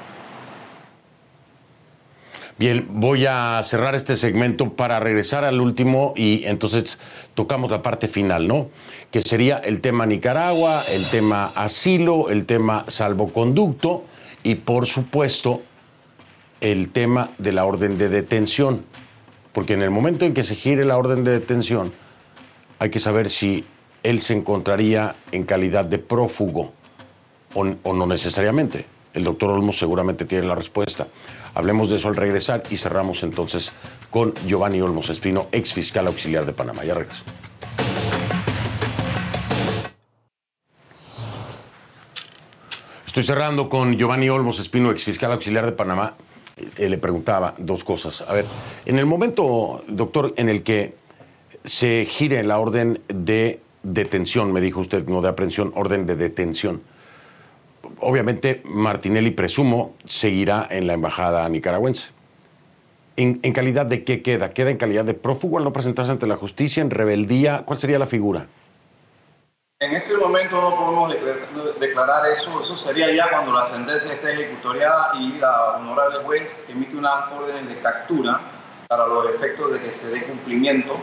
Bien, 2.59 2.87
voy 2.89 3.27
a 3.27 3.61
cerrar 3.63 3.93
este 3.93 4.15
segmento 4.15 4.73
para 4.73 4.99
regresar 4.99 5.43
al 5.43 5.61
último 5.61 6.13
y 6.15 6.43
entonces 6.45 6.97
tocamos 7.35 7.69
la 7.69 7.83
parte 7.83 8.07
final, 8.07 8.47
¿no? 8.47 8.69
Que 9.11 9.21
sería 9.21 9.57
el 9.59 9.79
tema 9.79 10.07
Nicaragua, 10.07 10.81
el 10.91 11.05
tema 11.05 11.51
asilo, 11.53 12.31
el 12.31 12.47
tema 12.47 12.85
salvoconducto 12.87 14.05
y 14.41 14.55
por 14.55 14.87
supuesto 14.87 15.61
el 16.59 16.89
tema 16.89 17.29
de 17.37 17.51
la 17.51 17.63
orden 17.63 17.99
de 17.99 18.09
detención. 18.09 18.85
Porque 19.53 19.73
en 19.73 19.83
el 19.83 19.91
momento 19.91 20.25
en 20.25 20.33
que 20.33 20.43
se 20.43 20.55
gire 20.55 20.83
la 20.83 20.97
orden 20.97 21.23
de 21.23 21.33
detención, 21.33 21.93
hay 22.79 22.89
que 22.89 22.99
saber 22.99 23.29
si 23.29 23.65
él 24.01 24.19
se 24.19 24.33
encontraría 24.33 25.15
en 25.31 25.43
calidad 25.43 25.85
de 25.85 25.99
prófugo 25.99 26.73
o, 27.53 27.67
o 27.83 27.93
no 27.93 28.07
necesariamente. 28.07 28.87
El 29.13 29.23
doctor 29.23 29.51
Olmos 29.51 29.77
seguramente 29.77 30.25
tiene 30.25 30.47
la 30.47 30.55
respuesta. 30.55 31.07
Hablemos 31.57 31.89
de 31.89 31.95
eso 31.95 32.07
al 32.07 32.15
regresar 32.15 32.61
y 32.69 32.77
cerramos 32.77 33.23
entonces 33.23 33.71
con 34.11 34.31
Giovanni 34.45 34.79
Olmos 34.79 35.09
Espino, 35.09 35.47
ex 35.51 35.73
fiscal 35.73 36.05
auxiliar 36.05 36.45
de 36.45 36.53
Panamá. 36.53 36.85
Ya 36.85 36.93
regreso. 36.93 37.23
Estoy 43.07 43.23
cerrando 43.23 43.69
con 43.69 43.97
Giovanni 43.97 44.29
Olmos 44.29 44.59
Espino, 44.59 44.91
ex 44.91 45.03
fiscal 45.03 45.31
auxiliar 45.31 45.65
de 45.65 45.71
Panamá. 45.71 46.13
Eh, 46.77 46.89
le 46.89 46.99
preguntaba 46.99 47.55
dos 47.57 47.83
cosas. 47.83 48.21
A 48.21 48.33
ver, 48.33 48.45
en 48.85 48.99
el 48.99 49.07
momento, 49.07 49.83
doctor, 49.87 50.35
en 50.37 50.49
el 50.49 50.61
que 50.61 50.93
se 51.65 52.05
gire 52.05 52.43
la 52.43 52.59
orden 52.59 53.01
de 53.07 53.61
detención, 53.81 54.53
me 54.53 54.61
dijo 54.61 54.81
usted, 54.81 55.07
no 55.07 55.23
de 55.23 55.29
aprehensión, 55.29 55.73
orden 55.75 56.05
de 56.05 56.15
detención 56.17 56.83
obviamente 57.99 58.61
Martinelli, 58.65 59.31
presumo, 59.31 59.95
seguirá 60.05 60.67
en 60.69 60.87
la 60.87 60.93
embajada 60.93 61.47
nicaragüense. 61.49 62.09
¿En, 63.15 63.39
calidad 63.51 63.87
de 63.87 64.03
qué 64.03 64.21
queda? 64.21 64.51
¿Queda 64.51 64.69
en 64.69 64.77
calidad 64.77 65.03
de 65.03 65.15
prófugo 65.15 65.57
al 65.57 65.63
no 65.63 65.73
presentarse 65.73 66.11
ante 66.11 66.27
la 66.27 66.35
justicia, 66.35 66.81
en 66.81 66.91
rebeldía? 66.91 67.63
¿Cuál 67.65 67.79
sería 67.79 67.97
la 67.97 68.05
figura? 68.05 68.45
En 69.79 69.93
este 69.93 70.15
momento 70.17 70.61
no 70.61 70.75
podemos 70.75 71.15
declarar 71.79 72.27
eso. 72.27 72.61
Eso 72.61 72.77
sería 72.77 73.11
ya 73.11 73.29
cuando 73.29 73.53
la 73.53 73.65
sentencia 73.65 74.13
esté 74.13 74.33
ejecutoriada 74.33 75.13
y 75.19 75.39
la 75.39 75.77
honorable 75.77 76.17
juez 76.25 76.61
emite 76.67 76.95
unas 76.95 77.31
órdenes 77.31 77.69
de 77.69 77.81
captura 77.81 78.39
para 78.87 79.07
los 79.07 79.29
efectos 79.33 79.73
de 79.73 79.81
que 79.81 79.91
se 79.91 80.11
dé 80.11 80.23
cumplimiento 80.23 80.99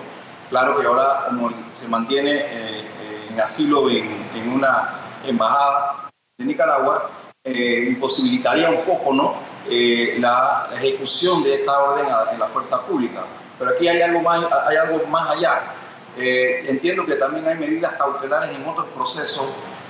Claro 0.50 0.78
que 0.78 0.86
ahora 0.86 1.24
como 1.26 1.50
se 1.72 1.88
mantiene 1.88 2.42
eh, 2.44 3.28
en 3.30 3.40
asilo 3.40 3.88
en, 3.90 4.08
una 4.52 5.00
embajada 5.24 6.03
de 6.38 6.44
Nicaragua, 6.44 7.10
eh, 7.44 7.86
imposibilitaría 7.88 8.68
un 8.70 8.84
poco 8.84 9.12
¿no? 9.12 9.34
Eh, 9.68 10.16
la, 10.18 10.68
ejecución 10.74 11.42
de 11.42 11.54
esta 11.54 11.80
orden 11.80 12.06
en 12.32 12.38
la 12.38 12.48
fuerza 12.48 12.84
pública. 12.86 13.24
Pero 13.58 13.70
aquí 13.70 13.86
hay 13.86 14.02
algo 14.02 14.20
más, 14.20 14.44
hay 14.66 14.76
algo 14.76 15.06
más 15.06 15.30
allá. 15.30 15.74
entiendo 16.16 17.06
que 17.06 17.14
también 17.14 17.46
hay 17.46 17.56
medidas 17.56 17.92
cautelares 17.94 18.54
en 18.54 18.66
otros 18.66 18.86
procesos 18.94 19.46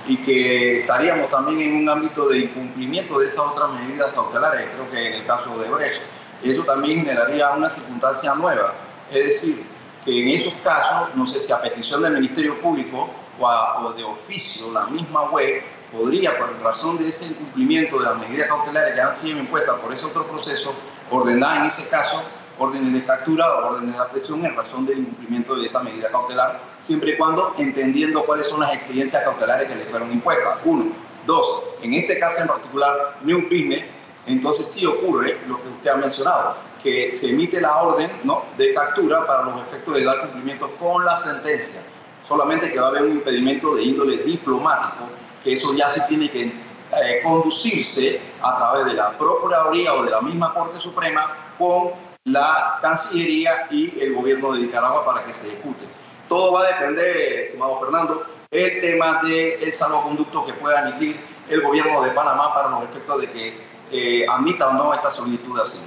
y 0.07 0.17
que 0.17 0.81
estaríamos 0.81 1.29
también 1.29 1.61
en 1.61 1.75
un 1.77 1.89
ámbito 1.89 2.29
de 2.29 2.39
incumplimiento 2.39 3.19
de 3.19 3.25
esas 3.25 3.39
otras 3.39 3.69
medidas 3.71 4.11
cautelares, 4.13 4.67
creo 4.73 4.89
que 4.91 5.07
en 5.07 5.13
el 5.13 5.25
caso 5.25 5.57
de 5.57 5.67
Brecht. 5.69 6.01
Eso 6.43 6.63
también 6.63 6.99
generaría 6.99 7.49
una 7.51 7.69
circunstancia 7.69 8.35
nueva. 8.35 8.73
Es 9.11 9.25
decir, 9.25 9.65
que 10.03 10.21
en 10.21 10.29
esos 10.29 10.53
casos, 10.63 11.09
no 11.15 11.25
sé 11.25 11.39
si 11.39 11.51
a 11.51 11.61
petición 11.61 12.03
del 12.03 12.13
Ministerio 12.13 12.61
Público 12.61 13.09
o, 13.39 13.93
de 13.93 14.03
oficio, 14.03 14.71
la 14.71 14.85
misma 14.85 15.23
web 15.31 15.63
podría, 15.95 16.37
por 16.37 16.59
razón 16.61 16.97
de 16.97 17.09
ese 17.09 17.27
incumplimiento 17.27 17.99
de 17.99 18.05
las 18.05 18.17
medidas 18.17 18.47
cautelares 18.47 18.93
que 18.93 19.01
han 19.01 19.15
sido 19.15 19.39
impuestas 19.39 19.79
por 19.79 19.93
ese 19.93 20.05
otro 20.05 20.27
proceso, 20.27 20.73
ordenar 21.09 21.59
en 21.59 21.65
ese 21.65 21.89
caso 21.89 22.23
órdenes 22.57 22.93
de 22.93 23.05
captura 23.05 23.45
o 23.53 23.73
órdenes 23.73 23.95
de 23.95 24.01
aprehensión 24.01 24.45
en 24.45 24.55
razón 24.55 24.85
del 24.85 24.99
incumplimiento 24.99 25.55
de 25.55 25.67
esa 25.67 25.83
medida 25.83 26.09
cautelar, 26.09 26.59
siempre 26.81 27.11
y 27.11 27.17
cuando 27.17 27.53
entendiendo 27.57 28.23
cuáles 28.25 28.47
son 28.47 28.61
las 28.61 28.73
exigencias 28.73 29.23
cautelares 29.23 29.67
que 29.67 29.75
le 29.75 29.85
fueron 29.85 30.11
impuestas. 30.11 30.59
Uno. 30.63 30.91
Dos, 31.25 31.63
en 31.81 31.93
este 31.95 32.19
caso 32.19 32.41
en 32.41 32.47
particular, 32.47 33.17
business, 33.23 33.83
entonces 34.27 34.67
sí 34.71 34.85
ocurre 34.85 35.39
lo 35.47 35.61
que 35.61 35.69
usted 35.69 35.89
ha 35.89 35.95
mencionado, 35.95 36.57
que 36.83 37.11
se 37.11 37.31
emite 37.31 37.59
la 37.59 37.81
orden 37.81 38.11
¿no? 38.23 38.43
de 38.57 38.73
captura 38.75 39.25
para 39.25 39.45
los 39.45 39.61
efectos 39.63 39.95
de 39.95 40.03
dar 40.03 40.21
cumplimiento 40.21 40.69
con 40.77 41.03
la 41.03 41.15
sentencia. 41.17 41.81
Solamente 42.27 42.71
que 42.71 42.79
va 42.79 42.87
a 42.87 42.89
haber 42.89 43.03
un 43.03 43.11
impedimento 43.13 43.75
de 43.75 43.83
índole 43.83 44.17
diplomático, 44.17 45.09
que 45.45 45.53
eso 45.53 45.73
ya 45.75 45.89
se 45.91 46.01
tiene 46.01 46.29
que 46.29 46.41
eh, 46.41 47.21
conducirse 47.23 48.19
a 48.41 48.57
través 48.57 48.85
de 48.87 48.93
la 48.93 49.15
Procuraduría 49.17 49.93
o 49.93 50.03
de 50.03 50.09
la 50.09 50.21
misma 50.21 50.53
Corte 50.53 50.79
Suprema 50.79 51.53
con 51.57 51.91
la 52.25 52.79
Cancillería 52.81 53.67
y 53.69 53.99
el 53.99 54.15
gobierno 54.15 54.53
de 54.53 54.61
Nicaragua 54.61 55.05
para 55.05 55.23
que 55.23 55.33
se 55.33 55.47
ejecute. 55.47 55.85
Todo 56.27 56.51
va 56.51 56.61
a 56.61 56.67
depender, 56.73 57.15
estimado 57.15 57.79
Fernando, 57.79 58.25
el 58.49 58.81
tema 58.81 59.21
del 59.21 59.71
salvoconducto 59.71 60.45
que 60.45 60.53
pueda 60.53 60.89
emitir 60.89 61.19
el 61.47 61.61
gobierno 61.61 62.01
de 62.01 62.09
Panamá 62.09 62.51
para 62.55 62.69
los 62.69 62.83
efectos 62.85 63.21
de 63.21 63.31
que 63.31 63.57
eh, 63.91 64.25
admita 64.27 64.69
o 64.69 64.73
no 64.73 64.93
esta 64.95 65.11
solicitud 65.11 65.55
de 65.55 65.61
asilo. 65.61 65.83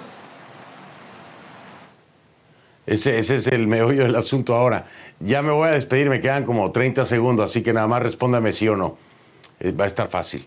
Ese, 2.87 3.19
ese, 3.19 3.37
es 3.37 3.49
el 3.49 3.67
meollo 3.67 4.05
del 4.05 4.15
asunto 4.15 4.55
ahora. 4.55 4.87
Ya 5.19 5.43
me 5.43 5.51
voy 5.51 5.69
a 5.69 5.73
despedir, 5.73 6.09
me 6.09 6.21
quedan 6.21 6.45
como 6.45 6.71
30 6.71 7.05
segundos, 7.05 7.51
así 7.51 7.65
que 7.65 7.73
nada 7.73 7.89
más 7.89 8.03
respóndame 8.03 8.53
sí 8.53 8.69
o 8.69 8.77
no. 8.77 9.08
Eh, 9.61 9.73
va 9.73 9.85
a 9.85 9.87
estar 9.87 10.09
fácil, 10.09 10.47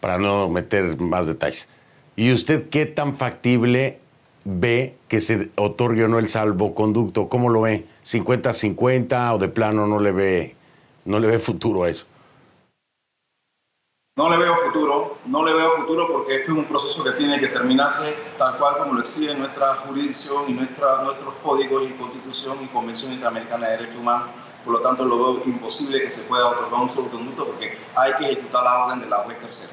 para 0.00 0.18
no 0.18 0.48
meter 0.48 0.98
más 1.00 1.26
detalles. 1.26 1.68
¿Y 2.16 2.32
usted 2.32 2.68
qué 2.68 2.86
tan 2.86 3.16
factible 3.16 3.98
ve 4.44 4.96
que 5.08 5.20
se 5.20 5.50
otorgue 5.56 6.04
o 6.04 6.08
no 6.08 6.18
el 6.18 6.28
salvoconducto? 6.28 7.28
¿Cómo 7.28 7.48
lo 7.48 7.62
ve? 7.62 7.86
¿50-50 8.04 9.34
o 9.34 9.38
de 9.38 9.48
plano 9.48 9.86
no 9.86 9.98
le 10.00 10.12
ve, 10.12 10.56
no 11.04 11.18
le 11.18 11.28
ve 11.28 11.38
futuro 11.38 11.84
a 11.84 11.90
eso? 11.90 12.06
No 14.14 14.28
le 14.28 14.36
veo 14.36 14.54
futuro, 14.54 15.16
no 15.24 15.42
le 15.42 15.54
veo 15.54 15.70
futuro 15.70 16.06
porque 16.06 16.34
este 16.34 16.52
es 16.52 16.58
un 16.58 16.66
proceso 16.66 17.02
que 17.02 17.12
tiene 17.12 17.40
que 17.40 17.48
terminarse 17.48 18.14
tal 18.36 18.58
cual 18.58 18.76
como 18.76 18.92
lo 18.92 19.00
exige 19.00 19.34
nuestra 19.34 19.76
jurisdicción 19.76 20.50
y 20.50 20.52
nuestros 20.52 21.34
códigos 21.42 21.88
y 21.88 21.94
constitución 21.94 22.58
y 22.62 22.66
convención 22.66 23.10
interamericana 23.10 23.68
de 23.68 23.78
derechos 23.78 23.96
humanos. 23.96 24.28
Por 24.64 24.74
lo 24.74 24.80
tanto, 24.80 25.04
lo 25.04 25.16
veo 25.18 25.42
imposible 25.44 26.00
que 26.00 26.10
se 26.10 26.22
pueda 26.22 26.48
otorgar 26.48 26.80
un 26.80 26.90
salvoconducto 26.90 27.46
porque 27.46 27.76
hay 27.96 28.14
que 28.14 28.32
ejecutar 28.32 28.64
la 28.64 28.84
orden 28.84 29.00
de 29.00 29.06
la 29.06 29.18
juez 29.18 29.38
tercera. 29.40 29.72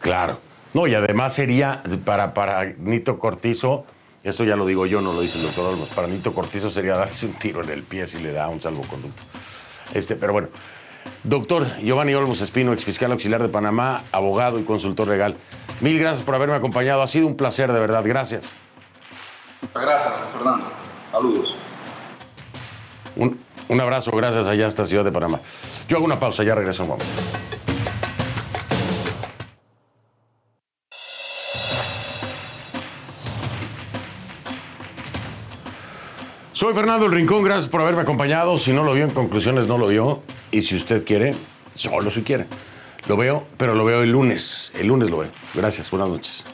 Claro. 0.00 0.38
No, 0.74 0.88
y 0.88 0.94
además 0.94 1.32
sería 1.32 1.82
para, 2.04 2.34
para 2.34 2.64
Nito 2.64 3.18
Cortizo, 3.18 3.86
eso 4.24 4.42
ya 4.42 4.56
lo 4.56 4.66
digo 4.66 4.86
yo, 4.86 5.00
no 5.00 5.12
lo 5.12 5.20
dice 5.20 5.38
el 5.38 5.44
doctor 5.44 5.72
Olmos, 5.72 5.88
para 5.90 6.08
Nito 6.08 6.34
Cortizo 6.34 6.68
sería 6.68 6.96
darse 6.96 7.26
un 7.26 7.34
tiro 7.34 7.62
en 7.62 7.70
el 7.70 7.84
pie 7.84 8.08
si 8.08 8.20
le 8.20 8.32
da 8.32 8.48
un 8.48 8.60
salvoconducto. 8.60 9.22
Este, 9.94 10.16
pero 10.16 10.32
bueno, 10.32 10.48
doctor 11.22 11.78
Giovanni 11.78 12.12
Olmos 12.14 12.40
Espino, 12.40 12.72
ex 12.72 12.84
fiscal 12.84 13.12
auxiliar 13.12 13.40
de 13.40 13.48
Panamá, 13.48 14.02
abogado 14.10 14.58
y 14.58 14.64
consultor 14.64 15.06
legal. 15.06 15.36
Mil 15.80 15.98
gracias 15.98 16.24
por 16.24 16.34
haberme 16.34 16.56
acompañado, 16.56 17.02
ha 17.02 17.06
sido 17.06 17.28
un 17.28 17.36
placer 17.36 17.72
de 17.72 17.78
verdad, 17.78 18.02
gracias. 18.04 18.52
Muchas 19.62 19.82
gracias, 19.82 20.18
Fernando. 20.32 20.66
Saludos. 21.12 21.54
Un, 23.16 23.80
abrazo, 23.80 24.10
gracias 24.12 24.46
allá 24.46 24.66
hasta 24.66 24.84
Ciudad 24.84 25.04
de 25.04 25.12
Panamá. 25.12 25.40
Yo 25.88 25.96
hago 25.96 26.06
una 26.06 26.18
pausa, 26.18 26.42
ya 26.44 26.54
regreso 26.54 26.82
un 26.82 26.90
momento. 26.90 27.12
Soy 36.52 36.72
Fernando 36.72 37.06
El 37.06 37.12
Rincón, 37.12 37.42
gracias 37.42 37.68
por 37.68 37.80
haberme 37.80 38.02
acompañado. 38.02 38.56
Si 38.58 38.72
no 38.72 38.84
lo 38.84 38.94
vio 38.94 39.04
en 39.04 39.10
conclusiones, 39.10 39.66
no 39.66 39.76
lo 39.76 39.88
vio. 39.88 40.22
Y 40.50 40.62
si 40.62 40.76
usted 40.76 41.04
quiere, 41.04 41.34
solo 41.74 42.10
si 42.10 42.22
quiere. 42.22 42.46
Lo 43.08 43.16
veo, 43.16 43.44
pero 43.58 43.74
lo 43.74 43.84
veo 43.84 44.02
el 44.02 44.12
lunes. 44.12 44.72
El 44.78 44.86
lunes 44.86 45.10
lo 45.10 45.18
veo. 45.18 45.30
Gracias, 45.54 45.90
buenas 45.90 46.08
noches. 46.08 46.53